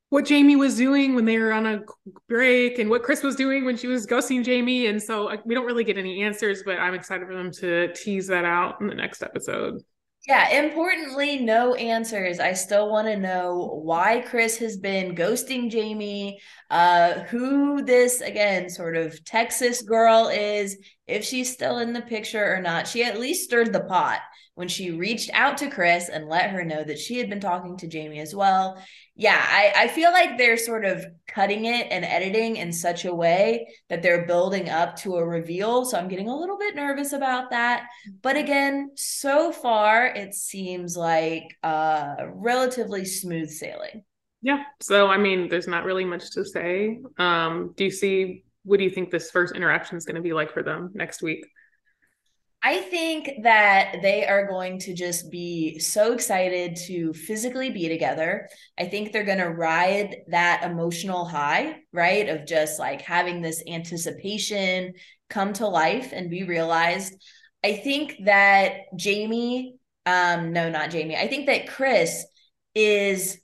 what 0.09 0.25
jamie 0.25 0.57
was 0.57 0.77
doing 0.77 1.15
when 1.15 1.27
they 1.27 1.39
were 1.39 1.53
on 1.53 1.67
a 1.67 1.81
break 2.29 2.79
and 2.79 2.89
what 2.89 3.03
chris 3.03 3.23
was 3.23 3.37
doing 3.37 3.65
when 3.65 3.77
she 3.77 3.87
was 3.87 4.07
ghosting 4.07 4.43
jamie 4.43 4.87
and 4.87 5.03
so 5.03 5.29
uh, 5.29 5.37
we 5.45 5.55
don't 5.55 5.67
really 5.67 5.85
get 5.85 5.99
any 5.99 6.23
answers 6.23 6.63
but 6.65 6.79
i'm 6.79 6.95
excited 6.95 7.27
for 7.27 7.35
them 7.35 7.51
to 7.51 7.93
tease 7.93 8.27
that 8.27 8.47
out 8.47 8.81
in 8.81 8.87
the 8.87 8.95
next 8.95 9.23
episode 9.23 9.83
yeah, 10.29 10.61
importantly, 10.61 11.39
no 11.39 11.75
answers. 11.75 12.41
I 12.41 12.53
still 12.53 12.91
want 12.91 13.09
to 13.09 13.17
know 13.17 13.81
why 13.83 14.21
Chris 14.21 14.59
has 14.59 14.77
been 14.77 15.15
ghosting 15.15 15.71
Jamie, 15.71 16.41
uh, 16.69 17.21
who 17.25 17.83
this, 17.83 18.21
again, 18.21 18.69
sort 18.69 18.97
of 18.97 19.25
Texas 19.25 19.81
girl 19.81 20.29
is, 20.29 20.77
if 21.07 21.25
she's 21.25 21.53
still 21.53 21.79
in 21.79 21.95
the 21.95 22.03
picture 22.03 22.55
or 22.55 22.61
not. 22.61 22.87
She 22.87 23.03
at 23.03 23.19
least 23.19 23.45
stirred 23.45 23.73
the 23.73 23.81
pot 23.81 24.21
when 24.55 24.69
she 24.69 24.91
reached 24.91 25.31
out 25.33 25.57
to 25.59 25.71
Chris 25.71 26.11
and 26.11 26.29
let 26.29 26.51
her 26.51 26.65
know 26.65 26.85
that 26.85 26.99
she 26.99 27.17
had 27.17 27.31
been 27.31 27.41
talking 27.41 27.79
to 27.79 27.89
Jamie 27.89 28.21
as 28.21 28.35
well. 28.35 28.83
Yeah, 29.21 29.37
I, 29.39 29.85
I 29.85 29.89
feel 29.89 30.13
like 30.13 30.39
they're 30.39 30.57
sort 30.57 30.87
of 30.87 31.05
cutting 31.29 31.67
it 31.67 31.89
and 31.91 32.07
editing 32.07 32.57
in 32.57 32.73
such 32.73 33.05
a 33.05 33.15
way 33.15 33.69
that 33.91 34.03
they're 34.03 34.25
building 34.25 34.71
up 34.71 34.97
to 35.01 35.17
a 35.17 35.25
reveal. 35.25 35.85
So 35.85 35.99
I'm 35.99 36.09
getting 36.09 36.31
a 36.31 36.35
little 36.35 36.57
bit 36.57 36.75
nervous 36.75 37.13
about 37.13 37.51
that. 37.51 37.85
But 38.23 38.39
again, 38.39 38.93
so 38.97 39.53
far 39.53 40.07
it 40.07 40.33
seems 40.33 40.97
like 40.97 41.45
uh 41.63 42.17
relatively 42.33 43.05
smooth 43.05 43.51
sailing. 43.51 44.05
Yeah. 44.41 44.63
So 44.81 45.09
I 45.09 45.19
mean, 45.19 45.51
there's 45.51 45.69
not 45.69 45.85
really 45.85 46.07
much 46.07 46.31
to 46.31 46.43
say. 46.43 46.99
Um, 47.19 47.75
do 47.77 47.85
you 47.85 47.91
see 47.91 48.45
what 48.65 48.79
do 48.79 48.85
you 48.85 48.91
think 48.91 49.11
this 49.11 49.31
first 49.31 49.55
interaction 49.55 49.99
is 49.99 50.07
going 50.07 50.17
to 50.17 50.23
be 50.23 50.33
like 50.33 50.51
for 50.51 50.63
them 50.63 50.93
next 50.95 51.21
week? 51.21 51.45
I 52.62 52.81
think 52.81 53.31
that 53.42 53.96
they 54.03 54.27
are 54.27 54.46
going 54.46 54.79
to 54.81 54.94
just 54.94 55.31
be 55.31 55.79
so 55.79 56.12
excited 56.12 56.77
to 56.88 57.14
physically 57.14 57.70
be 57.70 57.88
together. 57.88 58.49
I 58.79 58.85
think 58.85 59.12
they're 59.12 59.25
going 59.25 59.38
to 59.38 59.49
ride 59.49 60.16
that 60.29 60.62
emotional 60.64 61.25
high, 61.25 61.77
right? 61.92 62.29
Of 62.29 62.46
just 62.46 62.79
like 62.79 63.01
having 63.01 63.40
this 63.40 63.62
anticipation 63.66 64.92
come 65.31 65.55
to 65.55 65.66
life 65.68 66.12
and 66.12 66.29
be 66.29 66.44
realized. 66.44 67.14
I 67.64 67.77
think 67.77 68.16
that 68.27 68.94
Jamie, 68.94 69.77
um, 70.05 70.53
no, 70.53 70.68
not 70.68 70.90
Jamie. 70.90 71.16
I 71.16 71.29
think 71.29 71.46
that 71.46 71.66
Chris 71.68 72.27
is 72.75 73.40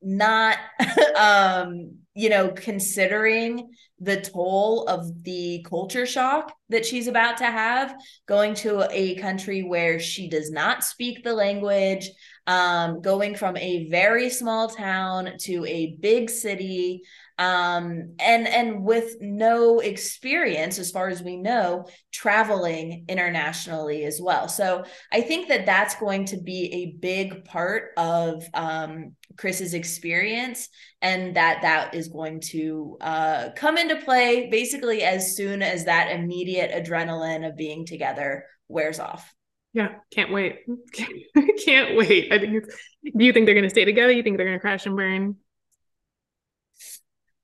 not 0.00 0.56
um 1.18 2.03
you 2.14 2.28
know 2.28 2.48
considering 2.48 3.70
the 4.00 4.20
toll 4.20 4.86
of 4.86 5.22
the 5.24 5.64
culture 5.68 6.06
shock 6.06 6.52
that 6.68 6.84
she's 6.86 7.06
about 7.06 7.38
to 7.38 7.44
have 7.44 7.94
going 8.26 8.54
to 8.54 8.86
a 8.90 9.16
country 9.16 9.62
where 9.62 9.98
she 9.98 10.28
does 10.28 10.50
not 10.50 10.84
speak 10.84 11.22
the 11.22 11.32
language 11.32 12.10
um, 12.46 13.00
going 13.00 13.34
from 13.34 13.56
a 13.56 13.88
very 13.88 14.28
small 14.28 14.68
town 14.68 15.30
to 15.38 15.64
a 15.66 15.96
big 16.00 16.28
city 16.28 17.02
um, 17.38 18.14
and 18.18 18.46
and 18.46 18.84
with 18.84 19.16
no 19.20 19.80
experience 19.80 20.78
as 20.78 20.90
far 20.90 21.08
as 21.08 21.22
we 21.22 21.36
know 21.36 21.86
traveling 22.12 23.04
internationally 23.08 24.04
as 24.04 24.20
well 24.20 24.48
so 24.48 24.84
i 25.12 25.20
think 25.20 25.48
that 25.48 25.66
that's 25.66 25.94
going 25.96 26.24
to 26.24 26.36
be 26.36 26.72
a 26.72 26.98
big 27.00 27.44
part 27.44 27.90
of 27.96 28.44
um, 28.54 29.14
chris's 29.36 29.74
experience 29.74 30.68
and 31.02 31.36
that 31.36 31.62
that 31.62 31.94
is 31.94 32.08
going 32.08 32.40
to 32.40 32.96
uh, 33.00 33.50
come 33.56 33.76
into 33.76 33.96
play 33.96 34.48
basically 34.50 35.02
as 35.02 35.36
soon 35.36 35.62
as 35.62 35.84
that 35.84 36.10
immediate 36.10 36.70
adrenaline 36.72 37.46
of 37.46 37.56
being 37.56 37.84
together 37.84 38.46
wears 38.68 38.98
off. 38.98 39.32
Yeah, 39.72 39.96
can't 40.12 40.32
wait. 40.32 40.60
Can't, 41.64 41.96
wait. 41.96 42.32
I 42.32 42.38
think 42.38 42.64
do 43.16 43.24
you 43.24 43.32
think 43.32 43.46
they're 43.46 43.54
going 43.54 43.64
to 43.64 43.70
stay 43.70 43.84
together? 43.84 44.12
You 44.12 44.22
think 44.22 44.36
they're 44.36 44.46
going 44.46 44.58
to 44.58 44.60
crash 44.60 44.86
and 44.86 44.96
burn? 44.96 45.36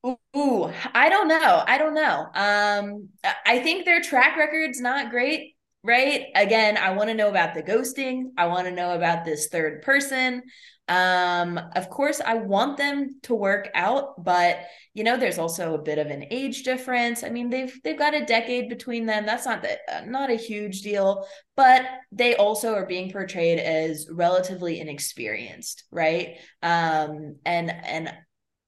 Ooh, 0.04 0.70
I 0.94 1.08
don't 1.10 1.28
know. 1.28 1.62
I 1.66 1.76
don't 1.76 1.94
know. 1.94 2.26
Um, 2.34 3.08
I 3.44 3.58
think 3.60 3.84
their 3.84 4.00
track 4.00 4.36
record's 4.36 4.80
not 4.80 5.10
great, 5.10 5.56
right? 5.82 6.26
Again, 6.34 6.78
I 6.78 6.92
want 6.92 7.10
to 7.10 7.14
know 7.14 7.28
about 7.28 7.52
the 7.54 7.62
ghosting. 7.62 8.30
I 8.38 8.46
want 8.46 8.66
to 8.66 8.72
know 8.72 8.94
about 8.94 9.24
this 9.24 9.48
third 9.48 9.82
person. 9.82 10.42
Um, 10.88 11.60
of 11.76 11.90
course, 11.90 12.20
I 12.24 12.34
want 12.34 12.76
them 12.78 13.20
to 13.24 13.34
work 13.34 13.68
out, 13.74 14.24
but 14.24 14.58
you 14.94 15.04
know, 15.04 15.16
there's 15.16 15.38
also 15.38 15.74
a 15.74 15.82
bit 15.82 15.98
of 15.98 16.08
an 16.08 16.24
age 16.30 16.64
difference. 16.64 17.22
I 17.22 17.28
mean, 17.28 17.48
they've 17.50 17.78
they've 17.84 17.98
got 17.98 18.14
a 18.14 18.24
decade 18.24 18.68
between 18.70 19.06
them. 19.06 19.24
That's 19.26 19.46
not 19.46 19.62
that 19.62 19.80
uh, 19.92 20.00
not 20.06 20.30
a 20.30 20.34
huge 20.34 20.80
deal, 20.80 21.26
but 21.56 21.84
they 22.10 22.34
also 22.34 22.74
are 22.74 22.86
being 22.86 23.12
portrayed 23.12 23.60
as 23.60 24.08
relatively 24.10 24.80
inexperienced, 24.80 25.84
right? 25.92 26.38
Um, 26.62 27.36
and 27.44 27.70
and 27.70 28.12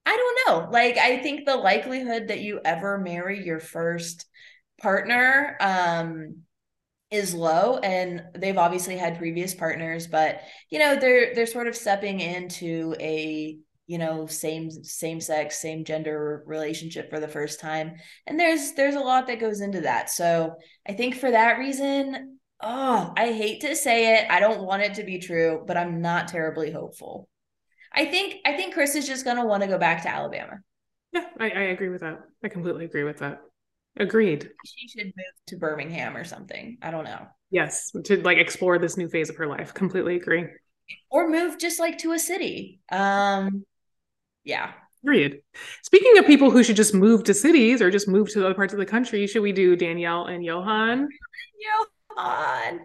I 0.04 0.16
don't 0.16 0.38
know. 0.64 0.70
Like, 0.70 0.98
I 0.98 1.18
think 1.18 1.46
the 1.46 1.56
likelihood 1.56 2.28
that 2.28 2.40
you 2.40 2.60
ever 2.64 2.98
marry 2.98 3.44
your 3.44 3.60
first 3.60 4.26
partner 4.80 5.56
um 5.60 6.42
is 7.10 7.34
low 7.34 7.76
and 7.78 8.22
they've 8.34 8.58
obviously 8.58 8.96
had 8.96 9.18
previous 9.18 9.54
partners 9.54 10.06
but 10.06 10.40
you 10.70 10.78
know 10.78 10.96
they're 10.96 11.34
they're 11.34 11.46
sort 11.46 11.68
of 11.68 11.76
stepping 11.76 12.20
into 12.20 12.94
a 12.98 13.56
you 13.86 13.98
know 13.98 14.26
same 14.26 14.70
same 14.70 15.20
sex 15.20 15.60
same 15.60 15.84
gender 15.84 16.42
relationship 16.46 17.10
for 17.10 17.20
the 17.20 17.28
first 17.28 17.60
time 17.60 17.94
and 18.26 18.40
there's 18.40 18.72
there's 18.72 18.94
a 18.94 19.00
lot 19.00 19.26
that 19.26 19.38
goes 19.38 19.60
into 19.60 19.82
that 19.82 20.08
so 20.10 20.54
i 20.88 20.92
think 20.92 21.14
for 21.14 21.30
that 21.30 21.58
reason 21.58 22.38
oh 22.62 23.12
i 23.16 23.30
hate 23.30 23.60
to 23.60 23.76
say 23.76 24.16
it 24.16 24.26
i 24.30 24.40
don't 24.40 24.62
want 24.64 24.82
it 24.82 24.94
to 24.94 25.04
be 25.04 25.18
true 25.18 25.62
but 25.66 25.76
i'm 25.76 26.00
not 26.00 26.28
terribly 26.28 26.72
hopeful 26.72 27.28
i 27.94 28.04
think 28.04 28.36
i 28.44 28.56
think 28.56 28.74
chris 28.74 28.94
is 28.94 29.06
just 29.06 29.24
going 29.24 29.36
to 29.36 29.44
want 29.44 29.62
to 29.62 29.68
go 29.68 29.78
back 29.78 30.02
to 30.02 30.08
alabama 30.08 30.58
yeah 31.12 31.24
I, 31.38 31.50
I 31.50 31.62
agree 31.64 31.88
with 31.88 32.00
that 32.00 32.20
i 32.44 32.48
completely 32.48 32.84
agree 32.84 33.04
with 33.04 33.18
that 33.18 33.42
Agreed. 33.98 34.50
She 34.64 34.88
should 34.88 35.06
move 35.06 35.34
to 35.48 35.56
Birmingham 35.56 36.16
or 36.16 36.24
something. 36.24 36.78
I 36.80 36.90
don't 36.90 37.04
know. 37.04 37.26
Yes, 37.50 37.92
to 38.04 38.22
like 38.22 38.38
explore 38.38 38.78
this 38.78 38.96
new 38.96 39.08
phase 39.08 39.28
of 39.28 39.36
her 39.36 39.46
life. 39.46 39.74
Completely 39.74 40.16
agree. 40.16 40.46
Or 41.10 41.28
move 41.28 41.58
just 41.58 41.78
like 41.78 41.98
to 41.98 42.12
a 42.12 42.18
city. 42.18 42.80
Um 42.90 43.64
yeah. 44.44 44.72
Agreed. 45.04 45.42
Speaking 45.82 46.16
of 46.18 46.26
people 46.26 46.50
who 46.50 46.62
should 46.62 46.76
just 46.76 46.94
move 46.94 47.24
to 47.24 47.34
cities 47.34 47.82
or 47.82 47.90
just 47.90 48.08
move 48.08 48.30
to 48.30 48.44
other 48.46 48.54
parts 48.54 48.72
of 48.72 48.78
the 48.78 48.86
country, 48.86 49.26
should 49.26 49.42
we 49.42 49.52
do 49.52 49.76
Danielle 49.76 50.26
and 50.26 50.44
Johan? 50.44 51.08
Johan. 52.16 52.80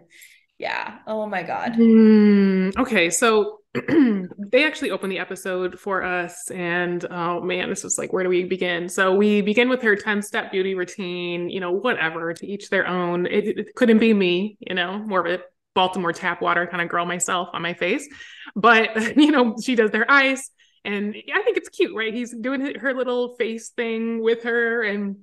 Yeah. 0.58 0.98
Oh 1.06 1.26
my 1.26 1.42
God. 1.42 1.74
Mm, 1.74 2.76
okay. 2.76 3.08
So 3.08 3.57
they 3.74 4.64
actually 4.64 4.90
opened 4.90 5.12
the 5.12 5.18
episode 5.18 5.78
for 5.78 6.02
us. 6.02 6.50
And 6.50 7.04
oh 7.10 7.40
man, 7.40 7.68
this 7.68 7.84
was 7.84 7.98
like, 7.98 8.12
where 8.12 8.24
do 8.24 8.30
we 8.30 8.44
begin? 8.44 8.88
So 8.88 9.14
we 9.14 9.40
begin 9.42 9.68
with 9.68 9.82
her 9.82 9.94
10 9.94 10.22
step 10.22 10.50
beauty 10.50 10.74
routine, 10.74 11.50
you 11.50 11.60
know, 11.60 11.72
whatever, 11.72 12.32
to 12.32 12.46
each 12.46 12.70
their 12.70 12.86
own. 12.86 13.26
It, 13.26 13.58
it 13.58 13.74
couldn't 13.74 13.98
be 13.98 14.14
me, 14.14 14.56
you 14.60 14.74
know, 14.74 14.98
more 14.98 15.26
of 15.26 15.40
a 15.40 15.42
Baltimore 15.74 16.12
tap 16.12 16.40
water 16.40 16.66
kind 16.66 16.82
of 16.82 16.88
girl 16.88 17.04
myself 17.04 17.48
on 17.52 17.62
my 17.62 17.74
face. 17.74 18.08
But, 18.56 19.16
you 19.16 19.30
know, 19.30 19.54
she 19.62 19.74
does 19.74 19.90
their 19.90 20.10
ice. 20.10 20.50
And 20.84 21.14
I 21.34 21.42
think 21.42 21.56
it's 21.56 21.68
cute, 21.68 21.94
right? 21.94 22.14
He's 22.14 22.34
doing 22.34 22.74
her 22.76 22.94
little 22.94 23.36
face 23.36 23.70
thing 23.70 24.22
with 24.22 24.44
her 24.44 24.82
and 24.82 25.16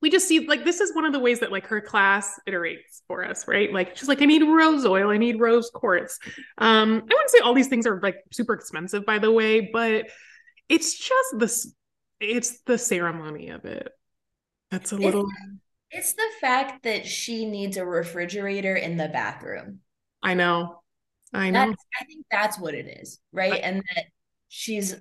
we 0.00 0.10
just 0.10 0.28
see 0.28 0.46
like 0.46 0.64
this 0.64 0.80
is 0.80 0.94
one 0.94 1.04
of 1.04 1.12
the 1.12 1.18
ways 1.18 1.40
that 1.40 1.50
like 1.50 1.66
her 1.66 1.80
class 1.80 2.38
iterates 2.48 3.02
for 3.06 3.24
us 3.24 3.46
right? 3.48 3.72
Like 3.72 3.96
she's 3.96 4.08
like 4.08 4.22
i 4.22 4.24
need 4.24 4.42
rose 4.42 4.84
oil. 4.84 5.10
I 5.10 5.16
need 5.16 5.40
rose 5.40 5.70
quartz. 5.70 6.18
Um 6.58 6.90
i 6.90 7.14
wouldn't 7.14 7.30
say 7.30 7.40
all 7.40 7.54
these 7.54 7.68
things 7.68 7.86
are 7.86 8.00
like 8.02 8.16
super 8.32 8.54
expensive 8.54 9.04
by 9.04 9.18
the 9.18 9.32
way 9.32 9.70
but 9.72 10.06
it's 10.68 10.98
just 10.98 11.38
this 11.38 11.72
it's 12.20 12.60
the 12.62 12.78
ceremony 12.78 13.50
of 13.50 13.64
it. 13.64 13.92
That's 14.70 14.92
a 14.92 14.96
little 14.96 15.26
it's, 15.90 16.12
it's 16.12 16.12
the 16.14 16.30
fact 16.40 16.82
that 16.84 17.06
she 17.06 17.46
needs 17.46 17.76
a 17.76 17.86
refrigerator 17.86 18.74
in 18.74 18.96
the 18.96 19.08
bathroom. 19.08 19.80
I 20.22 20.34
know. 20.34 20.82
I 21.32 21.50
know. 21.50 21.66
That's, 21.66 21.84
i 22.00 22.04
think 22.04 22.24
that's 22.30 22.58
what 22.58 22.74
it 22.74 23.00
is 23.00 23.18
right? 23.32 23.54
I, 23.54 23.56
and 23.58 23.82
that 23.94 24.04
she's 24.48 24.96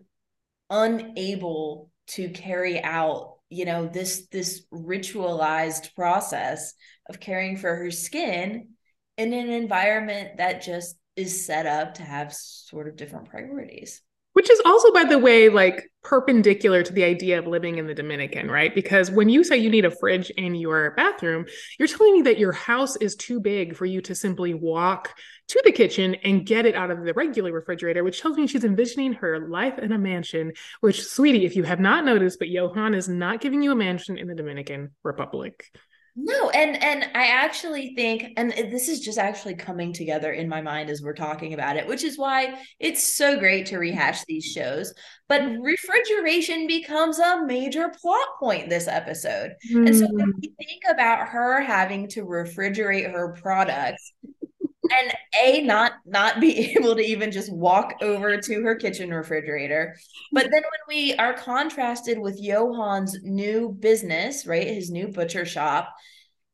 unable 0.70 1.90
to 2.08 2.30
carry 2.30 2.82
out 2.82 3.37
you 3.50 3.66
know 3.66 3.88
this 3.88 4.28
this 4.32 4.66
ritualized 4.74 5.96
process 5.96 6.74
of 7.10 7.20
caring 7.20 7.58
for 7.58 7.76
her 7.76 7.92
skin 7.92 8.70
in 9.18 9.34
an 9.34 9.50
environment 9.50 10.38
that 10.38 10.62
just 10.62 10.96
is 11.16 11.46
set 11.46 11.66
up 11.66 11.96
to 11.96 12.04
have 12.04 12.34
sort 12.34 12.88
of 12.88 12.96
different 12.96 13.30
priorities. 13.30 14.02
Which 14.34 14.52
is 14.52 14.62
also 14.66 14.92
by 14.92 15.04
the 15.04 15.18
way 15.18 15.50
like 15.50 15.90
perpendicular 16.04 16.84
to 16.84 16.94
the 16.94 17.04
idea 17.04 17.40
of 17.40 17.48
living 17.48 17.80
in 17.80 17.88
the 17.88 17.96
dominican 17.96 18.52
right? 18.52 18.74
Because 18.74 19.10
when 19.10 19.30
you 19.30 19.44
say 19.44 19.58
you 19.58 19.72
need 19.72 19.86
a 19.86 19.92
fridge 19.92 20.30
in 20.32 20.54
your 20.54 20.92
bathroom 20.92 21.46
you're 21.80 21.88
telling 21.88 22.14
me 22.14 22.22
that 22.24 22.38
your 22.38 22.52
house 22.52 22.96
is 22.98 23.16
too 23.16 23.40
big 23.40 23.76
for 23.76 23.86
you 23.86 24.00
to 24.02 24.14
simply 24.14 24.54
walk 24.54 25.16
to 25.48 25.62
the 25.64 25.72
kitchen 25.72 26.16
and 26.24 26.46
get 26.46 26.66
it 26.66 26.76
out 26.76 26.92
of 26.92 27.04
the 27.04 27.14
regular 27.14 27.52
refrigerator, 27.52 28.04
which 28.04 28.22
tells 28.22 28.38
me 28.38 28.48
she's 28.48 28.66
envisioning 28.66 29.14
her 29.14 29.48
life 29.48 29.80
in 29.80 29.92
a 29.92 29.98
mansion. 29.98 30.54
Which, 30.82 31.04
sweetie, 31.04 31.46
if 31.46 31.56
you 31.56 31.64
have 31.64 31.80
not 31.80 32.06
noticed, 32.06 32.40
but 32.40 32.50
Johan 32.50 32.94
is 32.94 33.08
not 33.08 33.42
giving 33.42 33.62
you 33.62 33.72
a 33.72 33.76
mansion 33.76 34.18
in 34.18 34.28
the 34.28 34.36
Dominican 34.36 34.92
Republic. 35.04 35.66
No, 36.20 36.50
and 36.50 36.82
and 36.82 37.04
I 37.14 37.28
actually 37.28 37.94
think, 37.94 38.34
and 38.38 38.52
this 38.52 38.88
is 38.88 39.02
just 39.02 39.20
actually 39.20 39.54
coming 39.54 39.94
together 39.94 40.32
in 40.32 40.50
my 40.50 40.62
mind 40.62 40.90
as 40.90 41.00
we're 41.00 41.14
talking 41.14 41.54
about 41.54 41.78
it, 41.78 41.86
which 41.86 42.04
is 42.04 42.18
why 42.18 42.60
it's 42.80 43.16
so 43.16 43.38
great 43.38 43.68
to 43.68 43.78
rehash 43.78 44.26
these 44.26 44.44
shows. 44.44 44.96
But 45.30 45.44
refrigeration 45.62 46.66
becomes 46.66 47.20
a 47.20 47.46
major 47.46 47.90
plot 48.02 48.28
point 48.40 48.68
this 48.68 48.88
episode, 48.88 49.54
mm. 49.72 49.86
and 49.86 49.96
so 49.96 50.08
when 50.08 50.32
hmm. 50.32 50.40
we 50.42 50.56
think 50.58 50.82
about 50.90 51.28
her 51.28 51.62
having 51.62 52.08
to 52.10 52.26
refrigerate 52.26 53.12
her 53.12 53.34
products 53.40 54.12
and 54.92 55.14
a 55.42 55.62
not 55.62 55.94
not 56.06 56.40
be 56.40 56.72
able 56.78 56.96
to 56.96 57.02
even 57.02 57.32
just 57.32 57.52
walk 57.52 57.94
over 58.02 58.38
to 58.38 58.62
her 58.64 58.76
kitchen 58.76 59.12
refrigerator. 59.12 59.96
But 60.32 60.44
then 60.52 60.62
when 60.62 60.88
we 60.88 61.14
are 61.16 61.34
contrasted 61.34 62.20
with 62.20 62.42
johan's 62.42 63.18
new 63.24 63.76
business 63.80 64.46
right 64.46 64.68
his 64.68 64.90
new 64.90 65.08
butcher 65.08 65.46
shop 65.46 65.94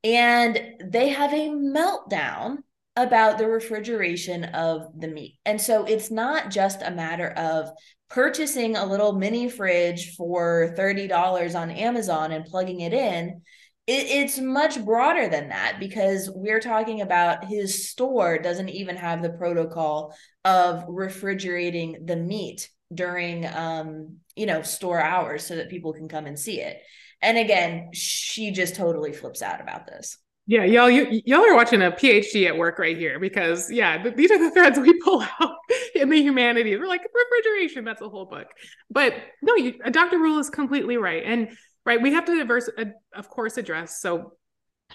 and 0.04 0.60
they 0.84 1.10
have 1.10 1.34
a 1.34 1.50
meltdown 1.50 2.58
about 2.96 3.38
the 3.38 3.48
refrigeration 3.48 4.44
of 4.44 4.88
the 5.00 5.08
meat. 5.08 5.40
And 5.46 5.60
so 5.60 5.86
it's 5.86 6.12
not 6.12 6.52
just 6.52 6.82
a 6.82 6.92
matter 6.92 7.30
of 7.30 7.70
purchasing 8.10 8.76
a 8.76 8.86
little 8.86 9.14
mini 9.14 9.50
fridge 9.50 10.16
for 10.16 10.76
$30 10.78 11.60
on 11.60 11.72
amazon 11.72 12.32
and 12.32 12.46
plugging 12.46 12.82
it 12.82 12.94
in 12.94 13.42
it, 13.86 14.06
it's 14.08 14.40
much 14.40 14.84
broader 14.84 15.28
than 15.28 15.50
that 15.50 15.80
because 15.80 16.30
we're 16.34 16.60
talking 16.60 17.02
about 17.02 17.46
his 17.46 17.90
store 17.90 18.38
doesn't 18.38 18.70
even 18.70 18.96
have 18.96 19.22
the 19.22 19.30
protocol 19.30 20.16
of 20.46 20.84
refrigerating 20.88 22.06
the 22.06 22.16
meat 22.16 22.70
during 22.94 23.46
um 23.48 24.18
you 24.36 24.46
know 24.46 24.62
store 24.62 25.02
hours 25.02 25.46
so 25.46 25.56
that 25.56 25.70
people 25.70 25.94
can 25.94 26.08
come 26.08 26.26
and 26.26 26.38
see 26.38 26.60
it 26.60 26.82
and 27.22 27.38
again 27.38 27.90
she 27.94 28.52
just 28.52 28.76
totally 28.76 29.12
flips 29.12 29.42
out 29.42 29.62
about 29.62 29.88
this 29.88 30.18
yeah, 30.46 30.66
y'all, 30.66 30.90
you, 30.90 31.22
y'all 31.26 31.46
are 31.46 31.56
watching 31.56 31.82
a 31.82 31.90
PhD 31.90 32.48
at 32.48 32.58
work 32.58 32.78
right 32.78 32.98
here 32.98 33.18
because 33.18 33.72
yeah, 33.72 34.04
th- 34.04 34.16
these 34.16 34.30
are 34.30 34.38
the 34.38 34.52
threads 34.52 34.78
we 34.78 35.00
pull 35.00 35.22
out 35.40 35.56
in 35.96 36.10
the 36.10 36.22
humanities. 36.22 36.78
We're 36.78 36.88
like 36.88 37.02
refrigeration, 37.02 37.86
that's 37.86 38.02
a 38.02 38.10
whole 38.10 38.26
book. 38.26 38.48
But 38.90 39.16
no, 39.42 39.56
you, 39.56 39.80
Dr. 39.90 40.18
Rule 40.18 40.40
is 40.40 40.50
completely 40.50 40.98
right, 40.98 41.24
and 41.26 41.56
right 41.86 42.02
we 42.02 42.14
have 42.14 42.26
to 42.26 42.38
diverse 42.38 42.70
uh, 42.78 42.86
of 43.16 43.30
course 43.30 43.58
address 43.58 44.00
so 44.00 44.34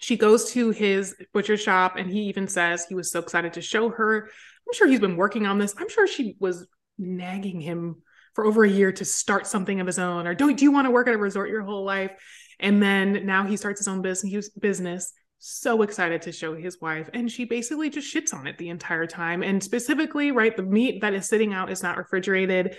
she 0.01 0.17
goes 0.17 0.53
to 0.53 0.71
his 0.71 1.15
butcher 1.33 1.57
shop 1.57 1.97
and 1.97 2.11
he 2.11 2.23
even 2.23 2.49
says 2.49 2.85
he 2.85 2.95
was 2.95 3.11
so 3.11 3.21
excited 3.21 3.55
to 3.55 3.63
show 3.63 3.89
her. 3.91 4.25
I'm 4.27 4.75
sure 4.75 4.87
he's 4.87 5.01
been 5.01 5.17
working 5.17 5.47
on 5.47 5.59
this. 5.59 5.75
I'm 5.79 5.89
sure 5.89 6.07
she 6.07 6.37
was 6.39 6.67
nagging 6.99 7.61
him 7.61 8.03
for 8.35 8.45
over 8.45 8.65
a 8.65 8.71
year 8.71 8.93
to 8.93 9.05
start 9.05 9.47
something 9.47 9.81
of 9.81 9.87
his 9.87 9.99
own 9.99 10.27
or 10.27 10.35
do, 10.35 10.55
do 10.55 10.65
you 10.65 10.71
want 10.71 10.87
to 10.87 10.91
work 10.91 11.09
at 11.09 11.15
a 11.15 11.19
resort 11.19 11.51
your 11.51 11.63
whole 11.63 11.85
life? 11.85 12.13
And 12.61 12.83
then 12.83 13.27
now 13.27 13.45
he 13.45 13.57
starts 13.57 13.81
his 13.81 13.89
own 13.89 14.03
business 14.03 14.51
business 14.51 15.13
so 15.41 15.83
excited 15.83 16.23
to 16.23 16.33
show 16.33 16.57
his 16.57 16.81
wife. 16.81 17.09
And 17.15 17.31
she 17.31 17.45
basically 17.45 17.91
just 17.91 18.13
shits 18.13 18.35
on 18.35 18.49
it 18.49 18.59
the 18.59 18.71
entire 18.71 19.07
time. 19.07 19.45
And 19.45 19.63
specifically 19.63 20.33
right 20.33 20.57
the 20.57 20.65
meat 20.65 21.01
that 21.01 21.15
is 21.15 21.29
sitting 21.29 21.53
out 21.53 21.71
is 21.71 21.83
not 21.83 21.97
refrigerated 21.97 22.77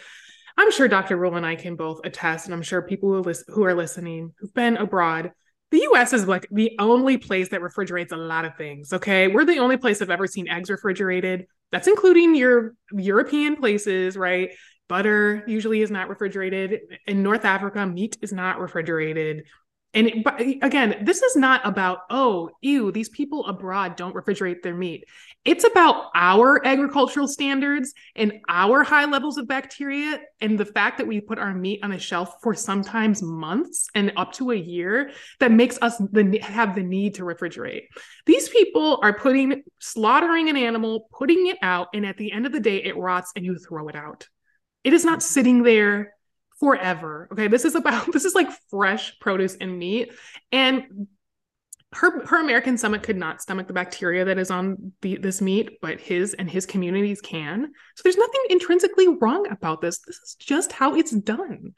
I'm 0.60 0.72
sure 0.72 0.88
Dr. 0.88 1.18
Rule 1.18 1.36
and 1.36 1.46
I 1.46 1.56
can 1.56 1.76
both 1.76 2.02
attest, 2.04 2.46
and 2.46 2.54
I'm 2.54 2.62
sure 2.62 2.82
people 2.82 3.10
who, 3.14 3.22
listen, 3.22 3.46
who 3.54 3.64
are 3.64 3.74
listening 3.74 4.34
who've 4.40 4.54
been 4.54 4.78
abroad. 4.78 5.32
The 5.72 5.88
US 5.94 6.14
is 6.14 6.28
like 6.28 6.48
the 6.52 6.76
only 6.80 7.18
place 7.18 7.50
that 7.50 7.62
refrigerates 7.62 8.12
a 8.12 8.18
lot 8.18 8.46
of 8.46 8.58
things. 8.58 8.92
Okay. 8.92 9.28
We're 9.28 9.46
the 9.46 9.60
only 9.60 9.78
place 9.78 10.02
I've 10.02 10.10
ever 10.10 10.28
seen 10.28 10.50
eggs 10.50 10.70
refrigerated. 10.70 11.46
That's 11.72 11.88
including 11.88 12.36
your 12.36 12.74
European 12.92 13.56
places, 13.56 14.18
right? 14.18 14.50
butter 14.90 15.44
usually 15.48 15.82
is 15.82 15.92
not 15.92 16.10
refrigerated. 16.10 16.82
In 17.08 17.24
North 17.24 17.46
Africa, 17.46 17.86
meat 17.86 18.18
is 18.22 18.34
not 18.34 18.60
refrigerated. 18.60 19.46
And 19.94 20.24
but 20.24 20.40
again, 20.42 20.98
this 21.04 21.22
is 21.22 21.36
not 21.36 21.62
about, 21.66 22.00
oh, 22.10 22.50
ew, 22.62 22.92
these 22.92 23.10
people 23.10 23.46
abroad 23.46 23.96
don't 23.96 24.14
refrigerate 24.14 24.62
their 24.62 24.76
meat. 24.76 25.06
It's 25.46 25.64
about 25.64 26.12
our 26.14 26.66
agricultural 26.66 27.28
standards 27.28 27.94
and 28.16 28.34
our 28.50 28.84
high 28.84 29.06
levels 29.06 29.38
of 29.38 29.48
bacteria 29.48 30.20
and 30.42 30.60
the 30.60 30.66
fact 30.66 30.98
that 30.98 31.08
we 31.08 31.22
put 31.22 31.40
our 31.40 31.54
meat 31.54 31.80
on 31.82 31.94
a 31.94 31.98
shelf 31.98 32.36
for 32.44 32.54
sometimes 32.54 33.22
months 33.22 33.88
and 33.96 34.12
up 34.18 34.34
to 34.34 34.52
a 34.52 34.56
year 34.56 35.12
that 35.40 35.52
makes 35.52 35.80
us 35.82 35.98
the, 35.98 36.40
have 36.44 36.76
the 36.76 36.84
need 36.84 37.16
to 37.16 37.24
refrigerate. 37.24 37.84
These 38.26 38.50
people 38.50 39.00
are 39.02 39.14
putting, 39.14 39.64
slaughtering 39.80 40.50
an 40.50 40.58
animal, 40.58 41.08
putting 41.18 41.48
it 41.48 41.58
out, 41.62 41.88
and 41.94 42.06
at 42.06 42.18
the 42.18 42.34
end 42.34 42.46
of 42.46 42.52
the 42.52 42.60
day, 42.60 42.84
it 42.84 42.98
rots 42.98 43.32
and 43.36 43.46
you 43.46 43.58
throw 43.58 43.88
it 43.88 43.96
out. 43.96 44.28
It 44.84 44.92
is 44.94 45.06
not 45.06 45.24
sitting 45.24 45.64
there 45.64 46.14
forever. 46.60 47.30
Okay. 47.32 47.48
This 47.48 47.66
is 47.66 47.76
about, 47.76 48.08
this 48.12 48.26
is 48.26 48.36
like 48.36 48.50
fresh 48.70 49.18
produce 49.20 49.56
and 49.56 49.80
meat. 49.80 50.12
And 50.52 51.08
her 51.94 52.26
her 52.26 52.42
American 52.42 52.78
stomach 52.78 53.04
could 53.04 53.18
not 53.18 53.42
stomach 53.42 53.68
the 53.68 53.74
bacteria 53.74 54.26
that 54.26 54.38
is 54.38 54.52
on 54.52 54.94
the, 55.02 55.18
this 55.18 55.42
meat, 55.42 55.80
but 55.82 56.00
his 56.00 56.34
and 56.36 56.50
his 56.50 56.66
communities 56.66 57.22
can. 57.22 57.72
So 57.96 58.02
there's 58.04 58.18
nothing 58.18 58.42
intrinsically 58.50 59.08
wrong 59.20 59.48
about 59.50 59.82
this. 59.82 60.00
This 60.00 60.18
is 60.18 60.36
just 60.40 60.72
how 60.72 60.96
it's 60.96 61.12
done. 61.12 61.74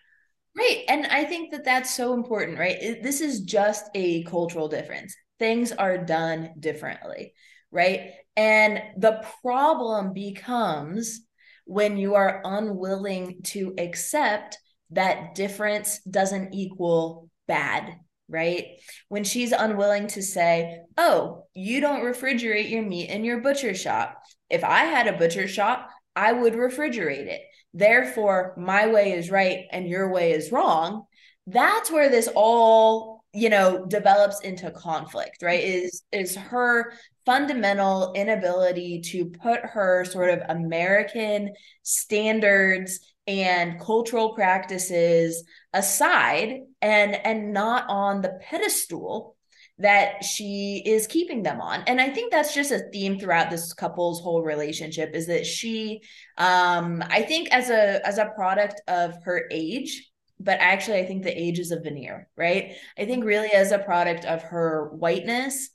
Right. 0.58 0.84
And 0.90 1.06
I 1.06 1.24
think 1.24 1.52
that 1.52 1.64
that's 1.64 1.96
so 1.96 2.14
important, 2.14 2.60
right? 2.60 3.02
This 3.02 3.22
is 3.22 3.42
just 3.42 3.90
a 3.96 4.24
cultural 4.24 4.68
difference. 4.68 5.16
Things 5.40 5.72
are 5.72 5.98
done 5.98 6.56
differently, 6.60 7.34
right? 7.72 8.12
And 8.36 8.82
the 8.98 9.26
problem 9.42 10.12
becomes 10.14 11.22
when 11.66 11.98
you 11.98 12.16
are 12.16 12.42
unwilling 12.44 13.42
to 13.44 13.74
accept 13.78 14.58
that 14.90 15.36
difference 15.36 16.00
doesn't 16.04 16.54
equal 16.54 17.30
bad, 17.48 17.96
right? 18.32 18.66
When 19.10 19.24
she's 19.24 19.52
unwilling 19.52 20.08
to 20.08 20.24
say, 20.24 20.80
oh, 20.98 21.44
you 21.54 21.82
don't 21.82 22.04
refrigerate 22.04 22.70
your 22.70 22.82
meat 22.82 23.10
in 23.10 23.26
your 23.26 23.42
butcher 23.42 23.76
shop. 23.76 24.18
If 24.50 24.64
I 24.64 24.86
had 24.86 25.08
a 25.08 25.18
butcher 25.18 25.48
shop, 25.48 25.90
I 26.16 26.32
would 26.32 26.54
refrigerate 26.54 27.28
it. 27.28 27.42
Therefore, 27.74 28.54
my 28.58 28.88
way 28.88 29.14
is 29.14 29.30
right 29.30 29.66
and 29.72 29.88
your 29.88 30.12
way 30.12 30.32
is 30.32 30.52
wrong. 30.52 31.06
That's 31.48 31.92
where 31.92 32.10
this 32.10 32.30
all, 32.34 33.24
you 33.34 33.50
know, 33.50 33.86
develops 33.86 34.42
into 34.42 34.72
conflict, 34.72 35.42
right? 35.42 35.64
Mm-hmm. 35.64 35.86
Is 35.86 36.04
is 36.12 36.36
her 36.36 36.94
fundamental 37.26 38.14
inability 38.14 39.02
to 39.02 39.26
put 39.26 39.62
her 39.62 40.06
sort 40.06 40.30
of 40.30 40.42
American 40.50 41.54
standards 41.84 43.00
and 43.28 43.80
cultural 43.80 44.34
practices 44.34 45.44
aside 45.74 46.62
and 46.82 47.16
and 47.16 47.54
not 47.54 47.86
on 47.88 48.22
the 48.22 48.40
pedestal 48.42 49.36
that 49.78 50.24
she 50.24 50.84
is 50.86 51.08
keeping 51.08 51.44
them 51.44 51.60
on. 51.60 51.84
And 51.88 52.00
i 52.00 52.10
think 52.10 52.32
that's 52.32 52.54
just 52.54 52.72
a 52.72 52.90
theme 52.92 53.20
throughout 53.20 53.50
this 53.50 53.74
couple's 53.74 54.22
whole 54.22 54.44
relationship 54.44 55.16
is 55.16 55.28
that 55.28 55.46
she 55.46 56.02
um 56.38 57.04
i 57.10 57.22
think 57.22 57.50
as 57.52 57.70
a 57.70 58.06
as 58.06 58.18
a 58.18 58.32
product 58.36 58.82
of 58.88 59.16
her 59.24 59.48
age 59.52 60.10
but 60.40 60.60
actually 60.60 61.00
i 61.00 61.06
think 61.06 61.24
the 61.24 61.42
age 61.42 61.60
is 61.60 61.72
a 61.72 61.80
veneer 61.80 62.28
right? 62.38 62.76
I 62.98 63.06
think 63.06 63.24
really 63.24 63.52
as 63.52 63.72
a 63.72 63.80
product 63.80 64.26
of 64.26 64.42
her 64.44 64.92
whiteness 64.94 65.70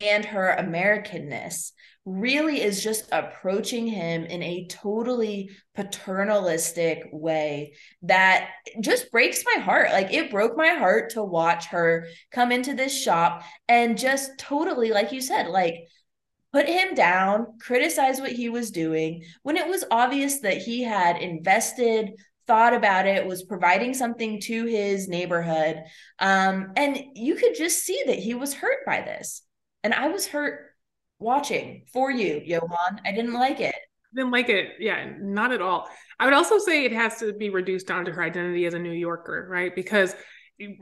and 0.00 0.24
her 0.24 0.56
americanness 0.58 1.72
really 2.06 2.62
is 2.62 2.82
just 2.82 3.08
approaching 3.10 3.88
him 3.88 4.24
in 4.24 4.40
a 4.40 4.66
totally 4.68 5.50
paternalistic 5.74 7.02
way 7.12 7.74
that 8.02 8.50
just 8.80 9.10
breaks 9.10 9.44
my 9.44 9.60
heart. 9.60 9.90
Like 9.90 10.12
it 10.14 10.30
broke 10.30 10.56
my 10.56 10.68
heart 10.68 11.10
to 11.10 11.22
watch 11.24 11.66
her 11.66 12.06
come 12.30 12.52
into 12.52 12.74
this 12.74 12.96
shop 12.96 13.42
and 13.68 13.98
just 13.98 14.38
totally, 14.38 14.92
like 14.92 15.10
you 15.10 15.20
said, 15.20 15.48
like 15.48 15.74
put 16.52 16.68
him 16.68 16.94
down, 16.94 17.58
criticize 17.60 18.20
what 18.20 18.32
he 18.32 18.48
was 18.48 18.70
doing 18.70 19.24
when 19.42 19.56
it 19.56 19.66
was 19.66 19.84
obvious 19.90 20.38
that 20.40 20.58
he 20.58 20.84
had 20.84 21.16
invested 21.16 22.12
thought 22.46 22.72
about 22.72 23.08
it 23.08 23.26
was 23.26 23.42
providing 23.42 23.92
something 23.92 24.40
to 24.40 24.66
his 24.66 25.08
neighborhood 25.08 25.82
um, 26.20 26.72
and 26.76 26.96
you 27.14 27.34
could 27.34 27.56
just 27.56 27.80
see 27.80 28.00
that 28.06 28.20
he 28.20 28.34
was 28.34 28.54
hurt 28.54 28.86
by 28.86 29.00
this 29.00 29.42
and 29.82 29.92
i 29.92 30.06
was 30.06 30.28
hurt 30.28 30.75
watching 31.18 31.84
for 31.92 32.10
you, 32.10 32.40
Johan. 32.44 33.00
I 33.04 33.12
didn't 33.12 33.34
like 33.34 33.60
it. 33.60 33.74
Didn't 34.14 34.30
like 34.30 34.48
it. 34.48 34.72
Yeah, 34.78 35.12
not 35.18 35.52
at 35.52 35.60
all. 35.60 35.88
I 36.18 36.24
would 36.24 36.34
also 36.34 36.58
say 36.58 36.84
it 36.84 36.92
has 36.92 37.18
to 37.18 37.32
be 37.32 37.50
reduced 37.50 37.86
down 37.86 38.04
to 38.06 38.12
her 38.12 38.22
identity 38.22 38.64
as 38.66 38.74
a 38.74 38.78
New 38.78 38.92
Yorker, 38.92 39.46
right? 39.50 39.74
Because 39.74 40.14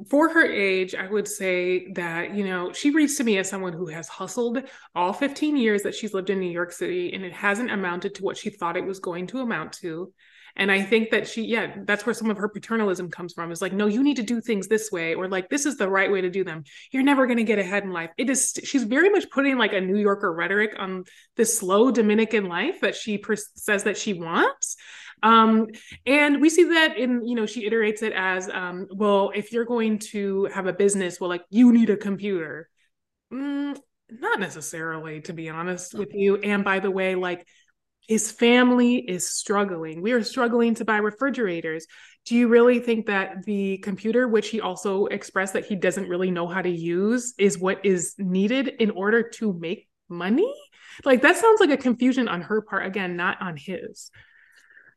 for 0.09 0.29
her 0.29 0.47
age, 0.47 0.95
I 0.95 1.09
would 1.09 1.27
say 1.27 1.91
that, 1.95 2.35
you 2.35 2.45
know, 2.45 2.73
she 2.73 2.91
reads 2.91 3.17
to 3.17 3.25
me 3.25 3.39
as 3.39 3.49
someone 3.49 3.73
who 3.73 3.87
has 3.87 4.07
hustled 4.07 4.63
all 4.95 5.13
15 5.13 5.57
years 5.57 5.83
that 5.83 5.97
she's 5.97 6.15
lived 6.15 6.31
in 6.31 6.39
New 6.39 6.51
York 6.51 6.71
City 6.71 7.13
and 7.13 7.25
it 7.25 7.33
hasn't 7.33 7.73
amounted 7.73 8.15
to 8.15 8.23
what 8.23 8.37
she 8.37 8.51
thought 8.51 8.77
it 8.77 8.85
was 8.85 9.01
going 9.01 9.27
to 9.29 9.41
amount 9.41 9.73
to. 9.81 10.13
And 10.57 10.71
I 10.71 10.83
think 10.83 11.11
that 11.11 11.27
she, 11.27 11.43
yeah, 11.43 11.75
that's 11.85 12.07
where 12.07 12.15
some 12.15 12.31
of 12.31 12.37
her 12.37 12.49
paternalism 12.49 13.11
comes 13.11 13.33
from. 13.33 13.51
Is 13.51 13.61
like, 13.61 13.73
no, 13.73 13.87
you 13.87 14.05
need 14.05 14.17
to 14.17 14.23
do 14.23 14.41
things 14.41 14.69
this 14.69 14.93
way, 14.93 15.15
or 15.15 15.29
like, 15.29 15.49
this 15.49 15.67
is 15.67 15.77
the 15.77 15.89
right 15.89 16.13
way 16.13 16.21
to 16.21 16.31
do 16.31 16.45
them. 16.45 16.63
You're 16.93 17.03
never 17.03 17.27
going 17.27 17.39
to 17.39 17.45
get 17.45 17.59
ahead 17.59 17.83
in 17.83 17.91
life. 17.91 18.11
It 18.17 18.31
is, 18.31 18.57
she's 18.63 18.85
very 18.85 19.11
much 19.11 19.29
putting 19.31 19.59
like 19.59 19.73
a 19.73 19.81
New 19.81 19.99
Yorker 19.99 20.33
rhetoric 20.33 20.77
on 20.79 21.05
this 21.37 21.59
slow 21.59 21.91
Dominican 21.91 22.47
life 22.47 22.83
that 22.83 22.95
she 22.95 23.19
per- 23.19 23.35
says 23.35 23.83
that 23.83 23.99
she 23.99 24.13
wants. 24.13 24.77
Um, 25.25 25.69
and 26.07 26.41
we 26.41 26.51
see 26.51 26.65
that 26.65 26.99
in, 26.99 27.27
you 27.27 27.35
know, 27.35 27.47
she 27.47 27.69
iterates 27.69 28.03
it 28.03 28.13
as, 28.13 28.49
um, 28.49 28.87
well, 28.93 29.33
if 29.35 29.53
you're 29.53 29.65
going 29.65 29.99
to 30.11 30.45
have 30.55 30.67
a 30.67 30.73
business, 30.73 31.19
well, 31.19 31.31
like, 31.31 31.45
you 31.51 31.73
need 31.73 31.91
a 31.91 31.97
computer. 31.97 32.69
Mm, 33.33 33.77
not 34.11 34.39
necessarily, 34.39 35.23
to 35.23 35.33
be 35.33 35.49
honest 35.49 35.95
with 35.95 36.11
you. 36.13 36.37
And 36.37 36.63
by 36.63 36.79
the 36.79 36.91
way, 36.91 37.15
like, 37.15 37.47
his 38.07 38.31
family 38.31 38.97
is 38.97 39.31
struggling. 39.31 40.03
We 40.03 40.13
are 40.13 40.23
struggling 40.23 40.75
to 40.77 40.85
buy 40.85 40.99
refrigerators. 40.99 41.87
Do 42.27 42.35
you 42.35 42.49
really 42.49 42.81
think 42.81 43.07
that 43.07 43.45
the 43.45 43.79
computer, 43.79 44.29
which 44.29 44.49
he 44.49 44.61
also 44.61 45.07
expressed 45.07 45.53
that 45.55 45.67
he 45.67 45.77
doesn't 45.77 46.09
really 46.09 46.31
know 46.31 46.47
how 46.47 46.63
to 46.63 46.71
use, 46.71 47.35
is 47.39 47.59
what 47.59 47.85
is 47.85 48.15
needed 48.19 48.69
in 48.69 48.91
order 48.91 49.23
to 49.35 49.53
make 49.53 49.89
money? 50.09 50.53
Like 51.05 51.23
that 51.23 51.37
sounds 51.37 51.61
like 51.61 51.71
a 51.71 51.77
confusion 51.77 52.29
on 52.29 52.43
her 52.43 52.63
part, 52.63 52.87
again, 52.87 53.17
not 53.17 53.41
on 53.41 53.57
his. 53.57 54.11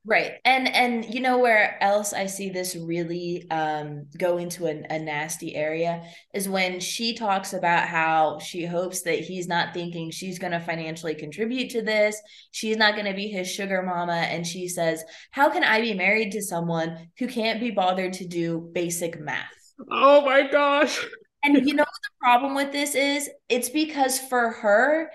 Right. 0.05 0.33
And 0.45 0.67
and 0.73 1.13
you 1.13 1.19
know 1.19 1.37
where 1.37 1.81
else 1.83 2.13
I 2.13 2.27
see 2.27 2.49
this 2.49 2.75
really 2.75 3.45
um 3.51 4.05
go 4.17 4.37
into 4.37 4.65
a, 4.65 4.81
a 4.89 4.99
nasty 4.99 5.53
area 5.53 6.03
is 6.33 6.47
when 6.47 6.79
she 6.79 7.13
talks 7.13 7.51
about 7.53 7.87
how 7.89 8.39
she 8.39 8.65
hopes 8.65 9.01
that 9.01 9.19
he's 9.19 9.47
not 9.47 9.73
thinking 9.73 10.09
she's 10.09 10.39
going 10.39 10.53
to 10.53 10.61
financially 10.61 11.13
contribute 11.13 11.71
to 11.71 11.81
this. 11.81 12.21
She's 12.51 12.77
not 12.77 12.93
going 12.95 13.07
to 13.07 13.13
be 13.13 13.27
his 13.27 13.51
sugar 13.51 13.83
mama 13.83 14.13
and 14.13 14.47
she 14.47 14.69
says, 14.69 15.03
"How 15.31 15.49
can 15.49 15.63
I 15.63 15.81
be 15.81 15.93
married 15.93 16.31
to 16.31 16.41
someone 16.41 17.09
who 17.19 17.27
can't 17.27 17.59
be 17.59 17.71
bothered 17.71 18.13
to 18.13 18.27
do 18.27 18.71
basic 18.73 19.19
math?" 19.19 19.45
Oh 19.91 20.25
my 20.25 20.47
gosh. 20.47 21.05
And 21.43 21.67
you 21.67 21.73
know 21.75 21.83
what 21.83 22.01
the 22.03 22.19
problem 22.19 22.55
with 22.55 22.71
this 22.71 22.95
is? 22.95 23.29
It's 23.49 23.69
because 23.69 24.19
for 24.19 24.51
her 24.51 25.11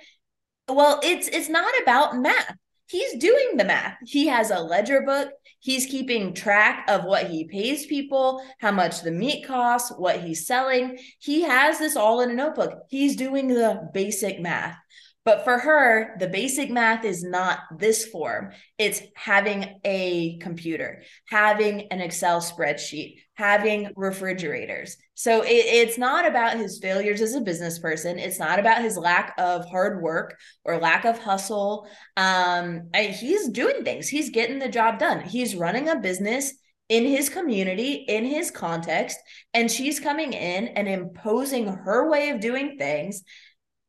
well, 0.68 1.00
it's 1.02 1.28
it's 1.28 1.48
not 1.48 1.72
about 1.82 2.16
math 2.16 2.56
he's 2.86 3.14
doing 3.14 3.56
the 3.56 3.64
math. 3.64 3.96
He 4.04 4.26
has 4.26 4.50
a 4.50 4.60
ledger 4.60 5.02
book. 5.02 5.30
He's 5.60 5.86
keeping 5.86 6.34
track 6.34 6.84
of 6.88 7.04
what 7.04 7.28
he 7.28 7.44
pays 7.44 7.86
people, 7.86 8.42
how 8.58 8.72
much 8.72 9.02
the 9.02 9.12
meat 9.12 9.46
costs, 9.46 9.92
what 9.96 10.20
he's 10.20 10.46
selling. 10.46 10.98
He 11.20 11.42
has 11.42 11.78
this 11.78 11.96
all 11.96 12.20
in 12.20 12.30
a 12.30 12.34
notebook. 12.34 12.80
He's 12.88 13.14
doing 13.14 13.48
the 13.48 13.88
basic 13.94 14.40
math. 14.40 14.76
But 15.24 15.44
for 15.44 15.56
her, 15.56 16.16
the 16.18 16.26
basic 16.26 16.68
math 16.68 17.04
is 17.04 17.22
not 17.22 17.60
this 17.78 18.04
form. 18.06 18.50
It's 18.76 19.00
having 19.14 19.78
a 19.84 20.38
computer, 20.38 21.02
having 21.28 21.82
an 21.92 22.00
Excel 22.00 22.40
spreadsheet, 22.40 23.18
having 23.34 23.90
refrigerators. 23.94 24.96
So 25.14 25.42
it, 25.42 25.48
it's 25.48 25.96
not 25.96 26.26
about 26.26 26.56
his 26.56 26.80
failures 26.80 27.20
as 27.20 27.34
a 27.34 27.40
business 27.40 27.78
person. 27.78 28.18
It's 28.18 28.40
not 28.40 28.58
about 28.58 28.82
his 28.82 28.98
lack 28.98 29.34
of 29.38 29.64
hard 29.64 30.02
work 30.02 30.36
or 30.64 30.78
lack 30.78 31.04
of 31.04 31.18
hustle. 31.18 31.86
Um, 32.16 32.88
I, 32.92 33.04
he's 33.04 33.48
doing 33.48 33.84
things. 33.84 34.08
He's 34.08 34.30
getting 34.30 34.58
the 34.58 34.68
job 34.68 34.98
done. 34.98 35.20
He's 35.20 35.54
running 35.54 35.88
a 35.88 36.00
business 36.00 36.52
in 36.88 37.06
his 37.06 37.28
community, 37.28 38.04
in 38.08 38.24
his 38.24 38.50
context, 38.50 39.18
and 39.54 39.70
she's 39.70 40.00
coming 40.00 40.32
in 40.32 40.66
and 40.68 40.88
imposing 40.88 41.68
her 41.68 42.10
way 42.10 42.30
of 42.30 42.40
doing 42.40 42.76
things 42.76 43.22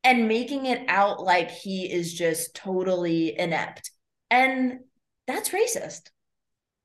and 0.03 0.27
making 0.27 0.65
it 0.65 0.83
out 0.87 1.21
like 1.21 1.49
he 1.49 1.91
is 1.91 2.13
just 2.13 2.55
totally 2.55 3.37
inept. 3.37 3.91
And 4.29 4.79
that's 5.27 5.49
racist. 5.49 6.09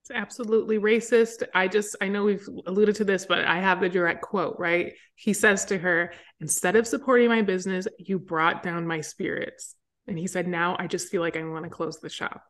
It's 0.03 0.11
absolutely 0.15 0.79
racist. 0.79 1.43
I 1.55 1.69
just, 1.69 1.97
I 2.01 2.09
know 2.09 2.25
we've 2.25 2.49
alluded 2.67 2.95
to 2.97 3.05
this, 3.05 3.27
but 3.27 3.45
I 3.45 3.61
have 3.61 3.81
the 3.81 3.89
direct 3.89 4.23
quote, 4.23 4.57
right? 4.59 4.95
He 5.17 5.33
says 5.33 5.65
to 5.67 5.79
her, 5.79 6.13
instead 6.41 6.77
of 6.77 6.87
supporting 6.87 7.29
my 7.29 7.43
business, 7.43 7.87
you 7.99 8.19
brought 8.19 8.63
down 8.63 8.87
my 8.87 9.01
spirits. 9.01 9.75
And 10.07 10.19
he 10.19 10.27
said, 10.27 10.47
now 10.47 10.77
I 10.79 10.87
just 10.87 11.11
feel 11.11 11.21
like 11.21 11.37
I 11.37 11.45
want 11.45 11.65
to 11.65 11.71
close 11.71 11.99
the 11.99 12.09
shop. 12.09 12.43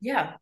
Yeah. 0.00 0.34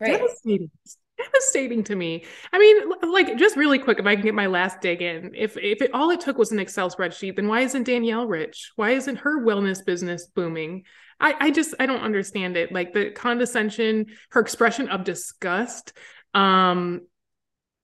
Right. 0.00 0.18
Devastating. 0.18 0.70
Devastating 1.18 1.82
to 1.84 1.96
me. 1.96 2.24
I 2.52 2.58
mean, 2.58 3.12
like, 3.12 3.36
just 3.36 3.56
really 3.56 3.78
quick, 3.78 3.98
if 3.98 4.06
I 4.06 4.14
can 4.14 4.24
get 4.24 4.34
my 4.34 4.46
last 4.46 4.80
dig 4.80 5.02
in, 5.02 5.32
if 5.34 5.56
if 5.56 5.82
it, 5.82 5.92
all 5.92 6.10
it 6.10 6.20
took 6.20 6.38
was 6.38 6.52
an 6.52 6.60
Excel 6.60 6.90
spreadsheet, 6.90 7.34
then 7.34 7.48
why 7.48 7.60
isn't 7.62 7.84
Danielle 7.84 8.26
rich? 8.26 8.70
Why 8.76 8.90
isn't 8.90 9.16
her 9.16 9.44
wellness 9.44 9.84
business 9.84 10.26
booming? 10.26 10.84
I, 11.20 11.34
I 11.40 11.50
just 11.50 11.74
I 11.80 11.86
don't 11.86 12.02
understand 12.02 12.56
it. 12.56 12.72
Like 12.72 12.92
the 12.92 13.10
condescension, 13.10 14.06
her 14.30 14.40
expression 14.40 14.88
of 14.88 15.02
disgust. 15.04 15.92
Um, 16.34 17.02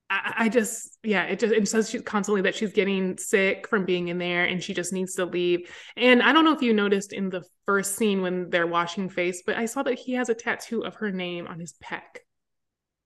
I, 0.08 0.34
I 0.38 0.48
just 0.48 0.96
yeah, 1.02 1.24
it 1.24 1.40
just 1.40 1.52
it 1.52 1.66
says 1.66 1.90
she's 1.90 2.02
constantly 2.02 2.42
that 2.42 2.54
she's 2.54 2.72
getting 2.72 3.18
sick 3.18 3.66
from 3.68 3.84
being 3.84 4.08
in 4.08 4.18
there 4.18 4.44
and 4.44 4.62
she 4.62 4.74
just 4.74 4.92
needs 4.92 5.14
to 5.14 5.24
leave. 5.24 5.68
And 5.96 6.22
I 6.22 6.32
don't 6.32 6.44
know 6.44 6.54
if 6.54 6.62
you 6.62 6.72
noticed 6.72 7.12
in 7.12 7.30
the 7.30 7.42
first 7.66 7.96
scene 7.96 8.22
when 8.22 8.50
they're 8.50 8.66
washing 8.66 9.08
face, 9.08 9.42
but 9.44 9.56
I 9.56 9.66
saw 9.66 9.82
that 9.82 9.98
he 9.98 10.12
has 10.12 10.28
a 10.28 10.34
tattoo 10.34 10.84
of 10.84 10.96
her 10.96 11.10
name 11.10 11.48
on 11.48 11.58
his 11.58 11.74
pec. 11.82 12.02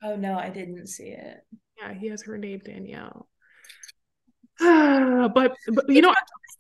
Oh 0.03 0.17
no, 0.17 0.39
I 0.39 0.51
didn't 0.51 0.87
see 0.87 1.09
it. 1.09 1.39
Yeah, 1.81 1.95
he 1.95 2.09
has 2.09 2.23
her 2.25 2.39
name 2.39 2.61
Danielle. 2.65 3.29
but, 4.61 5.55
but 5.69 5.89
you 5.89 6.03
know 6.03 6.15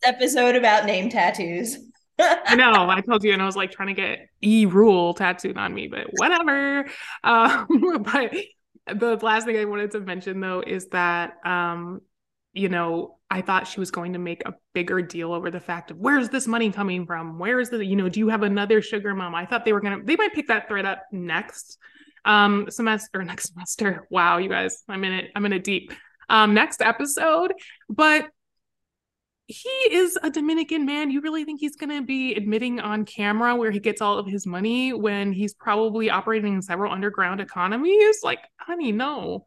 episode 0.05 0.55
about 0.55 0.87
name 0.87 1.11
tattoos. 1.11 1.77
I 2.19 2.55
know. 2.57 2.73
I 2.91 3.01
told 3.01 3.25
you, 3.25 3.33
and 3.33 3.43
I 3.43 3.47
was 3.47 3.57
like 3.57 3.71
trying 3.71 3.89
to 3.89 3.95
get 3.95 4.29
E 4.43 4.67
rule 4.67 5.15
tattooed 5.15 5.57
on 5.57 5.75
me, 5.75 5.89
but 5.89 6.07
whatever. 6.17 6.87
Um, 7.25 8.03
but 8.03 8.35
the 8.87 9.17
last 9.17 9.47
thing 9.47 9.57
I 9.57 9.65
wanted 9.65 9.91
to 9.93 10.01
mention 10.01 10.41
though 10.41 10.63
is 10.67 10.89
that 10.89 11.35
um, 11.45 12.01
you 12.53 12.69
know, 12.69 13.19
I 13.31 13.43
thought 13.43 13.69
she 13.69 13.79
was 13.79 13.91
going 13.91 14.15
to 14.15 14.19
make 14.19 14.43
a 14.47 14.55
bigger 14.73 15.03
deal 15.03 15.33
over 15.33 15.51
the 15.51 15.61
fact 15.61 15.91
of 15.91 15.99
where's 15.99 16.31
this 16.31 16.47
money 16.47 16.73
coming 16.73 17.07
from? 17.07 17.39
Where 17.39 17.61
is 17.61 17.71
the, 17.71 17.85
you 17.85 17.95
know, 17.95 18.09
do 18.09 18.21
you 18.21 18.29
have 18.29 18.43
another 18.43 18.81
sugar 18.81 19.15
mom? 19.15 19.35
I 19.35 19.45
thought 19.47 19.65
they 19.65 19.73
were 19.73 19.81
gonna 19.81 20.03
they 20.03 20.17
might 20.17 20.35
pick 20.35 20.49
that 20.49 20.69
thread 20.69 20.87
up 20.87 21.05
next 21.13 21.79
um 22.25 22.67
semester 22.71 23.21
or 23.21 23.25
next 23.25 23.53
semester. 23.53 24.07
Wow, 24.11 24.39
you 24.39 24.49
guys, 24.49 24.83
I'm 24.89 25.05
in 25.05 25.13
it, 25.13 25.31
I'm 25.35 25.47
in 25.47 25.53
a 25.53 25.59
deep. 25.59 25.93
Um, 26.31 26.53
next 26.55 26.83
episode. 26.83 27.55
But 27.89 28.29
he 29.49 29.71
is 29.91 30.19
a 30.23 30.31
Dominican 30.31 30.85
man. 30.85 31.11
You 31.11 31.23
really 31.23 31.45
think 31.45 31.59
he's 31.61 31.77
going 31.77 31.91
to 31.91 32.05
be 32.05 32.35
admitting 32.35 32.81
on 32.81 33.07
camera 33.07 33.57
where 33.57 33.71
he 33.71 33.81
gets 33.81 34.03
all 34.03 34.19
of 34.19 34.27
his 34.27 34.47
money 34.47 34.93
when 34.93 35.33
he's 35.33 35.55
probably 35.55 36.11
operating 36.11 36.55
in 36.55 36.61
several 36.61 36.93
underground 36.93 37.41
economies? 37.41 38.19
Like, 38.23 38.41
honey, 38.59 38.93
no. 38.93 39.45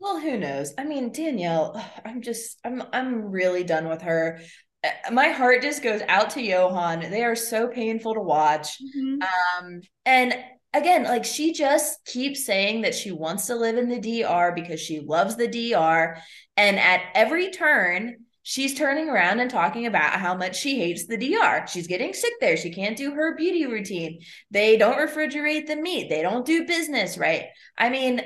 Well, 0.00 0.18
who 0.18 0.38
knows? 0.38 0.72
I 0.78 0.84
mean, 0.84 1.12
Danielle, 1.12 1.82
I'm 2.06 2.22
just, 2.22 2.58
I'm, 2.64 2.82
I'm 2.92 3.30
really 3.30 3.64
done 3.64 3.86
with 3.88 4.00
her. 4.00 4.40
Uh, 4.82 5.10
my 5.12 5.28
heart 5.28 5.60
just 5.60 5.82
goes 5.82 6.00
out 6.08 6.30
to 6.30 6.42
Johan. 6.42 7.00
They 7.00 7.22
are 7.22 7.36
so 7.36 7.68
painful 7.68 8.14
to 8.14 8.20
watch. 8.20 8.78
Mm-hmm. 8.96 9.22
Um, 9.22 9.80
and 10.06 10.34
again, 10.76 11.04
like 11.04 11.24
she 11.24 11.52
just 11.52 12.04
keeps 12.04 12.44
saying 12.44 12.82
that 12.82 12.94
she 12.94 13.10
wants 13.10 13.46
to 13.46 13.56
live 13.56 13.76
in 13.76 13.88
the 13.88 14.22
DR 14.22 14.52
because 14.54 14.80
she 14.80 15.00
loves 15.00 15.36
the 15.36 15.48
DR. 15.48 16.18
And 16.56 16.78
at 16.78 17.02
every 17.14 17.50
turn, 17.50 18.16
she's 18.42 18.74
turning 18.74 19.08
around 19.08 19.40
and 19.40 19.50
talking 19.50 19.86
about 19.86 20.20
how 20.20 20.36
much 20.36 20.58
she 20.58 20.78
hates 20.78 21.06
the 21.06 21.16
DR. 21.16 21.66
She's 21.66 21.86
getting 21.86 22.12
sick 22.12 22.34
there. 22.40 22.56
She 22.56 22.72
can't 22.72 22.96
do 22.96 23.10
her 23.12 23.34
beauty 23.36 23.66
routine. 23.66 24.20
They 24.50 24.76
don't 24.76 24.98
refrigerate 24.98 25.66
the 25.66 25.76
meat. 25.76 26.08
They 26.08 26.22
don't 26.22 26.46
do 26.46 26.66
business 26.66 27.18
right. 27.18 27.46
I 27.76 27.88
mean, 27.90 28.20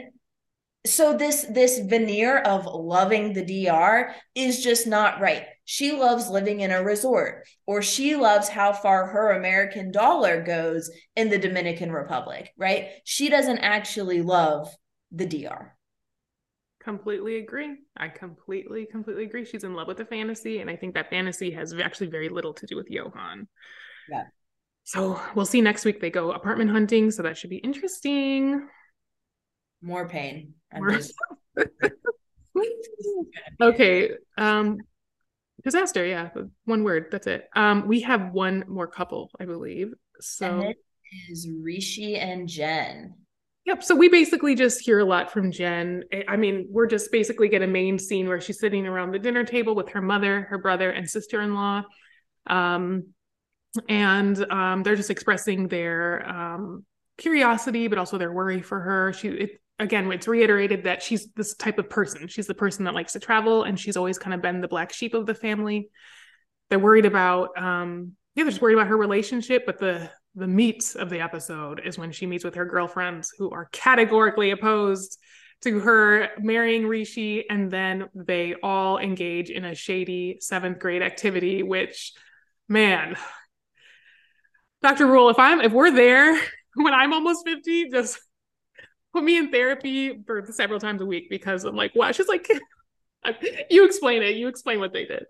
so 0.87 1.17
this 1.17 1.47
this 1.51 1.79
veneer 1.79 2.39
of 2.39 2.67
loving 2.67 3.33
the 3.33 3.45
DR 3.45 4.15
is 4.35 4.63
just 4.63 4.87
not 4.87 5.21
right. 5.21 5.45
She 5.73 5.93
loves 5.93 6.29
living 6.29 6.63
in 6.63 6.73
a 6.73 6.83
resort 6.83 7.47
or 7.65 7.81
she 7.81 8.17
loves 8.17 8.49
how 8.49 8.73
far 8.73 9.07
her 9.07 9.31
American 9.31 9.93
dollar 9.93 10.43
goes 10.43 10.91
in 11.15 11.31
the 11.31 11.39
Dominican 11.39 11.93
Republic, 11.93 12.53
right? 12.57 12.89
She 13.05 13.29
doesn't 13.29 13.59
actually 13.59 14.21
love 14.21 14.69
the 15.13 15.27
DR 15.27 15.77
completely 16.83 17.37
agree. 17.37 17.77
I 17.97 18.09
completely, 18.09 18.85
completely 18.85 19.27
agree. 19.27 19.45
She's 19.45 19.63
in 19.63 19.75
love 19.75 19.87
with 19.87 19.99
the 19.99 20.05
fantasy, 20.05 20.59
and 20.59 20.69
I 20.69 20.75
think 20.75 20.95
that 20.95 21.09
fantasy 21.09 21.53
has 21.53 21.73
actually 21.75 22.09
very 22.09 22.29
little 22.29 22.53
to 22.55 22.67
do 22.67 22.75
with 22.75 22.91
Johan. 22.91 23.47
Yeah. 24.11 24.25
So 24.83 25.21
we'll 25.37 25.47
see 25.47 25.61
next 25.61 25.85
week. 25.85 26.01
They 26.01 26.11
go 26.11 26.33
apartment 26.33 26.73
hunting, 26.73 27.13
so 27.13 27.23
that 27.23 27.39
should 27.39 27.51
be 27.51 27.59
interesting. 27.59 28.67
More 29.81 30.09
pain. 30.09 30.55
More... 30.75 30.91
Just... 30.91 31.15
okay. 33.61 34.11
Um, 34.37 34.81
disaster. 35.63 36.05
Yeah, 36.07 36.31
one 36.65 36.85
word. 36.85 37.07
That's 37.11 37.27
it. 37.27 37.49
Um, 37.55 37.87
we 37.87 38.01
have 38.01 38.33
one 38.33 38.65
more 38.69 38.87
couple, 38.87 39.31
I 39.41 39.45
believe. 39.45 39.93
So 40.21 40.47
and 40.47 40.63
it 40.71 40.77
is 41.31 41.49
Rishi 41.63 42.17
and 42.17 42.49
Jen. 42.49 43.15
Yep. 43.67 43.85
So 43.85 43.95
we 43.95 44.09
basically 44.09 44.55
just 44.55 44.81
hear 44.81 45.01
a 45.01 45.05
lot 45.05 45.31
from 45.31 45.53
Jen. 45.53 46.03
I 46.29 46.37
mean, 46.37 46.67
we're 46.71 46.87
just 46.87 47.13
basically 47.13 47.49
get 47.49 47.63
a 47.63 47.67
main 47.67 47.99
scene 47.99 48.27
where 48.27 48.41
she's 48.41 48.59
sitting 48.59 48.87
around 48.87 49.13
the 49.13 49.19
dinner 49.19 49.45
table 49.45 49.75
with 49.75 49.91
her 49.91 50.01
mother, 50.01 50.43
her 50.43 50.59
brother, 50.59 50.91
and 50.91 51.09
sister 51.09 51.43
in 51.43 51.55
law. 51.55 51.83
Um, 52.47 53.09
and 53.89 54.51
um, 54.51 54.83
they're 54.83 54.97
just 54.97 55.11
expressing 55.11 55.69
their 55.69 56.29
um, 56.29 56.85
curiosity, 57.19 57.87
but 57.87 57.99
also 57.99 58.19
their 58.19 58.33
worry 58.33 58.63
for 58.63 58.81
her. 58.81 59.13
She, 59.13 59.29
it, 59.29 59.60
again, 59.81 60.11
it's 60.13 60.29
reiterated 60.29 60.85
that 60.85 61.03
she's 61.03 61.33
this 61.33 61.55
type 61.55 61.79
of 61.79 61.91
person. 61.91 62.29
She's 62.29 62.47
the 62.47 62.55
person 62.55 62.85
that 62.85 62.95
likes 62.95 63.15
to 63.15 63.21
travel, 63.21 63.65
and 63.65 63.79
she's 63.79 63.97
always 63.97 64.19
kind 64.19 64.35
of 64.35 64.43
been 64.43 64.61
the 64.61 64.69
black 64.69 64.93
sheep 64.93 65.15
of 65.15 65.27
the 65.27 65.35
family. 65.35 65.91
They're 66.69 66.79
worried 66.79 67.07
about, 67.07 67.57
um, 67.59 68.13
yeah, 68.35 68.45
they're 68.45 68.51
just 68.51 68.63
worried 68.63 68.75
about 68.75 68.87
her 68.89 68.97
relationship, 68.97 69.67
but 69.67 69.79
the 69.79 70.11
the 70.37 70.47
meat 70.47 70.95
of 70.97 71.11
the 71.11 71.21
episode 71.21 71.81
is 71.85 71.99
when 71.99 72.13
she 72.13 72.25
meets 72.25 72.45
with 72.45 72.55
her 72.55 72.65
girlfriends 72.65 73.33
who 73.37 73.51
are 73.51 73.69
categorically 73.73 74.53
opposed 74.53 75.19
to 75.63 75.81
her 75.81 76.29
marrying 76.39 76.87
Rishi, 76.87 77.51
and 77.51 77.71
then 77.71 78.09
they 78.15 78.55
all 78.63 78.99
engage 78.99 79.51
in 79.51 79.65
a 79.65 79.75
shady 79.75 80.39
seventh 80.41 80.79
grade 80.79 81.03
activity, 81.03 81.63
which, 81.63 82.13
man, 82.69 83.17
Dr. 84.83 85.07
Rule, 85.07 85.29
if 85.31 85.39
I'm 85.39 85.61
if 85.61 85.73
we're 85.73 85.91
there 85.91 86.41
when 86.75 86.95
I'm 86.95 87.13
almost 87.13 87.45
50, 87.45 87.91
just 87.91 88.19
put 89.13 89.25
me 89.25 89.37
in 89.37 89.51
therapy 89.51 90.23
for 90.27 90.47
several 90.53 90.81
times 90.81 91.01
a 91.01 91.07
week 91.07 91.29
because 91.31 91.65
I'm 91.65 91.77
like, 91.77 91.95
wow, 91.95 92.13
she's 92.13 92.29
like, 92.29 92.49
you 93.71 93.85
explain 93.85 94.23
it, 94.23 94.37
you 94.37 94.49
explain 94.49 94.81
what 94.81 94.93
they 94.93 95.05
did. 95.05 95.27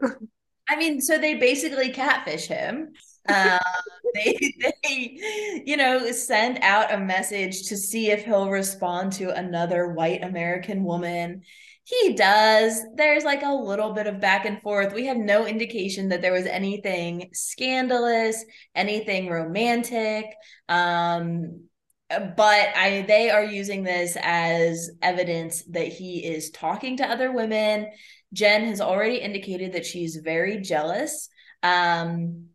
I 0.68 0.76
mean, 0.76 1.00
so 1.00 1.18
they 1.18 1.34
basically 1.34 1.90
catfish 1.90 2.46
him. 2.46 2.92
Um, 3.28 3.58
they, 4.14 4.54
they, 4.60 5.62
you 5.66 5.76
know, 5.76 6.10
send 6.12 6.58
out 6.62 6.92
a 6.92 6.98
message 6.98 7.68
to 7.68 7.76
see 7.76 8.10
if 8.10 8.24
he'll 8.24 8.50
respond 8.50 9.12
to 9.14 9.34
another 9.34 9.88
white 9.88 10.22
American 10.22 10.84
woman. 10.84 11.42
He 11.84 12.14
does. 12.14 12.80
There's 12.94 13.24
like 13.24 13.42
a 13.42 13.52
little 13.52 13.92
bit 13.94 14.06
of 14.06 14.20
back 14.20 14.44
and 14.46 14.62
forth. 14.62 14.94
We 14.94 15.06
have 15.06 15.16
no 15.16 15.44
indication 15.46 16.08
that 16.10 16.22
there 16.22 16.32
was 16.32 16.46
anything 16.46 17.30
scandalous, 17.32 18.44
anything 18.76 19.28
romantic. 19.28 20.26
Um, 20.68 21.64
but 22.10 22.68
I 22.76 23.04
they 23.06 23.30
are 23.30 23.44
using 23.44 23.84
this 23.84 24.16
as 24.20 24.90
evidence 25.00 25.62
that 25.70 25.88
he 25.88 26.24
is 26.24 26.50
talking 26.50 26.96
to 26.96 27.08
other 27.08 27.32
women. 27.32 27.90
Jen 28.32 28.64
has 28.66 28.80
already 28.80 29.16
indicated 29.16 29.72
that 29.72 29.86
she's 29.86 30.16
very 30.16 30.60
jealous. 30.60 31.28
Um, 31.62 32.46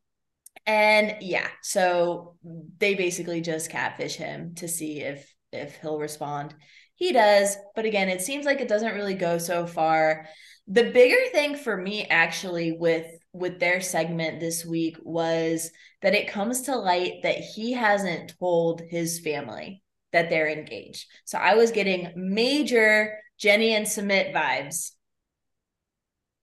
and 0.66 1.18
yeah, 1.22 1.48
so 1.62 2.36
they 2.80 2.96
basically 2.96 3.42
just 3.42 3.70
catfish 3.70 4.16
him 4.16 4.56
to 4.56 4.68
see 4.68 5.02
if 5.02 5.34
if 5.52 5.78
he'll 5.78 6.00
respond. 6.00 6.54
He 6.96 7.12
does, 7.12 7.56
but 7.76 7.86
again, 7.86 8.10
it 8.10 8.22
seems 8.22 8.46
like 8.46 8.62
it 8.62 8.68
doesn't 8.68 8.96
really 8.96 9.16
go 9.16 9.38
so 9.38 9.68
far. 9.68 10.28
The 10.68 10.92
bigger 10.92 11.30
thing 11.32 11.56
for 11.56 11.76
me 11.76 12.06
actually 12.06 12.72
with 12.72 13.06
with 13.36 13.60
their 13.60 13.82
segment 13.82 14.40
this 14.40 14.66
week 14.66 14.98
was 15.04 15.70
that 16.02 16.16
it 16.16 16.28
comes 16.28 16.64
to 16.64 16.76
light 16.76 17.24
that 17.24 17.38
he 17.38 17.74
hasn't 17.74 18.34
told 18.40 18.82
his 18.82 19.20
family 19.20 19.84
that 20.12 20.30
they're 20.30 20.50
engaged. 20.50 21.08
So 21.26 21.38
I 21.38 21.56
was 21.56 21.72
getting 21.72 22.12
major 22.16 23.18
Jenny 23.38 23.76
and 23.76 23.86
Sumit 23.86 24.34
vibes 24.34 24.92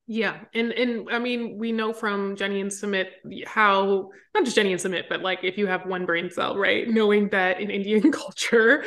yeah, 0.07 0.41
and 0.53 0.73
and 0.73 1.09
I 1.11 1.19
mean, 1.19 1.59
we 1.59 1.71
know 1.71 1.93
from 1.93 2.35
Jenny 2.37 2.61
and 2.61 2.71
Sumit 2.71 3.07
how 3.47 4.11
not 4.35 4.45
just 4.45 4.57
Jenny 4.57 4.73
and 4.73 4.81
Sumit, 4.81 5.05
but 5.09 5.23
like 5.23 5.41
if 5.43 5.57
you 5.57 5.67
have 5.69 5.87
one 5.87 6.07
brain 6.07 6.29
cell, 6.31 6.59
right? 6.59 6.89
Knowing 6.89 7.29
that 7.29 7.61
in 7.61 7.71
Indian 7.71 8.11
culture, 8.13 8.85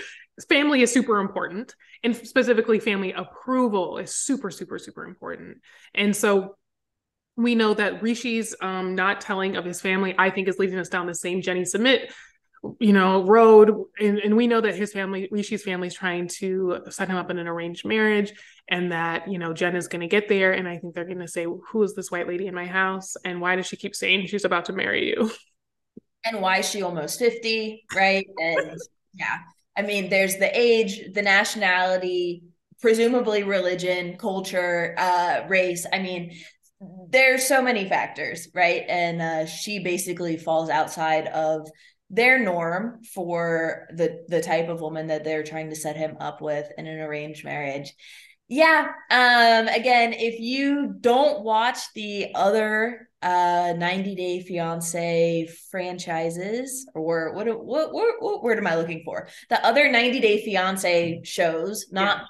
family 0.49 0.81
is 0.81 0.91
super 0.91 1.19
important, 1.19 1.73
and 2.03 2.15
specifically 2.15 2.79
family 2.79 3.13
approval 3.13 3.97
is 3.97 4.13
super, 4.13 4.51
super, 4.51 4.77
super 4.77 5.05
important. 5.05 5.57
And 5.93 6.13
so 6.15 6.57
we 7.37 7.55
know 7.55 7.73
that 7.73 8.01
Rishi's 8.01 8.55
um, 8.61 8.95
not 8.95 9.21
telling 9.21 9.57
of 9.57 9.65
his 9.65 9.81
family, 9.81 10.15
I 10.17 10.29
think, 10.29 10.47
is 10.47 10.57
leading 10.57 10.79
us 10.79 10.89
down 10.89 11.05
the 11.05 11.15
same 11.15 11.41
Jenny 11.41 11.61
Sumit, 11.63 12.11
you 12.79 12.93
know, 12.93 13.23
road. 13.25 13.71
And, 13.99 14.19
and 14.19 14.37
we 14.37 14.47
know 14.47 14.61
that 14.61 14.75
his 14.75 14.93
family, 14.93 15.27
Rishi's 15.31 15.63
family 15.63 15.87
is 15.87 15.93
trying 15.93 16.29
to 16.39 16.81
set 16.89 17.09
him 17.09 17.17
up 17.17 17.29
in 17.29 17.37
an 17.37 17.47
arranged 17.47 17.85
marriage 17.85 18.33
and 18.69 18.91
that, 18.91 19.29
you 19.29 19.37
know, 19.37 19.53
Jen 19.53 19.75
is 19.75 19.87
going 19.87 20.01
to 20.01 20.07
get 20.07 20.29
there. 20.29 20.53
And 20.53 20.67
I 20.67 20.77
think 20.77 20.93
they're 20.93 21.05
going 21.05 21.19
to 21.19 21.27
say, 21.27 21.45
who 21.45 21.83
is 21.83 21.93
this 21.93 22.09
white 22.09 22.27
lady 22.27 22.47
in 22.47 22.55
my 22.55 22.65
house? 22.65 23.15
And 23.25 23.41
why 23.41 23.55
does 23.55 23.67
she 23.67 23.75
keep 23.75 23.95
saying 23.95 24.27
she's 24.27 24.45
about 24.45 24.65
to 24.65 24.73
marry 24.73 25.09
you? 25.09 25.31
And 26.23 26.41
why 26.41 26.57
is 26.57 26.69
she 26.69 26.81
almost 26.81 27.19
50? 27.19 27.85
Right. 27.95 28.25
And 28.37 28.79
yeah. 29.13 29.37
I 29.77 29.81
mean, 29.81 30.09
there's 30.09 30.37
the 30.37 30.57
age, 30.57 31.13
the 31.13 31.21
nationality, 31.21 32.43
presumably 32.81 33.43
religion, 33.43 34.17
culture, 34.17 34.95
uh, 34.97 35.41
race. 35.47 35.85
I 35.91 35.99
mean, 35.99 36.35
there's 36.81 37.47
so 37.47 37.61
many 37.61 37.87
factors, 37.87 38.49
right? 38.53 38.83
And 38.87 39.21
uh, 39.21 39.45
she 39.45 39.79
basically 39.79 40.37
falls 40.37 40.69
outside 40.69 41.27
of 41.27 41.67
their 42.09 42.39
norm 42.39 43.01
for 43.13 43.87
the 43.93 44.23
the 44.27 44.41
type 44.41 44.69
of 44.69 44.81
woman 44.81 45.07
that 45.07 45.23
they're 45.23 45.43
trying 45.43 45.69
to 45.69 45.75
set 45.75 45.97
him 45.97 46.17
up 46.19 46.41
with 46.41 46.67
in 46.77 46.85
an 46.85 46.99
arranged 46.99 47.43
marriage 47.43 47.93
yeah 48.47 48.91
um 49.09 49.67
again 49.69 50.13
if 50.13 50.39
you 50.39 50.93
don't 51.01 51.43
watch 51.43 51.79
the 51.95 52.27
other 52.35 53.09
uh 53.23 53.73
90 53.75 54.15
day 54.15 54.39
fiance 54.39 55.49
franchises 55.71 56.87
or 56.93 57.33
what 57.33 57.47
what 57.47 57.91
what, 57.91 58.13
what 58.19 58.43
word 58.43 58.59
am 58.59 58.67
i 58.67 58.75
looking 58.75 59.01
for 59.03 59.27
the 59.49 59.65
other 59.65 59.89
90 59.89 60.19
day 60.19 60.45
fiance 60.45 61.21
shows 61.23 61.87
not 61.91 62.19
yeah. 62.19 62.25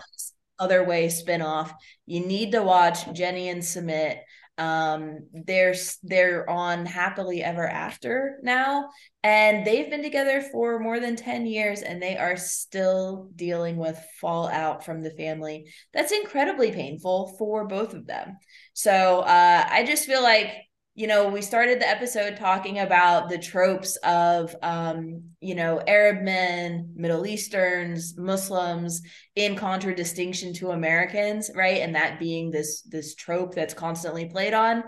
other 0.64 0.86
way 0.86 1.08
spinoff 1.08 1.74
you 2.06 2.26
need 2.26 2.54
to 2.54 2.64
watch 2.64 3.12
jenny 3.12 3.50
and 3.50 3.62
sumit 3.62 4.20
um 4.58 5.28
they're 5.34 5.76
they're 6.04 6.50
on 6.50 6.86
happily 6.86 7.44
ever 7.44 7.68
after 7.68 8.40
now 8.42 8.90
and 9.22 9.66
they've 9.66 9.90
been 9.90 10.04
together 10.04 10.42
for 10.42 10.80
more 10.80 11.00
than 11.00 11.16
10 11.16 11.46
years 11.46 11.82
and 11.82 12.02
they 12.02 12.16
are 12.16 12.38
still 12.38 13.30
dealing 13.36 13.76
with 13.76 14.00
fallout 14.22 14.86
from 14.86 15.02
the 15.02 15.12
family. 15.12 15.66
That's 15.94 16.12
incredibly 16.12 16.72
painful 16.72 17.36
for 17.38 17.68
both 17.68 17.94
of 17.94 18.06
them. 18.06 18.38
So 18.74 19.20
uh 19.22 19.68
i 19.70 19.84
just 19.84 20.06
feel 20.06 20.24
like 20.24 20.50
you 20.98 21.08
know, 21.08 21.28
we 21.28 21.42
started 21.42 21.82
the 21.82 21.90
episode 21.90 22.38
talking 22.38 22.80
about 22.80 23.28
the 23.28 23.38
tropes 23.38 23.98
of, 23.98 24.56
um, 24.64 25.24
you 25.42 25.54
know, 25.54 25.82
Arab 25.86 26.22
men, 26.24 26.94
Middle 26.96 27.28
Easterns, 27.28 28.18
Muslims, 28.18 29.02
in 29.36 29.58
contradistinction 29.58 30.54
to 30.54 30.72
Americans, 30.72 31.52
right? 31.54 31.82
And 31.82 31.96
that 31.96 32.18
being 32.18 32.50
this 32.50 32.82
this 32.84 33.14
trope 33.14 33.54
that's 33.54 33.74
constantly 33.74 34.30
played 34.30 34.54
on. 34.54 34.86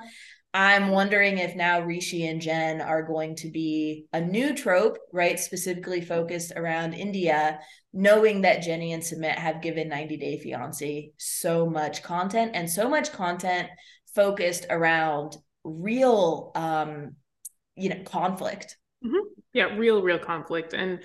I'm 0.53 0.87
wondering 0.87 1.39
if 1.39 1.57
now 1.57 1.81
Rishi 1.81 2.25
and 2.25 2.41
Jen 2.41 2.79
are 2.79 3.03
going 3.03 3.35
to 3.35 3.51
be 3.51 4.05
a 4.13 4.21
new 4.21 4.55
trope, 4.55 4.97
right? 5.11 5.37
Specifically 5.37 5.99
focused 5.99 6.53
around 6.55 6.93
India, 6.93 7.59
knowing 7.91 8.41
that 8.41 8.63
Jenny 8.63 8.93
and 8.93 9.03
Sumit 9.03 9.35
have 9.35 9.61
given 9.61 9.89
90 9.89 10.15
Day 10.15 10.39
Fiance 10.39 11.11
so 11.17 11.69
much 11.69 12.01
content 12.01 12.51
and 12.53 12.69
so 12.69 12.89
much 12.89 13.11
content 13.11 13.67
focused 14.15 14.65
around 14.69 15.35
real 15.67 16.51
um 16.55 17.15
you 17.75 17.89
know 17.89 18.01
conflict. 18.03 18.77
Mm-hmm. 19.05 19.27
yeah 19.53 19.65
real 19.75 20.01
real 20.01 20.19
conflict. 20.19 20.73
And 20.73 21.03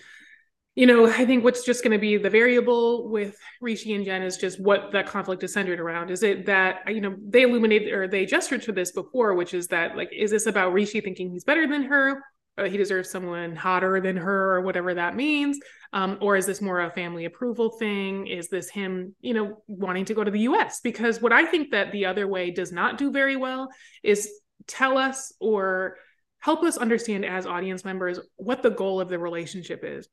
you 0.75 0.87
know 0.87 1.07
i 1.07 1.27
think 1.27 1.45
what's 1.45 1.67
just 1.67 1.83
going 1.83 1.93
to 1.93 1.99
be 1.99 2.17
the 2.17 2.31
variable 2.31 3.11
with 3.11 3.37
rishi 3.61 3.93
and 3.93 4.07
jen 4.07 4.23
is 4.23 4.39
just 4.39 4.59
what 4.59 4.91
that 4.93 5.07
conflict 5.07 5.43
is 5.43 5.53
centered 5.53 5.81
around. 5.81 6.11
Is 6.11 6.23
it 6.23 6.47
that 6.47 6.81
you 6.87 7.01
know 7.01 7.15
they 7.29 7.43
illuminated 7.43 7.93
or 7.93 8.09
they 8.09 8.25
gestured 8.25 8.63
to 8.63 8.73
this 8.73 8.93
before 8.93 9.35
which 9.35 9.53
is 9.53 9.69
that 9.69 9.97
like 9.97 10.11
is 10.13 10.31
this 10.31 10.47
about 10.47 10.73
rishi 10.73 11.01
thinking 11.01 11.31
he's 11.31 11.45
better 11.45 11.67
than 11.67 11.83
her 11.85 12.23
he 12.67 12.77
deserves 12.77 13.11
someone 13.11 13.57
hotter 13.57 14.01
than 14.01 14.17
her 14.17 14.57
or 14.57 14.61
whatever 14.61 14.93
that 14.95 15.17
means? 15.17 15.59
Um, 15.95 16.19
or 16.21 16.37
is 16.37 16.47
this 16.47 16.61
more 16.61 16.81
a 16.81 16.91
family 16.91 17.25
approval 17.25 17.71
thing? 17.71 18.27
Is 18.27 18.49
this 18.49 18.69
him 18.69 19.15
you 19.21 19.35
know 19.35 19.63
wanting 19.67 20.05
to 20.07 20.15
go 20.15 20.25
to 20.25 20.31
the 20.31 20.41
us 20.41 20.81
because 20.81 21.21
what 21.21 21.33
i 21.33 21.45
think 21.45 21.71
that 21.71 21.93
the 21.93 22.07
other 22.07 22.27
way 22.27 22.51
does 22.51 22.73
not 22.73 22.99
do 22.99 23.11
very 23.11 23.37
well 23.37 23.69
is 24.03 24.31
tell 24.67 24.99
us 24.99 25.33
or 25.41 25.97
help 26.39 26.65
us 26.65 26.77
understand 26.77 27.25
as 27.25 27.47
audience 27.47 27.85
members 27.85 28.19
what 28.37 28.63
the 28.63 28.71
goal 28.71 29.01
of 29.01 29.09
the 29.09 29.19
relationship 29.19 29.81
is. 29.85 30.09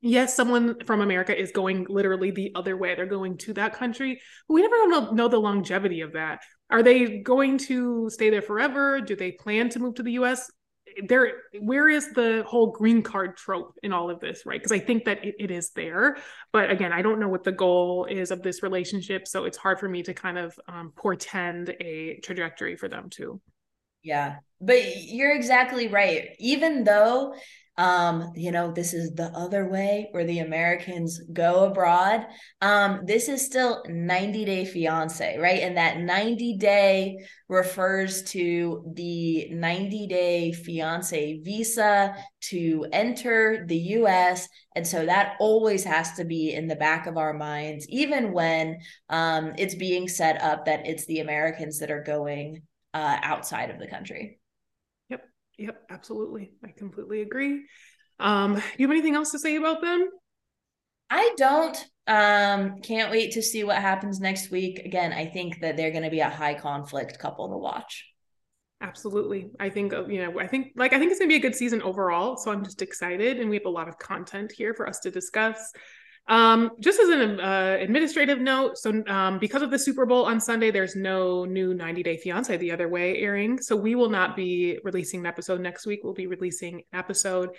Yes, 0.00 0.34
someone 0.34 0.82
from 0.84 1.00
America 1.00 1.38
is 1.38 1.50
going 1.50 1.86
literally 1.88 2.30
the 2.30 2.52
other 2.54 2.76
way. 2.76 2.94
They're 2.94 3.06
going 3.06 3.36
to 3.38 3.52
that 3.54 3.74
country. 3.74 4.20
But 4.46 4.54
we 4.54 4.62
never 4.62 4.88
know, 4.88 5.10
know 5.10 5.28
the 5.28 5.40
longevity 5.40 6.02
of 6.02 6.12
that. 6.12 6.40
Are 6.70 6.82
they 6.82 7.18
going 7.18 7.58
to 7.58 8.08
stay 8.08 8.30
there 8.30 8.42
forever? 8.42 9.00
Do 9.00 9.16
they 9.16 9.32
plan 9.32 9.68
to 9.70 9.80
move 9.80 9.96
to 9.96 10.02
the 10.02 10.12
US? 10.12 10.50
There, 11.06 11.32
where 11.60 11.88
is 11.88 12.12
the 12.12 12.44
whole 12.46 12.70
green 12.70 13.02
card 13.02 13.36
trope 13.36 13.74
in 13.82 13.92
all 13.92 14.08
of 14.08 14.20
this, 14.20 14.46
right? 14.46 14.60
Because 14.60 14.72
I 14.72 14.78
think 14.78 15.04
that 15.04 15.24
it, 15.24 15.34
it 15.38 15.50
is 15.50 15.70
there, 15.70 16.16
but 16.50 16.70
again, 16.70 16.92
I 16.92 17.02
don't 17.02 17.20
know 17.20 17.28
what 17.28 17.44
the 17.44 17.52
goal 17.52 18.06
is 18.06 18.30
of 18.30 18.42
this 18.42 18.62
relationship, 18.62 19.28
so 19.28 19.44
it's 19.44 19.58
hard 19.58 19.78
for 19.78 19.88
me 19.88 20.02
to 20.04 20.14
kind 20.14 20.38
of 20.38 20.58
um, 20.66 20.92
portend 20.96 21.76
a 21.80 22.18
trajectory 22.24 22.74
for 22.74 22.88
them 22.88 23.10
too. 23.10 23.40
Yeah. 24.08 24.36
But 24.58 24.96
you're 24.96 25.36
exactly 25.36 25.88
right. 25.88 26.30
Even 26.38 26.82
though 26.82 27.34
um 27.76 28.32
you 28.34 28.50
know 28.50 28.72
this 28.72 28.92
is 28.92 29.14
the 29.14 29.30
other 29.36 29.68
way 29.68 30.08
where 30.10 30.24
the 30.24 30.40
americans 30.40 31.20
go 31.32 31.66
abroad 31.66 32.26
um 32.60 33.02
this 33.04 33.28
is 33.28 33.46
still 33.46 33.84
90 33.88 34.44
day 34.44 34.64
fiance 34.64 35.38
right 35.38 35.60
and 35.60 35.76
that 35.76 36.00
90 36.00 36.56
day 36.56 37.16
refers 37.48 38.24
to 38.24 38.82
the 38.96 39.48
90 39.52 40.08
day 40.08 40.50
fiance 40.50 41.40
visa 41.44 42.16
to 42.40 42.84
enter 42.92 43.64
the 43.68 43.78
us 43.78 44.48
and 44.74 44.84
so 44.84 45.06
that 45.06 45.36
always 45.38 45.84
has 45.84 46.14
to 46.14 46.24
be 46.24 46.52
in 46.52 46.66
the 46.66 46.74
back 46.74 47.06
of 47.06 47.16
our 47.16 47.32
minds 47.32 47.86
even 47.88 48.32
when 48.32 48.76
um 49.08 49.52
it's 49.56 49.76
being 49.76 50.08
set 50.08 50.42
up 50.42 50.64
that 50.64 50.84
it's 50.84 51.06
the 51.06 51.20
americans 51.20 51.78
that 51.78 51.92
are 51.92 52.02
going 52.02 52.60
uh, 52.98 53.18
outside 53.22 53.70
of 53.70 53.78
the 53.78 53.86
country. 53.86 54.40
Yep. 55.08 55.22
Yep. 55.58 55.82
Absolutely. 55.90 56.52
I 56.64 56.72
completely 56.76 57.22
agree. 57.22 57.66
Um, 58.18 58.60
you 58.76 58.86
have 58.86 58.90
anything 58.90 59.14
else 59.14 59.30
to 59.32 59.38
say 59.38 59.56
about 59.56 59.80
them? 59.80 60.08
I 61.10 61.34
don't. 61.36 61.76
Um, 62.06 62.80
can't 62.80 63.10
wait 63.10 63.32
to 63.32 63.42
see 63.42 63.64
what 63.64 63.76
happens 63.76 64.18
next 64.18 64.50
week. 64.50 64.80
Again, 64.80 65.12
I 65.12 65.26
think 65.26 65.60
that 65.60 65.76
they're 65.76 65.90
going 65.90 66.02
to 66.04 66.10
be 66.10 66.20
a 66.20 66.28
high 66.28 66.54
conflict 66.54 67.18
couple 67.18 67.48
to 67.50 67.56
watch. 67.56 68.04
Absolutely. 68.80 69.50
I 69.58 69.70
think, 69.70 69.92
uh, 69.92 70.06
you 70.06 70.24
know, 70.24 70.38
I 70.38 70.46
think 70.46 70.72
like, 70.76 70.92
I 70.92 70.98
think 70.98 71.10
it's 71.10 71.18
going 71.18 71.28
to 71.28 71.32
be 71.32 71.38
a 71.38 71.48
good 71.48 71.56
season 71.56 71.82
overall. 71.82 72.36
So 72.36 72.50
I'm 72.50 72.64
just 72.64 72.82
excited 72.82 73.38
and 73.38 73.50
we 73.50 73.56
have 73.56 73.66
a 73.66 73.70
lot 73.70 73.88
of 73.88 73.98
content 73.98 74.52
here 74.52 74.74
for 74.74 74.88
us 74.88 75.00
to 75.00 75.10
discuss. 75.10 75.72
Um, 76.28 76.72
just 76.78 77.00
as 77.00 77.08
an 77.08 77.40
uh, 77.40 77.78
administrative 77.80 78.38
note, 78.38 78.76
so 78.76 79.02
um, 79.06 79.38
because 79.38 79.62
of 79.62 79.70
the 79.70 79.78
Super 79.78 80.04
Bowl 80.04 80.26
on 80.26 80.40
Sunday, 80.40 80.70
there's 80.70 80.94
no 80.94 81.44
new 81.44 81.74
90 81.74 82.02
Day 82.02 82.16
Fiance 82.18 82.56
the 82.58 82.70
other 82.70 82.88
way 82.88 83.18
airing. 83.18 83.60
So 83.60 83.74
we 83.74 83.94
will 83.94 84.10
not 84.10 84.36
be 84.36 84.78
releasing 84.84 85.20
an 85.20 85.26
episode 85.26 85.60
next 85.60 85.86
week. 85.86 86.00
We'll 86.04 86.14
be 86.14 86.26
releasing 86.26 86.76
an 86.92 86.98
episode 86.98 87.50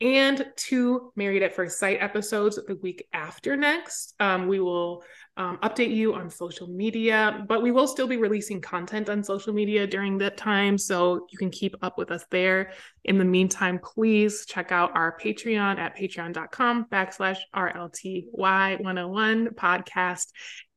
and 0.00 0.46
two 0.56 1.12
Married 1.16 1.42
at 1.42 1.54
First 1.54 1.78
Sight 1.78 1.98
episodes 2.00 2.58
the 2.66 2.76
week 2.76 3.06
after 3.12 3.56
next. 3.56 4.14
Um, 4.18 4.48
we 4.48 4.60
will 4.60 5.04
um, 5.36 5.58
update 5.58 5.94
you 5.94 6.14
on 6.14 6.30
social 6.30 6.68
media, 6.68 7.44
but 7.48 7.62
we 7.62 7.72
will 7.72 7.88
still 7.88 8.06
be 8.06 8.16
releasing 8.16 8.60
content 8.60 9.08
on 9.08 9.24
social 9.24 9.52
media 9.52 9.86
during 9.86 10.16
that 10.18 10.36
time. 10.36 10.78
So 10.78 11.26
you 11.30 11.38
can 11.38 11.50
keep 11.50 11.74
up 11.82 11.98
with 11.98 12.12
us 12.12 12.24
there. 12.30 12.72
In 13.04 13.18
the 13.18 13.24
meantime, 13.24 13.80
please 13.82 14.46
check 14.46 14.70
out 14.70 14.96
our 14.96 15.18
Patreon 15.18 15.78
at 15.78 15.96
patreon.com 15.96 16.86
backslash 16.86 17.38
RLTY101 17.54 19.54
podcast. 19.54 20.26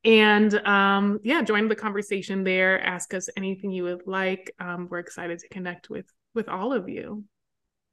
And 0.04 0.54
um, 0.66 1.20
yeah, 1.22 1.42
join 1.42 1.68
the 1.68 1.76
conversation 1.76 2.42
there. 2.42 2.84
Ask 2.84 3.14
us 3.14 3.28
anything 3.36 3.70
you 3.70 3.84
would 3.84 4.02
like. 4.06 4.52
Um, 4.58 4.88
we're 4.90 4.98
excited 4.98 5.38
to 5.40 5.48
connect 5.48 5.88
with 5.88 6.06
with 6.34 6.48
all 6.48 6.72
of 6.72 6.88
you. 6.88 7.24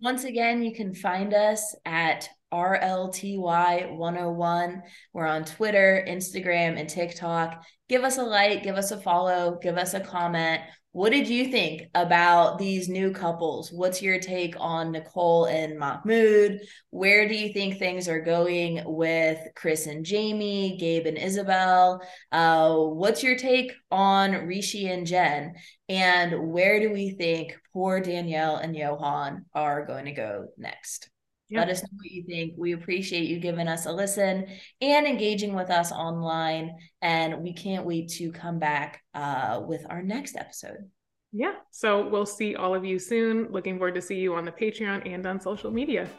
Once 0.01 0.23
again, 0.23 0.61
you 0.61 0.73
can 0.73 0.93
find 0.93 1.33
us 1.33 1.75
at 1.85 2.29
RLTY101. 2.55 4.81
We're 5.13 5.27
on 5.27 5.43
Twitter, 5.43 6.05
Instagram, 6.07 6.79
and 6.79 6.87
TikTok. 6.87 7.65
Give 7.89 8.05
us 8.05 8.17
a 8.17 8.23
like, 8.23 8.63
give 8.63 8.77
us 8.77 8.91
a 8.91 9.01
follow, 9.01 9.59
give 9.61 9.77
us 9.77 9.93
a 9.93 9.99
comment. 9.99 10.61
What 10.93 11.11
did 11.11 11.27
you 11.27 11.51
think 11.51 11.89
about 11.93 12.57
these 12.57 12.87
new 12.87 13.11
couples? 13.11 13.69
What's 13.69 14.01
your 14.01 14.17
take 14.17 14.55
on 14.57 14.93
Nicole 14.93 15.43
and 15.43 15.77
Mahmoud? 15.77 16.61
Where 16.91 17.27
do 17.27 17.35
you 17.35 17.51
think 17.51 17.77
things 17.77 18.07
are 18.07 18.21
going 18.21 18.81
with 18.85 19.39
Chris 19.57 19.87
and 19.87 20.05
Jamie, 20.05 20.77
Gabe 20.79 21.05
and 21.05 21.17
Isabel? 21.17 22.01
Uh, 22.31 22.77
what's 22.77 23.23
your 23.23 23.35
take 23.35 23.73
on 23.91 24.47
Rishi 24.47 24.87
and 24.87 25.05
Jen? 25.05 25.55
And 25.89 26.53
where 26.53 26.79
do 26.79 26.93
we 26.93 27.09
think 27.09 27.57
poor 27.73 27.99
Danielle 27.99 28.55
and 28.55 28.73
Johan 28.73 29.43
are 29.53 29.85
going 29.85 30.05
to 30.05 30.13
go 30.13 30.45
next? 30.57 31.09
Let 31.51 31.69
us 31.69 31.83
know 31.83 31.89
what 31.97 32.11
you 32.11 32.23
think. 32.23 32.55
We 32.57 32.73
appreciate 32.73 33.27
you 33.27 33.39
giving 33.39 33.67
us 33.67 33.85
a 33.85 33.91
listen 33.91 34.47
and 34.81 35.05
engaging 35.05 35.53
with 35.53 35.69
us 35.69 35.91
online. 35.91 36.75
And 37.01 37.41
we 37.41 37.53
can't 37.53 37.85
wait 37.85 38.09
to 38.13 38.31
come 38.31 38.57
back 38.57 39.03
uh, 39.13 39.61
with 39.67 39.85
our 39.89 40.01
next 40.01 40.35
episode. 40.35 40.89
Yeah. 41.31 41.53
So 41.71 42.07
we'll 42.07 42.25
see 42.25 42.55
all 42.55 42.73
of 42.73 42.83
you 42.83 42.97
soon. 42.97 43.51
Looking 43.51 43.77
forward 43.77 43.95
to 43.95 44.01
see 44.01 44.15
you 44.15 44.35
on 44.35 44.45
the 44.45 44.51
Patreon 44.51 45.07
and 45.11 45.25
on 45.25 45.39
social 45.39 45.69
media. 45.69 46.09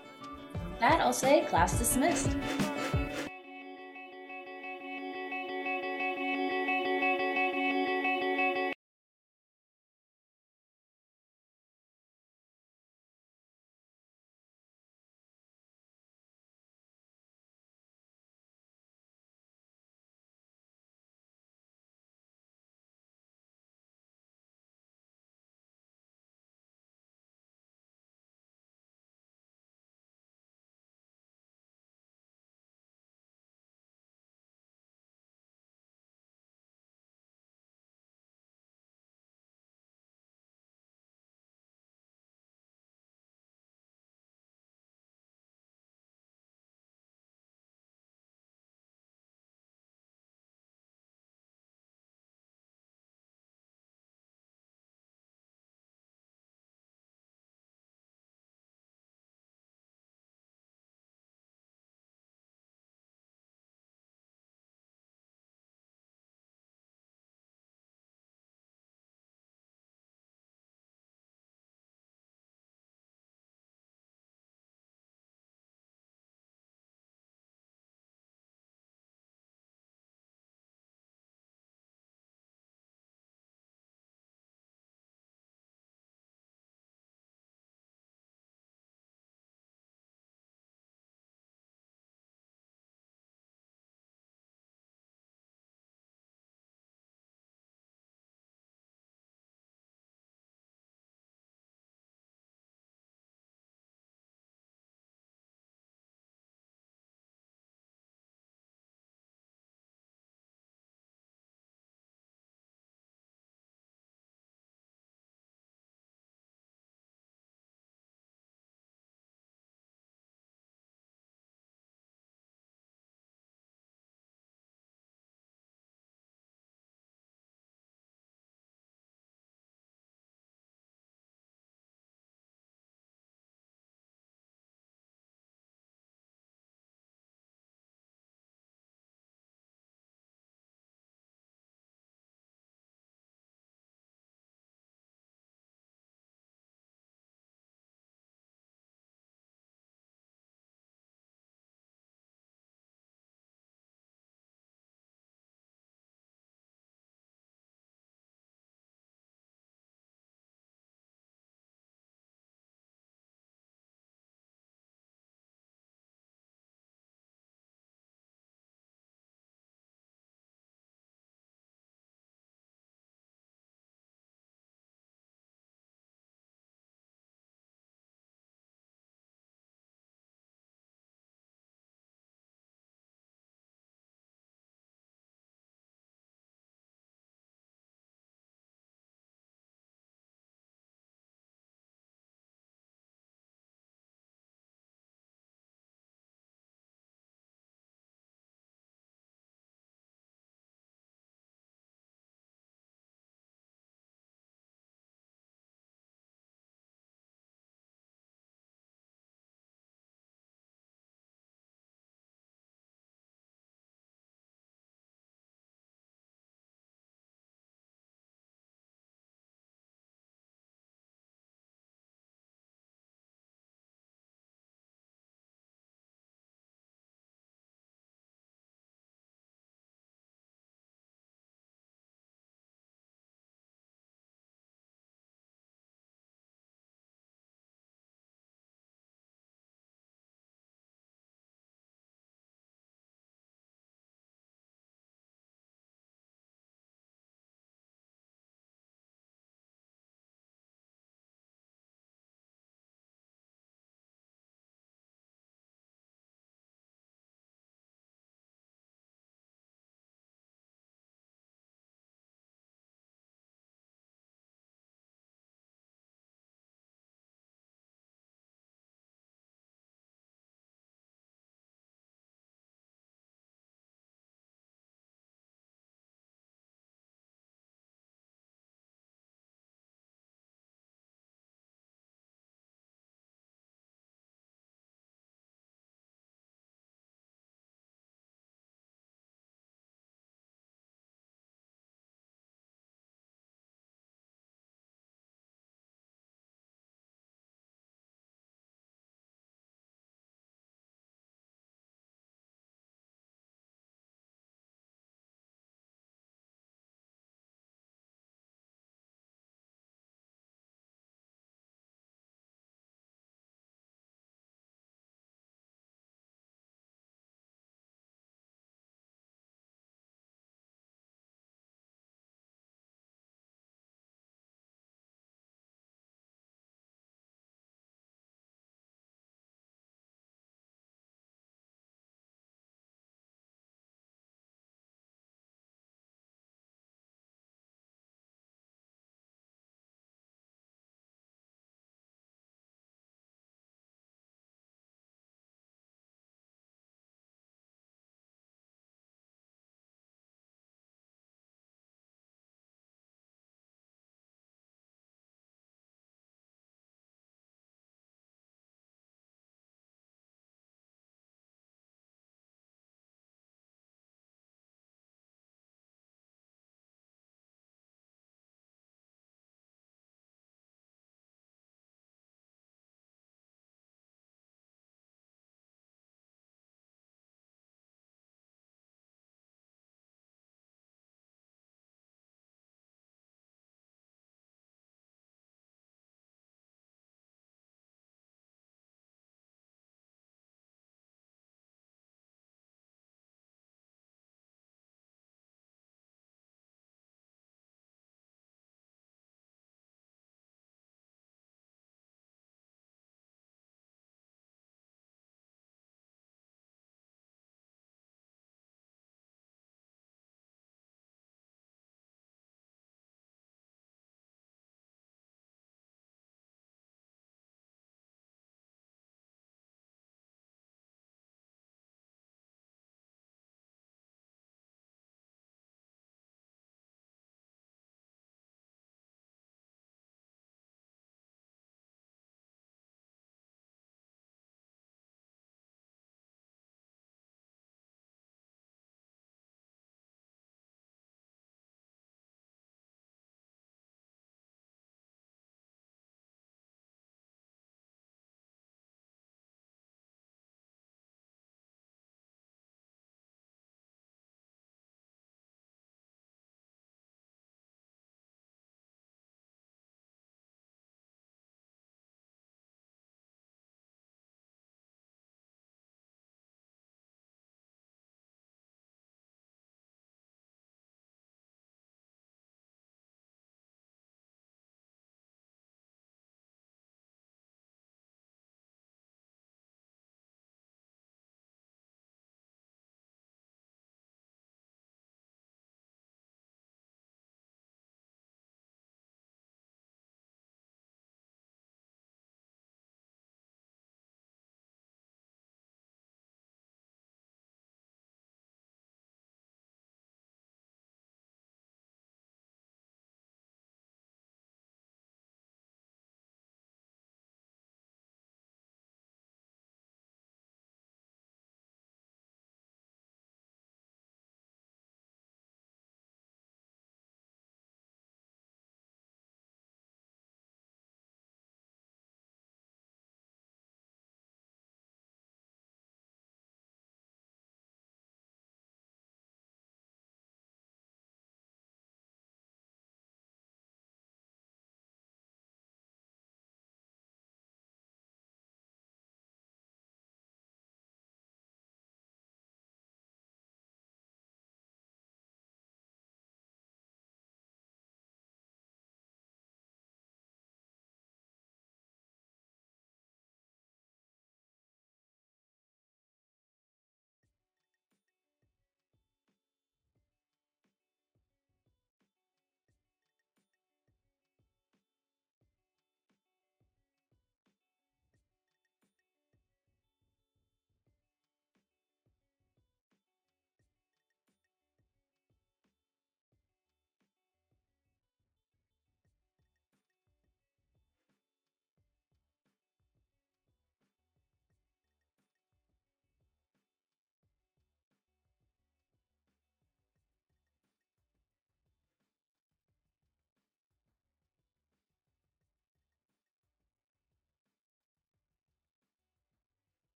That 0.78 1.00
I'll 1.00 1.12
say 1.12 1.44
class 1.46 1.78
dismissed. 1.78 2.36